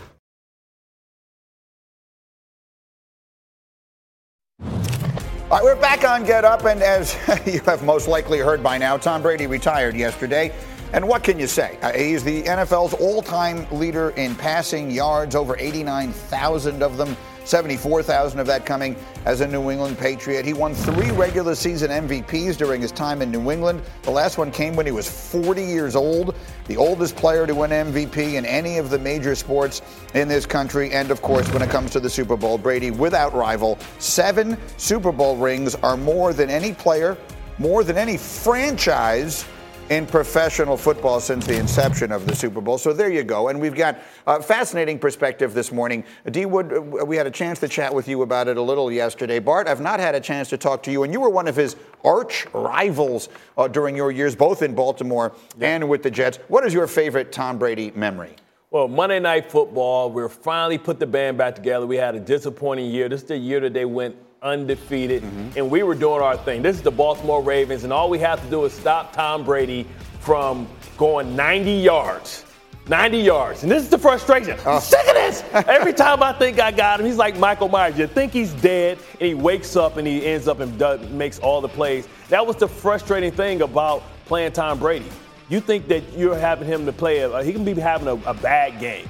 All 5.51 5.57
right, 5.57 5.65
we're 5.65 5.81
back 5.81 6.05
on 6.05 6.25
Get 6.25 6.45
Up, 6.45 6.67
and 6.67 6.83
as 6.83 7.15
you 7.47 7.61
have 7.61 7.83
most 7.83 8.07
likely 8.07 8.39
heard 8.39 8.63
by 8.63 8.77
now, 8.77 8.99
Tom 8.99 9.23
Brady 9.23 9.47
retired 9.47 9.97
yesterday. 9.97 10.53
And 10.95 11.07
what 11.07 11.23
can 11.23 11.39
you 11.39 11.47
say? 11.47 11.79
Uh, 11.83 11.93
he's 11.93 12.25
the 12.25 12.43
NFL's 12.45 12.95
all 12.95 13.21
time 13.21 13.67
leader 13.71 14.11
in 14.11 14.35
passing 14.35 14.91
yards, 14.91 15.35
over 15.35 15.55
89,000 15.59 16.83
of 16.83 16.97
them, 16.97 17.15
74,000 17.45 18.41
of 18.41 18.47
that 18.47 18.65
coming 18.65 18.97
as 19.27 19.43
a 19.43 19.47
New 19.47 19.71
England 19.71 19.99
Patriot. 19.99 20.47
He 20.47 20.55
won 20.55 20.75
three 20.75 21.11
regular 21.11 21.55
season 21.55 21.91
MVPs 21.91 22.57
during 22.57 22.81
his 22.81 22.91
time 22.91 23.21
in 23.21 23.31
New 23.31 23.51
England. 23.51 23.83
The 24.03 24.11
last 24.11 24.39
one 24.39 24.51
came 24.51 24.77
when 24.77 24.87
he 24.87 24.93
was 24.93 25.09
40 25.09 25.63
years 25.63 25.95
old, 25.95 26.35
the 26.69 26.79
oldest 26.79 27.17
player 27.17 27.47
to 27.47 27.55
win 27.55 27.71
MVP 27.71 28.35
in 28.35 28.47
any 28.47 28.79
of 28.79 28.89
the 28.89 28.99
major 28.99 29.35
sports 29.35 29.83
in 30.15 30.27
this 30.27 30.47
country. 30.47 30.93
And 30.93 31.11
of 31.11 31.21
course, 31.21 31.53
when 31.53 31.61
it 31.61 31.69
comes 31.69 31.91
to 31.93 32.01
the 32.01 32.11
Super 32.11 32.37
Bowl, 32.37 32.57
Brady, 32.57 32.91
without 32.91 33.35
rival, 33.35 33.79
seven 33.99 34.57
Super 34.79 35.13
Bowl 35.13 35.37
rings 35.37 35.75
are 35.77 35.99
more 35.99 36.33
than 36.33 36.49
any 36.49 36.73
player, 36.73 37.19
more 37.59 37.85
than 37.85 37.99
any 37.99 38.17
franchise 38.17 39.45
in 39.91 40.07
professional 40.07 40.77
football 40.77 41.19
since 41.19 41.47
the 41.47 41.57
inception 41.57 42.13
of 42.13 42.27
the 42.27 42.37
Super 42.37 42.61
Bowl. 42.61 42.77
So 42.77 42.93
there 42.93 43.09
you 43.09 43.23
go. 43.23 43.49
And 43.49 43.59
we've 43.61 43.75
got 43.75 43.99
a 44.27 44.43
fascinating 44.43 44.99
perspective 44.99 45.55
this 45.55 45.73
morning. 45.73 46.05
D 46.31 46.45
Wood, 46.45 46.71
we 47.07 47.17
had 47.17 47.27
a 47.27 47.31
chance 47.31 47.59
to 47.61 47.69
chat 47.69 47.95
with 47.95 48.07
you 48.07 48.23
about 48.23 48.49
it 48.49 48.57
a 48.59 48.63
little 48.63 48.93
yesterday. 48.93 49.39
Bart, 49.39 49.67
I've 49.67 49.81
not 49.81 49.99
had 49.99 50.15
a 50.15 50.21
chance 50.21 50.51
to 50.51 50.59
talk 50.59 50.83
to 50.85 50.93
you, 50.93 51.05
and 51.05 51.13
you 51.13 51.21
were 51.21 51.31
one 51.31 51.49
of 51.49 51.57
his 51.57 51.77
arch 52.05 52.47
rivals 52.53 53.29
uh, 53.57 53.67
during 53.67 53.97
your 53.97 54.11
years, 54.11 54.37
both 54.37 54.63
in 54.63 54.75
Baltimore 54.75 55.33
and 55.61 55.89
with 55.89 56.03
the 56.03 56.11
Jets. 56.11 56.39
What 56.49 56.67
is 56.67 56.75
your 56.75 56.87
favorite 56.87 57.33
Tom 57.33 57.59
Brady 57.59 57.91
memory? 57.95 58.37
Well, 58.71 58.89
Monday 58.89 59.19
Night 59.19 59.51
Football, 59.51 60.11
we 60.11 60.29
finally 60.29 60.77
put 60.77 61.01
the 61.01 61.07
band 61.07 61.39
back 61.39 61.55
together. 61.55 61.87
We 61.87 61.97
had 61.97 62.15
a 62.15 62.21
disappointing 62.21 62.91
year. 62.91 63.09
This 63.09 63.23
is 63.23 63.29
the 63.29 63.39
year 63.39 63.61
that 63.61 63.73
they 63.73 63.87
went 63.87 64.17
undefeated, 64.43 65.23
mm-hmm. 65.23 65.59
and 65.59 65.71
we 65.71 65.83
were 65.83 65.95
doing 65.95 66.23
our 66.23 66.37
thing. 66.37 66.63
This 66.63 66.77
is 66.77 66.83
the 66.83 66.91
Baltimore 66.91 67.43
Ravens, 67.43 67.85
and 67.85 67.93
all 67.93 68.09
we 68.09 68.19
have 68.19 68.43
to 68.43 68.51
do 68.51 68.65
is 68.65 68.73
stop 68.73 69.13
Tom 69.13 69.45
Brady 69.45 69.87
from 70.21 70.69
going 70.97 71.35
90 71.35 71.73
yards. 71.73 72.45
90 72.89 73.19
yards. 73.19 73.63
And 73.63 73.71
this 73.71 73.83
is 73.83 73.91
the 73.91 73.99
frustration. 73.99 74.59
Uh. 74.65 74.77
I'm 74.77 74.81
sick 74.81 75.07
of 75.07 75.15
this. 75.15 75.45
Every 75.53 75.93
time 75.93 76.23
I 76.23 76.33
think 76.33 76.59
I 76.59 76.71
got 76.71 77.01
him, 77.01 77.07
he's 77.07 77.17
like 77.17 77.39
Michael 77.39 77.69
Myers. 77.69 77.99
You 77.99 78.07
think 78.07 78.33
he's 78.33 78.53
dead, 78.55 78.99
and 79.13 79.29
he 79.29 79.35
wakes 79.35 79.77
up 79.77 79.97
and 79.97 80.07
he 80.07 80.25
ends 80.25 80.49
up 80.49 80.61
and 80.61 80.79
does, 80.79 81.07
makes 81.11 81.39
all 81.39 81.61
the 81.61 81.69
plays. 81.69 82.09
That 82.29 82.47
was 82.47 82.57
the 82.57 82.69
frustrating 82.69 83.33
thing 83.33 83.63
about 83.63 84.03
playing 84.25 84.53
Tom 84.53 84.79
Brady. 84.79 85.09
You 85.49 85.61
think 85.61 85.89
that 85.89 86.03
you're 86.17 86.39
having 86.39 86.67
him 86.67 86.85
to 86.87 86.93
play, 86.93 87.21
a, 87.21 87.43
he 87.43 87.53
can 87.53 87.65
be 87.65 87.75
having 87.75 88.09
a, 88.09 88.15
a 88.29 88.35
bad 88.35 88.81
game. 88.81 89.09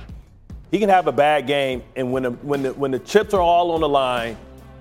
He 0.71 0.79
can 0.79 0.89
have 0.89 1.07
a 1.07 1.13
bad 1.13 1.47
game, 1.47 1.83
and 1.97 2.13
when 2.13 2.25
the, 2.25 2.31
when, 2.31 2.63
the, 2.63 2.75
when 2.75 2.91
the 2.91 2.99
chips 2.99 3.33
are 3.33 3.41
all 3.41 3.73
on 3.73 3.81
the 3.81 3.89
line, 3.89 4.37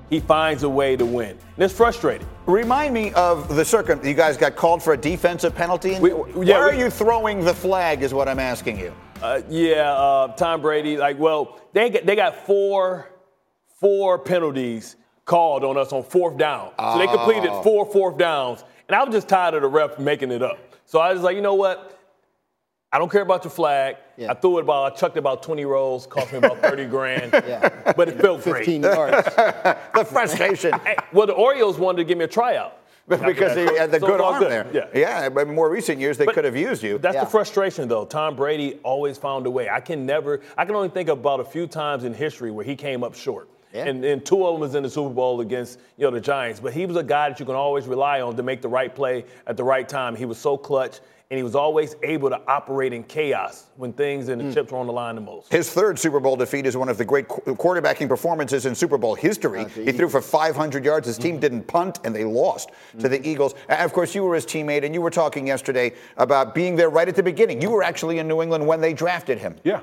he 0.10 0.20
finds 0.20 0.64
a 0.64 0.70
way 0.70 0.96
to 0.96 1.06
win. 1.06 1.32
And 1.32 1.64
it's 1.66 1.74
frustrating. 1.74 2.28
Remind 2.46 2.94
me 2.94 3.12
of 3.14 3.56
the 3.56 3.66
circum. 3.66 4.04
You 4.06 4.14
guys 4.14 4.38
got 4.38 4.56
called 4.56 4.82
for 4.82 4.94
a 4.94 4.98
defensive 4.98 5.54
penalty. 5.56 6.00
We- 6.00 6.12
yeah, 6.12 6.16
where 6.16 6.44
we- 6.44 6.54
are 6.54 6.74
you 6.74 6.90
throwing 6.90 7.44
the 7.44 7.54
flag? 7.54 8.04
Is 8.04 8.14
what 8.14 8.28
I'm 8.28 8.40
asking 8.40 8.80
you. 8.80 8.94
Uh, 9.22 9.42
yeah, 9.50 9.92
uh, 9.94 10.28
Tom 10.36 10.62
Brady. 10.62 10.96
Like, 10.98 11.18
well, 11.20 11.60
they 11.74 11.90
they 11.90 12.16
got 12.16 12.46
four 12.46 13.10
four 13.80 14.18
penalties 14.20 14.96
called 15.26 15.64
on 15.64 15.78
us 15.78 15.92
on 15.92 16.04
fourth 16.04 16.38
down. 16.38 16.70
So 16.80 16.98
they 17.00 17.08
completed 17.08 17.50
Oh. 17.52 17.62
four 17.62 17.86
fourth 17.86 18.18
downs, 18.18 18.64
and 18.88 18.96
I 18.96 19.04
was 19.04 19.14
just 19.14 19.28
tired 19.28 19.54
of 19.56 19.62
the 19.62 19.68
ref 19.68 20.00
making 20.00 20.32
it 20.32 20.42
up. 20.42 20.58
So 20.86 21.00
I 21.00 21.12
was 21.14 21.22
like, 21.22 21.36
you 21.36 21.42
know 21.42 21.56
what? 21.56 21.97
I 22.92 23.00
don't 23.00 23.12
care 23.12 23.22
about 23.22 23.44
your 23.44 23.52
flag. 23.52 23.98
Yeah. 24.16 24.32
I 24.32 24.34
threw 24.34 24.60
it 24.60 24.62
about, 24.62 24.94
I 24.94 24.96
chucked 24.96 25.18
it 25.18 25.20
about 25.20 25.44
20 25.44 25.66
rolls, 25.66 26.08
cost 26.08 26.32
me 26.32 26.38
about 26.38 26.60
30 26.62 26.86
grand. 26.86 27.34
Yeah. 27.48 27.94
But 27.96 28.10
it 28.10 28.20
felt 28.20 28.42
15 28.44 28.82
great. 28.82 28.94
yards. 28.96 29.28
The 29.94 30.06
frustration. 30.06 30.74
Hey, 30.86 30.96
well, 31.14 31.28
the 31.28 31.34
Orioles 31.34 31.78
wanted 31.78 31.98
to 31.98 32.04
give 32.06 32.18
me 32.18 32.24
a 32.26 32.28
tryout. 32.28 32.78
Because 33.08 33.56
he 33.56 33.64
had 33.78 33.90
the 33.92 34.00
So 34.02 34.08
good 34.08 34.20
arm 34.22 34.44
there. 34.44 34.68
Yeah. 34.74 34.88
yeah. 34.94 35.30
But 35.30 35.48
in 35.48 35.56
more 35.56 35.70
recent 35.70 36.00
years, 36.00 36.18
they 36.18 36.26
But 36.26 36.36
could 36.36 36.44
have 36.46 36.56
used 36.58 36.84
you. 36.84 36.98
That's 36.98 37.16
Yeah. 37.16 37.24
the 37.24 37.30
frustration, 37.30 37.88
though. 37.88 38.06
Tom 38.06 38.36
Brady 38.36 38.80
always 38.84 39.18
found 39.18 39.46
a 39.48 39.52
way. 39.52 39.70
I 39.70 39.80
can 39.80 40.06
never, 40.06 40.42
I 40.58 40.66
can 40.66 40.76
only 40.76 40.90
think 40.90 41.08
about 41.10 41.40
a 41.40 41.46
few 41.46 41.68
times 41.68 42.04
in 42.04 42.14
history 42.14 42.52
where 42.52 42.66
he 42.66 42.76
came 42.76 43.04
up 43.04 43.16
short. 43.16 43.50
Yeah. 43.74 43.86
And, 43.86 44.04
and 44.04 44.26
two 44.26 44.46
of 44.46 44.54
them 44.54 44.62
was 44.62 44.76
in 44.76 44.84
the 44.84 44.90
Super 44.90 45.14
Bowl 45.14 45.42
against 45.42 45.80
you 45.98 46.06
know 46.06 46.12
the 46.12 46.22
Giants. 46.22 46.60
But 46.62 46.74
he 46.74 46.86
was 46.86 46.96
a 46.96 47.04
guy 47.04 47.30
that 47.30 47.40
you 47.40 47.46
can 47.46 47.56
always 47.56 47.86
rely 47.86 48.22
on 48.22 48.36
to 48.38 48.44
make 48.44 48.62
the 48.62 48.70
right 48.70 48.94
play 48.94 49.26
at 49.46 49.56
the 49.58 49.64
right 49.64 49.88
time. 49.88 50.16
He 50.16 50.26
was 50.26 50.38
so 50.38 50.58
clutch, 50.58 51.00
and 51.30 51.38
he 51.38 51.44
was 51.44 51.56
always 51.56 51.96
able 52.04 52.30
to 52.30 52.40
operate 52.48 52.94
in 52.94 53.04
chaos 53.04 53.66
when 53.76 53.92
things 53.92 54.30
and 54.30 54.40
the 54.40 54.46
hmm. 54.46 54.54
chips 54.54 54.72
were 54.72 54.78
on 54.78 54.88
the 54.88 54.94
line 54.94 55.16
the 55.16 55.22
most. 55.22 55.52
His 55.52 55.70
third 55.70 56.00
Super 56.00 56.22
Bowl 56.22 56.38
defeat 56.38 56.66
is 56.66 56.78
one 56.78 56.88
of 56.88 56.98
the 56.98 57.04
great 57.04 57.28
qu- 57.28 57.54
quarterbacking 57.56 58.08
performances 58.08 58.66
in 58.66 58.74
Super 58.74 58.98
Bowl 58.98 59.14
history. 59.14 59.66
He 59.70 59.92
threw 59.92 60.08
for 60.08 60.22
500 60.22 60.86
yards. 60.86 61.06
His 61.06 61.18
team 61.18 61.36
hmm. 61.36 61.42
didn't 61.42 61.64
punt, 61.64 62.00
and 62.06 62.16
they 62.16 62.24
lost 62.24 62.72
to 63.00 63.10
the 63.10 63.18
hmm. 63.18 63.26
Eagles. 63.26 63.56
And 63.68 63.82
of 63.82 63.92
course, 63.92 64.16
you 64.16 64.24
were 64.24 64.36
his 64.36 64.46
teammate, 64.46 64.86
and 64.86 64.94
you 64.94 65.02
were 65.02 65.10
talking 65.10 65.46
yesterday 65.46 65.94
about 66.16 66.56
being 66.56 66.78
there 66.78 66.90
right 66.90 67.10
at 67.10 67.16
the 67.16 67.24
beginning. 67.24 67.62
You 67.62 67.72
were 67.72 67.84
actually 67.84 68.20
in 68.20 68.28
New 68.28 68.42
England 68.42 68.66
when 68.66 68.80
they 68.80 68.94
drafted 68.94 69.38
him. 69.38 69.56
Yeah. 69.64 69.82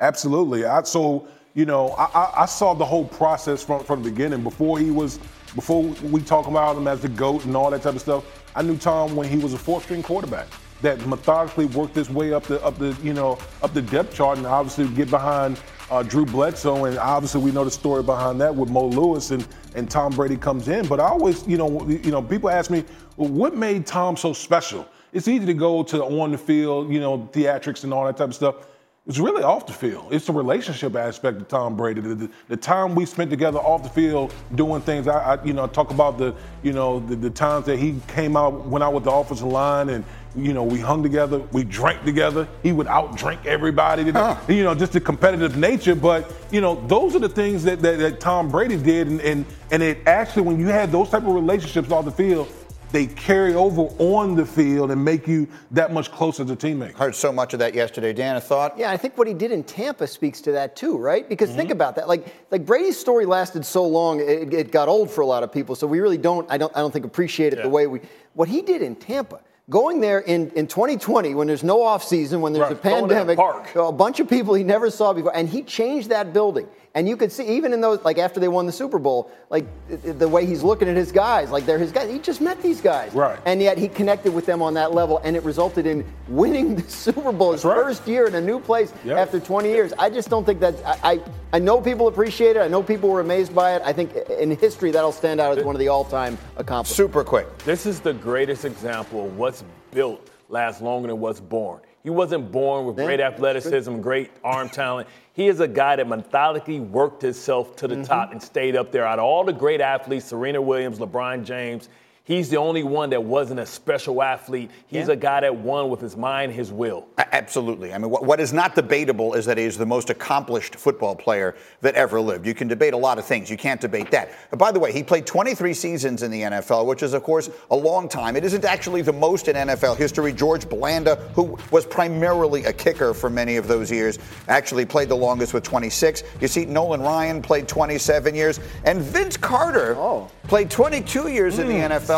Absolutely. 0.00 0.64
I, 0.64 0.82
so 0.82 1.28
you 1.54 1.66
know, 1.66 1.90
I, 1.90 2.32
I, 2.42 2.46
saw 2.46 2.74
the 2.74 2.84
whole 2.84 3.04
process 3.04 3.62
from 3.62 3.84
from 3.84 4.02
the 4.02 4.10
beginning. 4.10 4.42
Before 4.42 4.78
he 4.78 4.90
was, 4.90 5.18
before 5.54 5.82
we 5.82 6.22
talk 6.22 6.46
about 6.46 6.76
him 6.76 6.86
as 6.88 7.02
the 7.02 7.08
goat 7.08 7.44
and 7.44 7.56
all 7.56 7.70
that 7.70 7.82
type 7.82 7.94
of 7.94 8.00
stuff. 8.00 8.24
I 8.56 8.62
knew 8.62 8.76
Tom 8.76 9.14
when 9.14 9.28
he 9.28 9.36
was 9.36 9.52
a 9.52 9.58
fourth 9.58 9.84
string 9.84 10.02
quarterback 10.02 10.48
that 10.82 11.04
methodically 11.06 11.66
worked 11.66 11.94
his 11.94 12.10
way 12.10 12.32
up 12.32 12.44
the 12.44 12.62
up 12.64 12.78
the 12.78 12.96
you 13.02 13.12
know 13.12 13.38
up 13.62 13.72
the 13.74 13.82
depth 13.82 14.14
chart 14.14 14.38
and 14.38 14.46
obviously 14.46 14.88
get 14.94 15.10
behind 15.10 15.60
uh, 15.90 16.02
Drew 16.02 16.24
Bledsoe 16.24 16.84
and 16.84 16.98
obviously 16.98 17.40
we 17.40 17.50
know 17.52 17.64
the 17.64 17.70
story 17.70 18.02
behind 18.02 18.40
that 18.40 18.54
with 18.54 18.70
Mo 18.70 18.86
Lewis 18.86 19.30
and 19.30 19.46
and 19.74 19.90
Tom 19.90 20.12
Brady 20.12 20.36
comes 20.36 20.68
in. 20.68 20.86
But 20.86 21.00
I 21.00 21.08
always 21.08 21.46
you 21.46 21.56
know 21.56 21.86
you 21.88 22.10
know 22.10 22.22
people 22.22 22.50
ask 22.50 22.70
me 22.70 22.84
well, 23.16 23.28
what 23.28 23.56
made 23.56 23.86
Tom 23.86 24.16
so 24.16 24.32
special. 24.32 24.86
It's 25.12 25.26
easy 25.26 25.44
to 25.46 25.54
go 25.54 25.82
to 25.84 26.04
on 26.04 26.30
the 26.30 26.38
field 26.38 26.92
you 26.92 27.00
know 27.00 27.28
theatrics 27.32 27.84
and 27.84 27.92
all 27.92 28.04
that 28.06 28.16
type 28.16 28.28
of 28.28 28.34
stuff. 28.34 28.66
It's 29.10 29.18
really 29.18 29.42
off 29.42 29.66
the 29.66 29.72
field. 29.72 30.06
It's 30.12 30.26
the 30.26 30.32
relationship 30.32 30.94
aspect 30.94 31.40
of 31.40 31.48
Tom 31.48 31.76
Brady. 31.76 32.00
The, 32.00 32.14
the, 32.14 32.30
the 32.46 32.56
time 32.56 32.94
we 32.94 33.04
spent 33.04 33.28
together 33.28 33.58
off 33.58 33.82
the 33.82 33.88
field 33.88 34.32
doing 34.54 34.80
things. 34.82 35.08
I, 35.08 35.34
I 35.34 35.44
you 35.44 35.52
know 35.52 35.66
talk 35.66 35.90
about 35.90 36.16
the 36.16 36.32
you 36.62 36.72
know 36.72 37.00
the, 37.00 37.16
the 37.16 37.30
times 37.30 37.66
that 37.66 37.80
he 37.80 38.00
came 38.06 38.36
out 38.36 38.68
went 38.68 38.84
out 38.84 38.94
with 38.94 39.02
the 39.02 39.10
offensive 39.10 39.48
line 39.48 39.88
and 39.88 40.04
you 40.36 40.52
know, 40.52 40.62
we 40.62 40.78
hung 40.78 41.02
together, 41.02 41.40
we 41.50 41.64
drank 41.64 42.04
together. 42.04 42.46
He 42.62 42.70
would 42.70 42.86
out 42.86 43.16
drink 43.16 43.46
everybody, 43.46 44.08
huh. 44.12 44.36
you 44.46 44.62
know, 44.62 44.76
just 44.76 44.92
the 44.92 45.00
competitive 45.00 45.56
nature. 45.56 45.96
But, 45.96 46.32
you 46.52 46.60
know, 46.60 46.86
those 46.86 47.16
are 47.16 47.18
the 47.18 47.28
things 47.28 47.64
that, 47.64 47.82
that, 47.82 47.98
that 47.98 48.20
Tom 48.20 48.48
Brady 48.48 48.76
did. 48.76 49.08
And, 49.08 49.20
and, 49.22 49.44
and 49.72 49.82
it 49.82 50.06
actually, 50.06 50.42
when 50.42 50.60
you 50.60 50.68
had 50.68 50.92
those 50.92 51.10
type 51.10 51.22
of 51.24 51.34
relationships 51.34 51.90
off 51.90 52.04
the 52.04 52.12
field, 52.12 52.48
they 52.92 53.06
carry 53.06 53.54
over 53.54 53.82
on 53.98 54.34
the 54.34 54.44
field 54.44 54.90
and 54.90 55.04
make 55.04 55.26
you 55.26 55.48
that 55.70 55.92
much 55.92 56.10
closer 56.10 56.44
to 56.44 56.56
teammates. 56.56 56.98
Heard 56.98 57.14
so 57.14 57.32
much 57.32 57.52
of 57.52 57.58
that 57.60 57.74
yesterday. 57.74 58.12
Dan, 58.12 58.36
a 58.36 58.40
thought? 58.40 58.78
Yeah, 58.78 58.90
I 58.90 58.96
think 58.96 59.16
what 59.16 59.26
he 59.26 59.34
did 59.34 59.52
in 59.52 59.62
Tampa 59.62 60.06
speaks 60.06 60.40
to 60.42 60.52
that 60.52 60.76
too, 60.76 60.98
right? 60.98 61.28
Because 61.28 61.50
mm-hmm. 61.50 61.58
think 61.58 61.70
about 61.70 61.96
that. 61.96 62.08
Like, 62.08 62.34
like 62.50 62.66
Brady's 62.66 62.98
story 62.98 63.26
lasted 63.26 63.64
so 63.64 63.86
long, 63.86 64.20
it, 64.20 64.52
it, 64.52 64.70
got 64.72 64.88
old 64.88 65.10
for 65.10 65.20
a 65.20 65.26
lot 65.26 65.42
of 65.42 65.52
people. 65.52 65.74
So 65.74 65.86
we 65.86 66.00
really 66.00 66.18
don't, 66.18 66.50
I 66.50 66.58
don't, 66.58 66.74
I 66.76 66.80
don't 66.80 66.92
think 66.92 67.04
appreciate 67.04 67.52
it 67.52 67.56
yeah. 67.56 67.62
the 67.62 67.68
way 67.68 67.86
we. 67.86 68.00
What 68.34 68.48
he 68.48 68.62
did 68.62 68.82
in 68.82 68.94
Tampa 68.96 69.40
going 69.68 70.00
there 70.00 70.18
in, 70.20 70.50
in 70.50 70.66
2020 70.66 71.34
when 71.34 71.46
there's 71.46 71.64
no 71.64 71.82
off 71.82 72.02
season, 72.04 72.40
when 72.40 72.52
there's 72.52 72.64
right. 72.64 72.72
a 72.72 72.76
pandemic, 72.76 73.38
a 73.74 73.92
bunch 73.92 74.20
of 74.20 74.28
people 74.28 74.54
he 74.54 74.64
never 74.64 74.90
saw 74.90 75.12
before, 75.12 75.34
and 75.34 75.48
he 75.48 75.62
changed 75.62 76.08
that 76.10 76.32
building. 76.32 76.68
And 76.94 77.08
you 77.08 77.16
could 77.16 77.30
see 77.30 77.46
even 77.46 77.72
in 77.72 77.80
those, 77.80 78.02
like 78.04 78.18
after 78.18 78.40
they 78.40 78.48
won 78.48 78.66
the 78.66 78.72
Super 78.72 78.98
Bowl, 78.98 79.30
like 79.48 79.64
the 80.02 80.28
way 80.28 80.44
he's 80.44 80.64
looking 80.64 80.88
at 80.88 80.96
his 80.96 81.12
guys, 81.12 81.50
like 81.50 81.64
they're 81.64 81.78
his 81.78 81.92
guys. 81.92 82.10
He 82.10 82.18
just 82.18 82.40
met 82.40 82.60
these 82.62 82.80
guys, 82.80 83.14
right? 83.14 83.38
And 83.46 83.62
yet 83.62 83.78
he 83.78 83.86
connected 83.86 84.34
with 84.34 84.44
them 84.44 84.60
on 84.60 84.74
that 84.74 84.92
level, 84.92 85.20
and 85.22 85.36
it 85.36 85.44
resulted 85.44 85.86
in 85.86 86.04
winning 86.26 86.74
the 86.74 86.82
Super 86.90 87.30
Bowl 87.30 87.52
his 87.52 87.64
right. 87.64 87.76
first 87.76 88.08
year 88.08 88.26
in 88.26 88.34
a 88.34 88.40
new 88.40 88.58
place 88.58 88.92
yep. 89.04 89.18
after 89.18 89.38
20 89.38 89.68
years. 89.68 89.92
I 89.98 90.10
just 90.10 90.30
don't 90.30 90.44
think 90.44 90.58
that 90.60 90.74
I, 90.84 91.12
I 91.12 91.20
I 91.52 91.58
know 91.58 91.80
people 91.80 92.08
appreciate 92.08 92.56
it. 92.56 92.60
I 92.60 92.68
know 92.68 92.82
people 92.82 93.08
were 93.08 93.20
amazed 93.20 93.54
by 93.54 93.74
it. 93.74 93.82
I 93.84 93.92
think 93.92 94.14
in 94.38 94.50
history 94.56 94.90
that'll 94.90 95.12
stand 95.12 95.40
out 95.40 95.56
as 95.58 95.64
one 95.64 95.74
of 95.74 95.80
the 95.80 95.88
all-time 95.88 96.38
accomplishments. 96.56 96.96
Super 96.96 97.24
quick. 97.24 97.58
This 97.58 97.86
is 97.86 98.00
the 98.00 98.14
greatest 98.14 98.64
example 98.64 99.26
of 99.26 99.36
what's 99.36 99.64
built 99.90 100.28
lasts 100.48 100.80
longer 100.80 101.08
than 101.08 101.20
what's 101.20 101.40
born. 101.40 101.80
He 102.02 102.10
wasn't 102.10 102.50
born 102.50 102.86
with 102.86 102.96
great 102.96 103.20
athleticism, 103.20 104.00
great 104.00 104.30
arm 104.42 104.70
talent. 104.70 105.08
He 105.34 105.48
is 105.48 105.60
a 105.60 105.68
guy 105.68 105.96
that 105.96 106.08
methodically 106.08 106.80
worked 106.80 107.20
himself 107.22 107.76
to 107.76 107.88
the 107.88 107.96
mm-hmm. 107.96 108.04
top 108.04 108.32
and 108.32 108.42
stayed 108.42 108.74
up 108.74 108.90
there. 108.90 109.06
Out 109.06 109.18
of 109.18 109.24
all 109.24 109.44
the 109.44 109.52
great 109.52 109.82
athletes, 109.82 110.26
Serena 110.26 110.62
Williams, 110.62 110.98
LeBron 110.98 111.44
James, 111.44 111.90
He's 112.30 112.48
the 112.48 112.58
only 112.58 112.84
one 112.84 113.10
that 113.10 113.24
wasn't 113.24 113.58
a 113.58 113.66
special 113.66 114.22
athlete. 114.22 114.70
He's 114.86 115.08
yeah. 115.08 115.14
a 115.14 115.16
guy 115.16 115.40
that 115.40 115.56
won 115.56 115.90
with 115.90 116.00
his 116.00 116.16
mind, 116.16 116.52
his 116.52 116.70
will. 116.70 117.08
Absolutely. 117.18 117.92
I 117.92 117.98
mean, 117.98 118.08
what 118.08 118.38
is 118.38 118.52
not 118.52 118.76
debatable 118.76 119.34
is 119.34 119.46
that 119.46 119.58
he 119.58 119.64
is 119.64 119.76
the 119.76 119.84
most 119.84 120.10
accomplished 120.10 120.76
football 120.76 121.16
player 121.16 121.56
that 121.80 121.96
ever 121.96 122.20
lived. 122.20 122.46
You 122.46 122.54
can 122.54 122.68
debate 122.68 122.94
a 122.94 122.96
lot 122.96 123.18
of 123.18 123.24
things. 123.24 123.50
You 123.50 123.56
can't 123.56 123.80
debate 123.80 124.12
that. 124.12 124.30
But 124.50 124.60
by 124.60 124.70
the 124.70 124.78
way, 124.78 124.92
he 124.92 125.02
played 125.02 125.26
23 125.26 125.74
seasons 125.74 126.22
in 126.22 126.30
the 126.30 126.42
NFL, 126.42 126.86
which 126.86 127.02
is, 127.02 127.14
of 127.14 127.24
course, 127.24 127.50
a 127.72 127.76
long 127.76 128.08
time. 128.08 128.36
It 128.36 128.44
isn't 128.44 128.64
actually 128.64 129.02
the 129.02 129.12
most 129.12 129.48
in 129.48 129.56
NFL 129.56 129.96
history. 129.96 130.32
George 130.32 130.68
Blanda, 130.68 131.16
who 131.34 131.58
was 131.72 131.84
primarily 131.84 132.64
a 132.64 132.72
kicker 132.72 133.12
for 133.12 133.28
many 133.28 133.56
of 133.56 133.66
those 133.66 133.90
years, 133.90 134.20
actually 134.46 134.86
played 134.86 135.08
the 135.08 135.16
longest 135.16 135.52
with 135.52 135.64
26. 135.64 136.22
You 136.40 136.46
see, 136.46 136.64
Nolan 136.64 137.00
Ryan 137.00 137.42
played 137.42 137.66
27 137.66 138.36
years, 138.36 138.60
and 138.84 139.00
Vince 139.00 139.36
Carter 139.36 139.96
oh. 139.96 140.30
played 140.44 140.70
22 140.70 141.26
years 141.26 141.56
mm. 141.56 141.62
in 141.62 141.68
the 141.68 141.74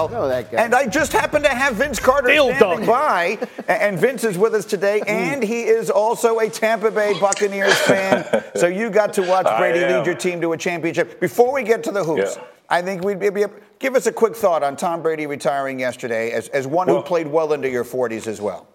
hmm. 0.08 0.14
NFL. 0.14 0.16
Know 0.16 0.28
that 0.28 0.50
guy. 0.50 0.62
And 0.62 0.74
I 0.74 0.86
just 0.86 1.12
happen 1.12 1.42
to 1.42 1.48
have 1.48 1.74
Vince 1.74 1.98
Carter 1.98 2.28
Still 2.28 2.54
standing 2.54 2.86
by, 2.86 3.38
and 3.68 3.98
Vince 3.98 4.24
is 4.24 4.38
with 4.38 4.54
us 4.54 4.64
today, 4.64 5.02
and 5.06 5.42
he 5.42 5.62
is 5.62 5.90
also 5.90 6.38
a 6.38 6.48
Tampa 6.48 6.90
Bay 6.90 7.18
Buccaneers 7.18 7.78
fan. 7.80 8.44
so 8.54 8.66
you 8.66 8.90
got 8.90 9.12
to 9.14 9.22
watch 9.22 9.46
Brady 9.58 9.80
lead 9.80 10.06
your 10.06 10.14
team 10.14 10.40
to 10.40 10.52
a 10.52 10.56
championship. 10.56 11.20
Before 11.20 11.52
we 11.52 11.62
get 11.62 11.82
to 11.84 11.92
the 11.92 12.04
hoops, 12.04 12.36
yeah. 12.36 12.44
I 12.68 12.80
think 12.80 13.04
we'd 13.04 13.20
be 13.20 13.26
able, 13.26 13.52
give 13.78 13.94
us 13.94 14.06
a 14.06 14.12
quick 14.12 14.34
thought 14.34 14.62
on 14.62 14.76
Tom 14.76 15.02
Brady 15.02 15.26
retiring 15.26 15.78
yesterday 15.78 16.32
as, 16.32 16.48
as 16.48 16.66
one 16.66 16.86
well, 16.86 16.96
who 16.96 17.02
played 17.02 17.26
well 17.26 17.52
into 17.52 17.68
your 17.68 17.84
40s 17.84 18.26
as 18.26 18.40
well. 18.40 18.66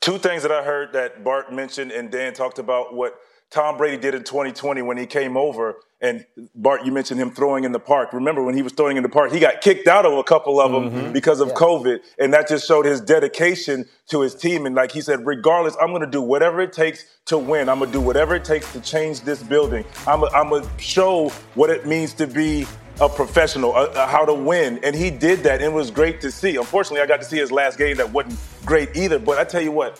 Two 0.00 0.18
things 0.18 0.42
that 0.42 0.52
I 0.52 0.62
heard 0.62 0.92
that 0.92 1.22
Bart 1.24 1.52
mentioned 1.52 1.92
and 1.92 2.10
Dan 2.10 2.32
talked 2.32 2.58
about 2.58 2.94
what 2.94 3.20
Tom 3.50 3.76
Brady 3.76 3.96
did 3.96 4.14
in 4.14 4.24
2020 4.24 4.82
when 4.82 4.96
he 4.96 5.06
came 5.06 5.36
over. 5.36 5.76
And 6.00 6.26
Bart, 6.54 6.84
you 6.84 6.92
mentioned 6.92 7.18
him 7.18 7.30
throwing 7.30 7.64
in 7.64 7.72
the 7.72 7.80
park. 7.80 8.12
Remember 8.12 8.42
when 8.42 8.54
he 8.54 8.60
was 8.60 8.74
throwing 8.74 8.98
in 8.98 9.02
the 9.02 9.08
park, 9.08 9.32
he 9.32 9.40
got 9.40 9.62
kicked 9.62 9.88
out 9.88 10.04
of 10.04 10.12
a 10.12 10.22
couple 10.22 10.60
of 10.60 10.70
them 10.70 10.90
mm-hmm. 10.90 11.12
because 11.12 11.40
of 11.40 11.48
yeah. 11.48 11.54
COVID. 11.54 12.00
And 12.18 12.34
that 12.34 12.48
just 12.48 12.68
showed 12.68 12.84
his 12.84 13.00
dedication 13.00 13.86
to 14.08 14.20
his 14.20 14.34
team. 14.34 14.66
And 14.66 14.74
like 14.74 14.92
he 14.92 15.00
said, 15.00 15.24
regardless, 15.24 15.74
I'm 15.80 15.88
going 15.88 16.02
to 16.02 16.10
do 16.10 16.20
whatever 16.20 16.60
it 16.60 16.74
takes 16.74 17.06
to 17.26 17.38
win. 17.38 17.70
I'm 17.70 17.78
going 17.78 17.90
to 17.90 17.98
do 17.98 18.04
whatever 18.04 18.34
it 18.34 18.44
takes 18.44 18.70
to 18.74 18.80
change 18.80 19.22
this 19.22 19.42
building. 19.42 19.86
I'm 20.06 20.20
going 20.20 20.62
to 20.62 20.68
show 20.78 21.30
what 21.54 21.70
it 21.70 21.86
means 21.86 22.12
to 22.14 22.26
be 22.26 22.66
a 23.00 23.08
professional, 23.08 23.74
uh, 23.74 23.86
uh, 23.86 24.06
how 24.06 24.26
to 24.26 24.34
win. 24.34 24.80
And 24.82 24.94
he 24.94 25.10
did 25.10 25.40
that. 25.40 25.62
And 25.62 25.72
it 25.72 25.72
was 25.72 25.90
great 25.90 26.20
to 26.20 26.30
see. 26.30 26.56
Unfortunately, 26.56 27.00
I 27.00 27.06
got 27.06 27.20
to 27.20 27.26
see 27.26 27.38
his 27.38 27.50
last 27.50 27.78
game 27.78 27.96
that 27.96 28.12
wasn't 28.12 28.38
great 28.66 28.94
either. 28.96 29.18
But 29.18 29.38
I 29.38 29.44
tell 29.44 29.62
you 29.62 29.72
what, 29.72 29.98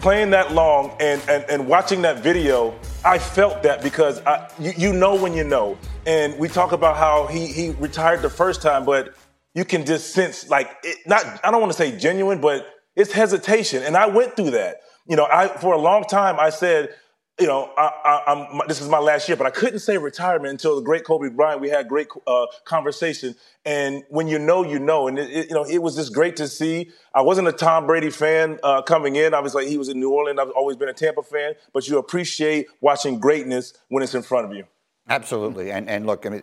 playing 0.00 0.30
that 0.30 0.52
long 0.52 0.94
and, 1.00 1.22
and, 1.28 1.44
and 1.48 1.66
watching 1.66 2.02
that 2.02 2.22
video, 2.22 2.78
I 3.04 3.18
felt 3.18 3.62
that 3.62 3.82
because 3.82 4.20
I, 4.26 4.50
you, 4.58 4.72
you 4.76 4.92
know 4.92 5.14
when 5.14 5.34
you 5.34 5.44
know. 5.44 5.78
And 6.06 6.38
we 6.38 6.48
talk 6.48 6.72
about 6.72 6.96
how 6.96 7.26
he, 7.26 7.46
he 7.46 7.70
retired 7.70 8.22
the 8.22 8.30
first 8.30 8.62
time, 8.62 8.84
but 8.84 9.14
you 9.54 9.64
can 9.64 9.86
just 9.86 10.12
sense 10.12 10.48
like 10.48 10.70
it, 10.82 10.98
not 11.06 11.24
I 11.44 11.50
don't 11.50 11.60
want 11.60 11.72
to 11.72 11.78
say 11.78 11.96
genuine, 11.96 12.40
but 12.40 12.66
it's 12.94 13.12
hesitation. 13.12 13.82
And 13.82 13.96
I 13.96 14.06
went 14.06 14.36
through 14.36 14.52
that. 14.52 14.76
You 15.06 15.16
know, 15.16 15.26
I 15.26 15.48
for 15.48 15.74
a 15.74 15.78
long 15.78 16.04
time 16.04 16.38
I 16.38 16.50
said 16.50 16.94
you 17.38 17.46
know, 17.46 17.70
I, 17.76 18.22
am 18.28 18.62
this 18.66 18.80
is 18.80 18.88
my 18.88 18.98
last 18.98 19.28
year, 19.28 19.36
but 19.36 19.46
I 19.46 19.50
couldn't 19.50 19.80
say 19.80 19.98
retirement 19.98 20.50
until 20.50 20.76
the 20.76 20.82
great 20.82 21.04
Kobe 21.04 21.28
Bryant. 21.28 21.60
We 21.60 21.68
had 21.68 21.86
great 21.86 22.08
uh, 22.26 22.46
conversation, 22.64 23.34
and 23.66 24.04
when 24.08 24.26
you 24.26 24.38
know, 24.38 24.64
you 24.64 24.78
know, 24.78 25.06
and 25.06 25.18
it, 25.18 25.30
it, 25.30 25.48
you 25.50 25.54
know, 25.54 25.64
it 25.64 25.82
was 25.82 25.96
just 25.96 26.14
great 26.14 26.36
to 26.36 26.48
see. 26.48 26.90
I 27.14 27.20
wasn't 27.20 27.48
a 27.48 27.52
Tom 27.52 27.86
Brady 27.86 28.08
fan 28.08 28.58
uh, 28.62 28.80
coming 28.82 29.16
in. 29.16 29.34
I 29.34 29.40
was 29.40 29.54
like, 29.54 29.66
he 29.66 29.76
was 29.76 29.90
in 29.90 30.00
New 30.00 30.10
Orleans. 30.10 30.38
I've 30.38 30.50
always 30.50 30.78
been 30.78 30.88
a 30.88 30.94
Tampa 30.94 31.22
fan, 31.22 31.54
but 31.74 31.86
you 31.86 31.98
appreciate 31.98 32.68
watching 32.80 33.20
greatness 33.20 33.74
when 33.88 34.02
it's 34.02 34.14
in 34.14 34.22
front 34.22 34.46
of 34.50 34.56
you. 34.56 34.64
Absolutely. 35.08 35.70
And, 35.70 35.88
and 35.88 36.04
look, 36.04 36.26
I 36.26 36.30
mean, 36.30 36.42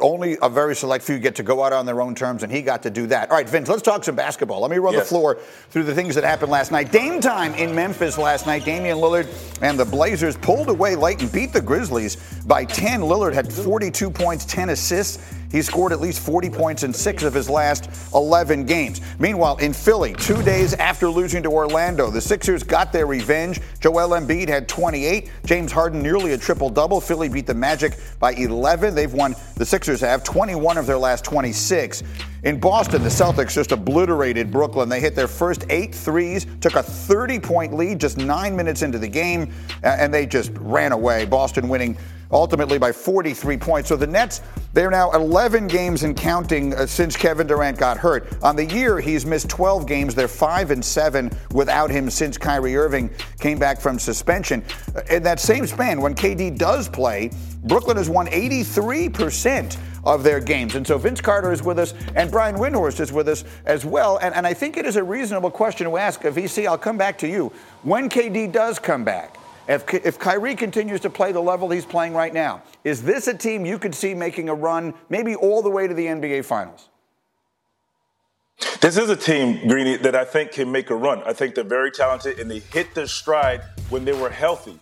only 0.00 0.36
a 0.42 0.48
very 0.48 0.74
select 0.74 1.04
few 1.04 1.20
get 1.20 1.36
to 1.36 1.44
go 1.44 1.62
out 1.62 1.72
on 1.72 1.86
their 1.86 2.00
own 2.00 2.16
terms, 2.16 2.42
and 2.42 2.50
he 2.50 2.60
got 2.60 2.82
to 2.82 2.90
do 2.90 3.06
that. 3.06 3.30
All 3.30 3.36
right, 3.36 3.48
Vince, 3.48 3.68
let's 3.68 3.82
talk 3.82 4.02
some 4.02 4.16
basketball. 4.16 4.60
Let 4.60 4.70
me 4.72 4.78
run 4.78 4.94
yes. 4.94 5.04
the 5.04 5.08
floor 5.08 5.38
through 5.70 5.84
the 5.84 5.94
things 5.94 6.16
that 6.16 6.24
happened 6.24 6.50
last 6.50 6.72
night. 6.72 6.90
Dame 6.90 7.20
time 7.20 7.54
in 7.54 7.72
Memphis 7.72 8.18
last 8.18 8.46
night. 8.46 8.64
Damian 8.64 8.98
Lillard 8.98 9.28
and 9.62 9.78
the 9.78 9.84
Blazers 9.84 10.36
pulled 10.36 10.70
away 10.70 10.96
late 10.96 11.22
and 11.22 11.30
beat 11.30 11.52
the 11.52 11.60
Grizzlies 11.60 12.16
by 12.46 12.64
10. 12.64 13.00
Lillard 13.00 13.32
had 13.32 13.52
42 13.52 14.10
points, 14.10 14.44
10 14.44 14.70
assists. 14.70 15.24
He 15.50 15.62
scored 15.62 15.92
at 15.92 16.00
least 16.00 16.20
40 16.20 16.50
points 16.50 16.82
in 16.82 16.92
six 16.92 17.22
of 17.22 17.34
his 17.34 17.50
last 17.50 17.90
11 18.14 18.64
games. 18.64 19.00
Meanwhile, 19.18 19.56
in 19.56 19.72
Philly, 19.72 20.14
two 20.14 20.40
days 20.42 20.74
after 20.74 21.08
losing 21.08 21.42
to 21.42 21.50
Orlando, 21.50 22.10
the 22.10 22.20
Sixers 22.20 22.62
got 22.62 22.92
their 22.92 23.06
revenge. 23.06 23.60
Joel 23.80 24.10
Embiid 24.10 24.48
had 24.48 24.68
28. 24.68 25.30
James 25.44 25.72
Harden 25.72 26.02
nearly 26.02 26.32
a 26.32 26.38
triple 26.38 26.70
double. 26.70 27.00
Philly 27.00 27.28
beat 27.28 27.46
the 27.46 27.54
Magic 27.54 27.98
by 28.20 28.32
11. 28.32 28.94
They've 28.94 29.12
won, 29.12 29.34
the 29.56 29.66
Sixers 29.66 30.00
have 30.00 30.22
21 30.22 30.78
of 30.78 30.86
their 30.86 30.98
last 30.98 31.24
26. 31.24 32.02
In 32.42 32.58
Boston, 32.58 33.02
the 33.02 33.08
Celtics 33.10 33.52
just 33.52 33.70
obliterated 33.70 34.50
Brooklyn. 34.50 34.88
They 34.88 35.00
hit 35.00 35.14
their 35.14 35.28
first 35.28 35.66
eight 35.68 35.94
threes, 35.94 36.46
took 36.60 36.74
a 36.74 36.82
30 36.82 37.38
point 37.38 37.74
lead 37.74 38.00
just 38.00 38.16
nine 38.16 38.56
minutes 38.56 38.80
into 38.80 38.98
the 38.98 39.08
game, 39.08 39.52
and 39.82 40.12
they 40.12 40.26
just 40.26 40.50
ran 40.54 40.92
away. 40.92 41.26
Boston 41.26 41.68
winning 41.68 41.98
ultimately 42.32 42.78
by 42.78 42.92
43 42.92 43.56
points. 43.56 43.88
So 43.88 43.96
the 43.96 44.06
Nets, 44.06 44.40
they're 44.72 44.90
now 44.90 45.10
11 45.12 45.66
games 45.66 46.02
and 46.04 46.16
counting 46.16 46.74
uh, 46.74 46.86
since 46.86 47.16
Kevin 47.16 47.46
Durant 47.46 47.76
got 47.76 47.96
hurt. 47.96 48.32
On 48.42 48.56
the 48.56 48.64
year, 48.64 49.00
he's 49.00 49.26
missed 49.26 49.48
12 49.48 49.86
games. 49.86 50.14
They're 50.14 50.28
5 50.28 50.70
and 50.70 50.84
7 50.84 51.30
without 51.52 51.90
him 51.90 52.08
since 52.08 52.38
Kyrie 52.38 52.76
Irving 52.76 53.10
came 53.40 53.58
back 53.58 53.80
from 53.80 53.98
suspension. 53.98 54.64
Uh, 54.94 55.02
in 55.10 55.22
that 55.24 55.40
same 55.40 55.66
span, 55.66 56.00
when 56.00 56.14
KD 56.14 56.56
does 56.56 56.88
play, 56.88 57.30
Brooklyn 57.62 57.96
has 57.96 58.08
won 58.08 58.26
83% 58.26 59.76
of 60.04 60.22
their 60.22 60.40
games. 60.40 60.74
And 60.74 60.86
so 60.86 60.96
Vince 60.98 61.20
Carter 61.20 61.52
is 61.52 61.62
with 61.62 61.78
us, 61.78 61.94
and 62.16 62.30
Brian 62.30 62.56
Windhorst 62.56 63.00
is 63.00 63.12
with 63.12 63.28
us 63.28 63.44
as 63.66 63.84
well. 63.84 64.18
And, 64.18 64.34
and 64.34 64.46
I 64.46 64.54
think 64.54 64.76
it 64.76 64.86
is 64.86 64.96
a 64.96 65.04
reasonable 65.04 65.50
question 65.50 65.86
to 65.86 65.96
ask. 65.96 66.24
A 66.24 66.30
VC, 66.30 66.66
I'll 66.66 66.78
come 66.78 66.96
back 66.96 67.18
to 67.18 67.28
you. 67.28 67.52
When 67.82 68.08
KD 68.08 68.50
does 68.50 68.78
come 68.78 69.04
back, 69.04 69.36
If, 69.68 69.92
if 69.94 70.18
Kyrie 70.18 70.56
continues 70.56 71.00
to 71.00 71.10
play 71.10 71.32
the 71.32 71.40
level 71.40 71.70
he's 71.70 71.84
playing 71.84 72.14
right 72.14 72.34
now, 72.34 72.62
is 72.82 73.02
this 73.02 73.28
a 73.28 73.34
team 73.34 73.64
you 73.64 73.78
could 73.78 73.94
see 73.94 74.14
making 74.14 74.48
a 74.48 74.54
run, 74.54 74.94
maybe 75.10 75.36
all 75.36 75.62
the 75.62 75.70
way 75.70 75.86
to 75.86 75.94
the 75.94 76.06
NBA 76.06 76.44
Finals? 76.44 76.88
This 78.80 78.96
is 78.96 79.08
a 79.10 79.16
team, 79.16 79.68
Greeny, 79.68 79.96
that 79.98 80.16
I 80.16 80.24
think 80.24 80.52
can 80.52 80.72
make 80.72 80.90
a 80.90 80.96
run. 80.96 81.22
I 81.24 81.32
think 81.32 81.54
they're 81.54 81.62
very 81.62 81.92
talented 81.92 82.40
and 82.40 82.50
they 82.50 82.58
hit 82.58 82.94
their 82.94 83.06
stride 83.06 83.62
when 83.90 84.04
they 84.04 84.12
were 84.12 84.30
healthy. 84.30 84.78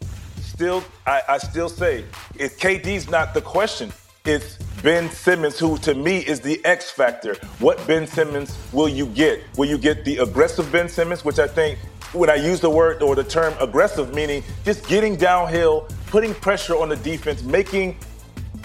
Still, 0.59 0.83
I, 1.07 1.23
I 1.29 1.39
still 1.39 1.69
say, 1.69 2.05
if 2.35 2.59
KD's 2.59 3.09
not 3.09 3.33
the 3.33 3.41
question, 3.41 3.93
it's 4.25 4.57
Ben 4.83 5.09
Simmons, 5.09 5.57
who 5.57 5.79
to 5.79 5.95
me 5.95 6.19
is 6.19 6.41
the 6.41 6.61
X 6.65 6.91
factor. 6.91 7.37
What 7.61 7.87
Ben 7.87 8.09
Simmons 8.09 8.59
will 8.73 8.89
you 8.89 9.07
get? 9.07 9.41
Will 9.57 9.69
you 9.69 9.79
get 9.79 10.05
the 10.05 10.17
aggressive 10.17 10.73
Ben 10.73 10.89
Simmons, 10.89 11.25
which 11.25 11.39
I 11.39 11.47
think 11.47 11.79
when 12.13 12.29
I 12.29 12.35
use 12.35 12.59
the 12.59 12.71
word 12.71 13.05
or 13.05 13.15
the 13.15 13.23
term 13.23 13.55
aggressive, 13.61 14.13
meaning 14.13 14.43
just 14.65 14.89
getting 14.89 15.15
downhill, 15.15 15.87
putting 16.09 16.35
pressure 16.35 16.75
on 16.75 16.89
the 16.89 16.97
defense, 16.97 17.45
making 17.45 17.97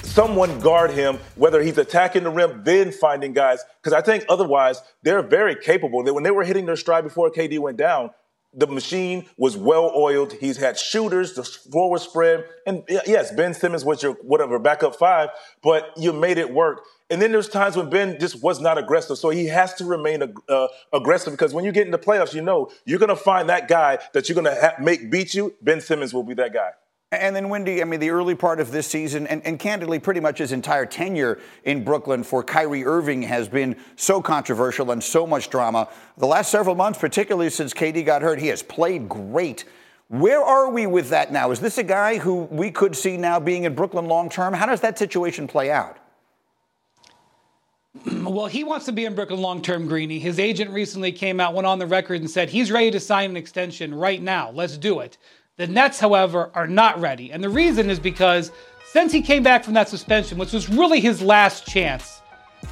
someone 0.01 0.59
guard 0.61 0.89
him, 0.89 1.19
whether 1.35 1.61
he's 1.61 1.77
attacking 1.77 2.23
the 2.23 2.31
rim, 2.31 2.63
then 2.63 2.91
finding 2.91 3.33
guys. 3.33 3.63
Because 3.79 3.93
I 3.93 4.01
think 4.01 4.25
otherwise, 4.29 4.81
they're 5.03 5.21
very 5.21 5.53
capable. 5.53 6.03
When 6.03 6.23
they 6.23 6.31
were 6.31 6.43
hitting 6.43 6.65
their 6.65 6.75
stride 6.75 7.03
before 7.03 7.29
KD 7.29 7.59
went 7.59 7.77
down, 7.77 8.09
the 8.53 8.67
machine 8.67 9.25
was 9.37 9.57
well 9.57 9.91
oiled. 9.95 10.33
He's 10.33 10.57
had 10.57 10.77
shooters, 10.77 11.33
the 11.33 11.43
floor 11.43 11.89
was 11.89 12.03
spread. 12.03 12.45
And 12.65 12.83
yes, 12.87 13.31
Ben 13.31 13.53
Simmons 13.53 13.83
was 13.83 14.03
your 14.03 14.13
whatever 14.21 14.59
backup 14.59 14.95
five, 14.95 15.29
but 15.61 15.91
you 15.97 16.13
made 16.13 16.37
it 16.37 16.53
work. 16.53 16.85
And 17.09 17.21
then 17.21 17.31
there's 17.31 17.49
times 17.49 17.75
when 17.75 17.89
Ben 17.89 18.19
just 18.19 18.41
was 18.41 18.59
not 18.59 18.77
aggressive. 18.77 19.17
So 19.17 19.29
he 19.29 19.47
has 19.47 19.73
to 19.75 19.85
remain 19.85 20.33
uh, 20.49 20.67
aggressive 20.91 21.33
because 21.33 21.53
when 21.53 21.65
you 21.65 21.71
get 21.71 21.85
into 21.85 21.97
playoffs, 21.97 22.33
you 22.33 22.41
know 22.41 22.71
you're 22.85 22.99
going 22.99 23.09
to 23.09 23.15
find 23.15 23.49
that 23.49 23.67
guy 23.67 23.99
that 24.13 24.29
you're 24.29 24.35
going 24.35 24.53
to 24.53 24.59
ha- 24.59 24.75
make 24.81 25.11
beat 25.11 25.33
you. 25.33 25.53
Ben 25.61 25.81
Simmons 25.81 26.13
will 26.13 26.23
be 26.23 26.33
that 26.35 26.53
guy. 26.53 26.71
And 27.19 27.35
then, 27.35 27.49
Windy, 27.49 27.81
I 27.81 27.85
mean, 27.85 27.99
the 27.99 28.09
early 28.09 28.35
part 28.35 28.59
of 28.59 28.71
this 28.71 28.87
season, 28.87 29.27
and, 29.27 29.45
and, 29.45 29.59
candidly, 29.59 29.99
pretty 29.99 30.19
much 30.19 30.39
his 30.39 30.51
entire 30.51 30.85
tenure 30.85 31.39
in 31.63 31.83
Brooklyn 31.83 32.23
for 32.23 32.43
Kyrie 32.43 32.85
Irving 32.85 33.21
has 33.23 33.47
been 33.47 33.75
so 33.95 34.21
controversial 34.21 34.91
and 34.91 35.03
so 35.03 35.27
much 35.27 35.49
drama. 35.49 35.87
The 36.17 36.27
last 36.27 36.51
several 36.51 36.75
months, 36.75 36.99
particularly 36.99 37.49
since 37.49 37.73
KD 37.73 38.05
got 38.05 38.21
hurt, 38.21 38.39
he 38.39 38.47
has 38.47 38.63
played 38.63 39.07
great. 39.07 39.65
Where 40.07 40.41
are 40.41 40.69
we 40.69 40.85
with 40.85 41.09
that 41.09 41.31
now? 41.31 41.51
Is 41.51 41.59
this 41.59 41.77
a 41.77 41.83
guy 41.83 42.17
who 42.17 42.43
we 42.43 42.71
could 42.71 42.95
see 42.95 43.17
now 43.17 43.39
being 43.39 43.63
in 43.63 43.73
Brooklyn 43.73 44.05
long 44.05 44.29
term? 44.29 44.53
How 44.53 44.65
does 44.65 44.81
that 44.81 44.97
situation 44.97 45.47
play 45.47 45.71
out? 45.71 45.97
Well, 48.23 48.47
he 48.47 48.63
wants 48.63 48.85
to 48.85 48.91
be 48.91 49.05
in 49.05 49.13
Brooklyn 49.13 49.41
long 49.41 49.61
term, 49.61 49.87
Greeny. 49.87 50.17
His 50.17 50.39
agent 50.39 50.71
recently 50.71 51.11
came 51.11 51.39
out, 51.39 51.53
went 51.53 51.67
on 51.67 51.77
the 51.77 51.85
record, 51.85 52.21
and 52.21 52.29
said 52.29 52.49
he's 52.49 52.71
ready 52.71 52.89
to 52.89 52.99
sign 52.99 53.31
an 53.31 53.37
extension 53.37 53.93
right 53.93 54.21
now. 54.21 54.49
Let's 54.51 54.77
do 54.77 55.01
it. 55.01 55.17
The 55.55 55.67
Nets, 55.67 55.99
however, 55.99 56.49
are 56.55 56.65
not 56.65 56.99
ready. 56.99 57.31
And 57.31 57.43
the 57.43 57.49
reason 57.49 57.91
is 57.91 57.99
because 57.99 58.51
since 58.91 59.11
he 59.11 59.21
came 59.21 59.43
back 59.43 59.63
from 59.63 59.75
that 59.75 59.87
suspension, 59.87 60.39
which 60.39 60.51
was 60.51 60.67
really 60.67 60.99
his 60.99 61.21
last 61.21 61.67
chance, 61.67 62.23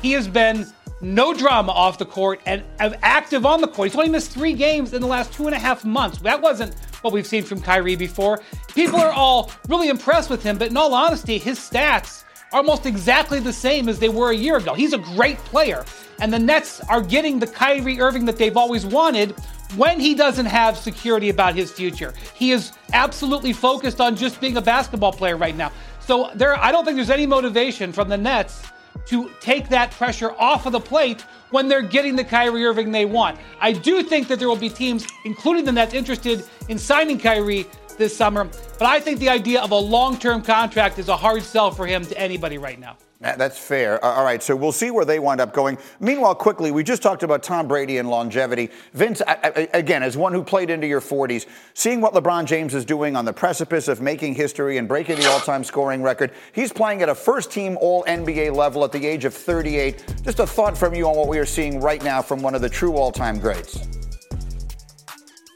he 0.01 0.13
has 0.13 0.27
been 0.27 0.65
no 0.99 1.31
drama 1.31 1.71
off 1.73 1.99
the 1.99 2.07
court 2.07 2.41
and 2.47 2.63
active 2.79 3.45
on 3.45 3.61
the 3.61 3.67
court. 3.67 3.89
He's 3.89 3.95
only 3.95 4.09
missed 4.09 4.31
three 4.31 4.53
games 4.53 4.93
in 4.93 5.01
the 5.01 5.07
last 5.07 5.31
two 5.31 5.45
and 5.45 5.53
a 5.53 5.59
half 5.59 5.85
months. 5.85 6.17
That 6.21 6.41
wasn't 6.41 6.73
what 7.03 7.13
we've 7.13 7.27
seen 7.27 7.43
from 7.43 7.61
Kyrie 7.61 7.95
before. 7.95 8.41
People 8.73 8.99
are 8.99 9.11
all 9.11 9.51
really 9.67 9.89
impressed 9.89 10.31
with 10.31 10.41
him, 10.41 10.57
but 10.57 10.69
in 10.69 10.77
all 10.77 10.95
honesty, 10.95 11.37
his 11.37 11.59
stats 11.59 12.23
are 12.51 12.61
almost 12.61 12.87
exactly 12.87 13.39
the 13.39 13.53
same 13.53 13.89
as 13.89 13.99
they 13.99 14.09
were 14.09 14.31
a 14.31 14.35
year 14.35 14.57
ago. 14.57 14.73
He's 14.73 14.93
a 14.93 14.97
great 14.97 15.37
player. 15.37 15.85
And 16.19 16.33
the 16.33 16.39
Nets 16.39 16.81
are 16.89 17.01
getting 17.01 17.37
the 17.37 17.47
Kyrie 17.47 18.01
Irving 18.01 18.25
that 18.25 18.37
they've 18.37 18.57
always 18.57 18.87
wanted 18.87 19.35
when 19.75 19.99
he 19.99 20.15
doesn't 20.15 20.45
have 20.45 20.77
security 20.77 21.29
about 21.29 21.55
his 21.55 21.71
future. 21.71 22.13
He 22.33 22.51
is 22.51 22.73
absolutely 22.93 23.53
focused 23.53 24.01
on 24.01 24.15
just 24.15 24.41
being 24.41 24.57
a 24.57 24.61
basketball 24.61 25.13
player 25.13 25.37
right 25.37 25.55
now. 25.55 25.71
So 25.99 26.31
there 26.35 26.57
I 26.57 26.71
don't 26.71 26.85
think 26.85 26.95
there's 26.95 27.09
any 27.09 27.25
motivation 27.25 27.91
from 27.91 28.09
the 28.09 28.17
Nets 28.17 28.63
to 29.05 29.31
take 29.39 29.69
that 29.69 29.91
pressure 29.91 30.31
off 30.37 30.65
of 30.65 30.73
the 30.73 30.79
plate 30.79 31.21
when 31.49 31.67
they're 31.67 31.81
getting 31.81 32.15
the 32.15 32.23
Kyrie 32.23 32.65
Irving 32.65 32.91
they 32.91 33.05
want. 33.05 33.39
I 33.59 33.71
do 33.71 34.03
think 34.03 34.27
that 34.27 34.39
there 34.39 34.47
will 34.47 34.55
be 34.55 34.69
teams, 34.69 35.07
including 35.25 35.65
the 35.65 35.71
Nets, 35.71 35.93
interested 35.93 36.43
in 36.69 36.77
signing 36.77 37.19
Kyrie 37.19 37.65
this 37.97 38.15
summer, 38.15 38.45
but 38.79 38.87
I 38.87 38.99
think 38.99 39.19
the 39.19 39.29
idea 39.29 39.61
of 39.61 39.71
a 39.71 39.75
long 39.75 40.17
term 40.17 40.41
contract 40.41 40.97
is 40.99 41.09
a 41.09 41.15
hard 41.15 41.43
sell 41.43 41.71
for 41.71 41.85
him 41.85 42.05
to 42.05 42.17
anybody 42.17 42.57
right 42.57 42.79
now. 42.79 42.97
That's 43.21 43.57
fair. 43.57 44.03
All 44.03 44.23
right, 44.23 44.41
so 44.41 44.55
we'll 44.55 44.71
see 44.71 44.89
where 44.89 45.05
they 45.05 45.19
wind 45.19 45.41
up 45.41 45.53
going. 45.53 45.77
Meanwhile, 45.99 46.33
quickly, 46.35 46.71
we 46.71 46.83
just 46.83 47.03
talked 47.03 47.21
about 47.21 47.43
Tom 47.43 47.67
Brady 47.67 47.99
and 47.99 48.09
longevity. 48.09 48.71
Vince, 48.93 49.21
again, 49.27 50.01
as 50.01 50.17
one 50.17 50.33
who 50.33 50.43
played 50.43 50.71
into 50.71 50.87
your 50.87 51.01
40s, 51.01 51.45
seeing 51.75 52.01
what 52.01 52.15
LeBron 52.15 52.45
James 52.45 52.73
is 52.73 52.83
doing 52.83 53.15
on 53.15 53.23
the 53.23 53.33
precipice 53.33 53.87
of 53.87 54.01
making 54.01 54.33
history 54.33 54.77
and 54.77 54.87
breaking 54.87 55.17
the 55.17 55.29
all 55.29 55.39
time 55.39 55.63
scoring 55.63 56.01
record, 56.01 56.31
he's 56.53 56.73
playing 56.73 57.03
at 57.03 57.09
a 57.09 57.15
first 57.15 57.51
team 57.51 57.77
All 57.79 58.03
NBA 58.05 58.55
level 58.55 58.83
at 58.83 58.91
the 58.91 59.05
age 59.05 59.23
of 59.25 59.35
38. 59.35 60.03
Just 60.23 60.39
a 60.39 60.47
thought 60.47 60.75
from 60.75 60.95
you 60.95 61.07
on 61.07 61.15
what 61.15 61.27
we 61.27 61.37
are 61.37 61.45
seeing 61.45 61.79
right 61.79 62.03
now 62.03 62.23
from 62.23 62.41
one 62.41 62.55
of 62.55 62.61
the 62.61 62.69
true 62.69 62.97
all 62.97 63.11
time 63.11 63.37
greats. 63.37 63.87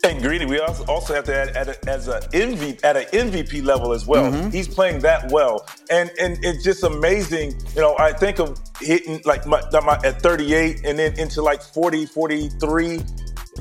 And 0.06 0.22
Greeny, 0.22 0.45
we 0.45 0.60
also 0.60 1.16
have 1.16 1.24
to 1.24 1.36
add, 1.36 1.49
add 1.58 1.70
a, 1.70 1.89
as 1.89 2.08
a 2.08 2.20
MVP 2.30 2.84
at 2.84 2.95
an 2.95 3.06
MVP 3.06 3.64
level 3.64 3.91
as 3.91 4.06
well. 4.06 4.32
Mm-hmm. 4.32 4.51
He's 4.51 4.68
playing 4.68 4.99
that 4.99 5.32
well, 5.32 5.68
and 5.89 6.12
and 6.22 6.38
it's 6.45 6.64
just 6.64 6.84
amazing. 6.84 7.60
You 7.74 7.82
know, 7.82 7.95
I 7.97 8.14
think 8.14 8.39
of 8.39 8.62
hitting 8.80 9.22
like 9.26 9.47
my, 9.47 9.64
my, 9.72 9.99
at 10.03 10.22
38 10.22 10.86
and 10.86 10.99
then 10.99 11.18
into 11.18 11.41
like 11.41 11.62
40, 11.62 12.06
43. 12.06 13.01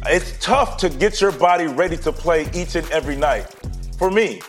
It's 0.06 0.38
tough 0.44 0.76
to 0.78 0.90
get 0.90 1.22
your 1.22 1.32
body 1.32 1.66
ready 1.66 1.96
to 1.98 2.12
play 2.12 2.46
each 2.52 2.74
and 2.74 2.88
every 2.90 3.16
night. 3.16 3.46
For 3.96 4.10
me, 4.10 4.42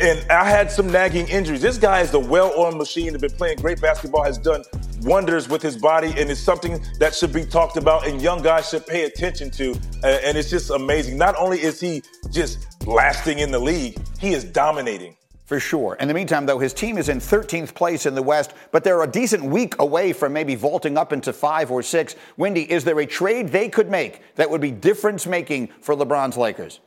and 0.00 0.28
I 0.30 0.48
had 0.48 0.72
some 0.72 0.90
nagging 0.90 1.28
injuries. 1.28 1.62
This 1.62 1.78
guy 1.78 2.00
is 2.00 2.14
a 2.14 2.18
well-oiled 2.18 2.76
machine. 2.76 3.12
Has 3.12 3.20
been 3.20 3.30
playing 3.30 3.58
great 3.58 3.80
basketball. 3.80 4.24
Has 4.24 4.38
done 4.38 4.64
wonders 5.02 5.48
with 5.48 5.62
his 5.62 5.76
body, 5.76 6.08
and 6.16 6.30
it's 6.30 6.40
something 6.40 6.82
that 6.98 7.14
should 7.14 7.32
be 7.32 7.44
talked 7.44 7.76
about, 7.76 8.06
and 8.06 8.20
young 8.20 8.42
guys 8.42 8.68
should 8.68 8.86
pay 8.86 9.04
attention 9.04 9.50
to. 9.52 9.72
and 10.04 10.36
it's 10.36 10.50
just 10.50 10.70
amazing. 10.70 11.16
Not 11.16 11.34
only 11.36 11.60
is 11.60 11.80
he 11.80 12.02
just 12.30 12.66
lasting 12.86 13.38
in 13.38 13.50
the 13.50 13.58
league, 13.58 13.98
he 14.18 14.32
is 14.32 14.44
dominating. 14.44 15.16
For 15.48 15.58
sure. 15.58 15.94
In 15.94 16.08
the 16.08 16.14
meantime, 16.14 16.44
though, 16.44 16.58
his 16.58 16.74
team 16.74 16.98
is 16.98 17.08
in 17.08 17.20
13th 17.20 17.74
place 17.74 18.04
in 18.04 18.14
the 18.14 18.22
West, 18.22 18.52
but 18.70 18.84
they're 18.84 19.02
a 19.02 19.10
decent 19.10 19.42
week 19.42 19.78
away 19.78 20.12
from 20.12 20.34
maybe 20.34 20.54
vaulting 20.54 20.98
up 20.98 21.10
into 21.10 21.32
five 21.32 21.70
or 21.70 21.82
six. 21.82 22.16
Windy, 22.36 22.70
is 22.70 22.84
there 22.84 23.00
a 23.00 23.06
trade 23.06 23.48
they 23.48 23.70
could 23.70 23.90
make 23.90 24.20
that 24.34 24.50
would 24.50 24.60
be 24.60 24.70
difference 24.70 25.26
making 25.26 25.68
for 25.80 25.94
LeBron's 25.94 26.36
Lakers? 26.36 26.80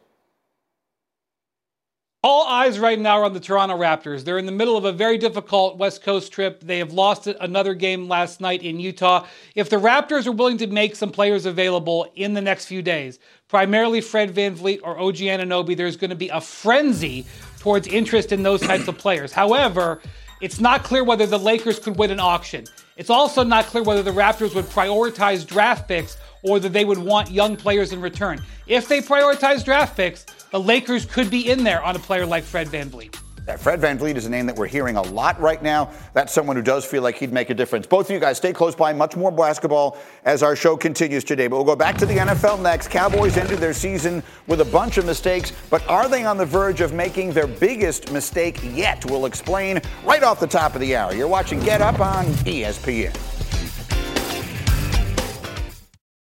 All 2.24 2.46
eyes 2.46 2.78
right 2.78 3.00
now 3.00 3.18
are 3.18 3.24
on 3.24 3.34
the 3.34 3.40
Toronto 3.40 3.76
Raptors. 3.76 4.24
They're 4.24 4.38
in 4.38 4.46
the 4.46 4.52
middle 4.52 4.78
of 4.78 4.86
a 4.86 4.92
very 4.92 5.18
difficult 5.18 5.78
West 5.78 6.04
Coast 6.04 6.32
trip. 6.32 6.60
They 6.60 6.78
have 6.78 6.94
lost 6.94 7.26
another 7.26 7.74
game 7.74 8.08
last 8.08 8.40
night 8.40 8.62
in 8.62 8.80
Utah. 8.80 9.26
If 9.56 9.72
the 9.72 9.78
Raptors 9.78 10.28
are 10.28 10.32
willing 10.32 10.60
to 10.60 10.68
make 10.68 10.96
some 10.96 11.10
players 11.10 11.48
available 11.48 12.12
in 12.16 12.36
the 12.36 12.42
next 12.42 12.66
few 12.66 12.84
days, 12.84 13.18
primarily 13.48 14.02
Fred 14.02 14.36
VanVleet 14.36 14.82
or 14.84 15.00
OG 15.00 15.16
Anunoby, 15.16 15.76
there's 15.76 15.98
going 15.98 16.12
to 16.12 16.16
be 16.16 16.30
a 16.30 16.40
frenzy 16.40 17.26
towards 17.58 17.88
interest 17.88 18.32
in 18.32 18.44
those 18.44 18.62
types 18.62 18.88
of 18.88 19.00
players. 19.00 19.32
However, 19.32 20.00
it's 20.42 20.60
not 20.60 20.84
clear 20.84 21.04
whether 21.04 21.26
the 21.26 21.40
Lakers 21.40 21.80
could 21.80 21.98
win 21.98 22.12
an 22.12 22.20
auction. 22.20 22.66
It's 22.98 23.10
also 23.10 23.44
not 23.44 23.66
clear 23.66 23.82
whether 23.82 24.04
the 24.04 24.12
Raptors 24.12 24.54
would 24.54 24.66
prioritize 24.66 25.44
draft 25.44 25.88
picks 25.88 26.18
or 26.44 26.60
that 26.60 26.74
they 26.74 26.86
would 26.86 26.98
want 26.98 27.32
young 27.32 27.56
players 27.56 27.92
in 27.92 28.02
return. 28.02 28.42
If 28.68 28.88
they 28.88 29.02
prioritize 29.02 29.64
draft 29.64 29.96
picks, 29.96 30.26
the 30.52 30.60
Lakers 30.60 31.06
could 31.06 31.30
be 31.30 31.50
in 31.50 31.64
there 31.64 31.84
on 31.84 31.96
a 31.96 32.00
player 32.00 32.26
like 32.26 32.44
Fred 32.44 32.68
VanVleet. 32.68 33.18
Yeah, 33.48 33.58
Fred 33.58 33.80
Van 33.80 33.98
VanVleet 33.98 34.16
is 34.18 34.28
a 34.28 34.30
name 34.30 34.46
that 34.46 34.56
we're 34.56 34.68
hearing 34.68 34.98
a 34.98 35.02
lot 35.02 35.40
right 35.40 35.62
now. 35.64 35.90
That's 36.14 36.32
someone 36.32 36.56
who 36.56 36.62
does 36.62 36.86
feel 36.86 37.02
like 37.02 37.16
he'd 37.16 37.34
make 37.34 37.50
a 37.50 37.56
difference. 37.56 37.88
Both 37.88 38.06
of 38.06 38.12
you 38.12 38.20
guys 38.20 38.38
stay 38.38 38.54
close 38.54 38.76
by. 38.76 38.94
Much 38.94 39.16
more 39.16 39.32
basketball 39.32 39.98
as 40.26 40.44
our 40.44 40.56
show 40.56 40.78
continues 40.78 41.24
today. 41.24 41.48
But 41.48 41.56
we'll 41.56 41.66
go 41.66 41.76
back 41.76 41.98
to 41.98 42.06
the 42.06 42.18
NFL 42.18 42.62
next. 42.62 42.90
Cowboys 42.90 43.38
ended 43.38 43.58
their 43.58 43.74
season 43.74 44.22
with 44.46 44.62
a 44.62 44.66
bunch 44.66 45.00
of 45.00 45.06
mistakes, 45.06 45.54
but 45.72 45.86
are 45.90 46.08
they 46.08 46.24
on 46.24 46.38
the 46.38 46.46
verge 46.46 46.82
of 46.82 46.94
making 46.94 47.34
their 47.34 47.48
biggest 47.48 48.12
mistake 48.12 48.60
yet? 48.64 49.04
We'll 49.06 49.26
explain 49.26 49.82
right 50.06 50.22
off 50.22 50.40
the 50.40 50.48
top 50.48 50.76
of 50.76 50.82
the 50.82 50.96
hour. 50.96 51.14
You're 51.14 51.28
watching 51.28 51.60
Get 51.62 51.82
Up 51.82 52.00
on 52.00 52.26
ESPN. 52.46 53.41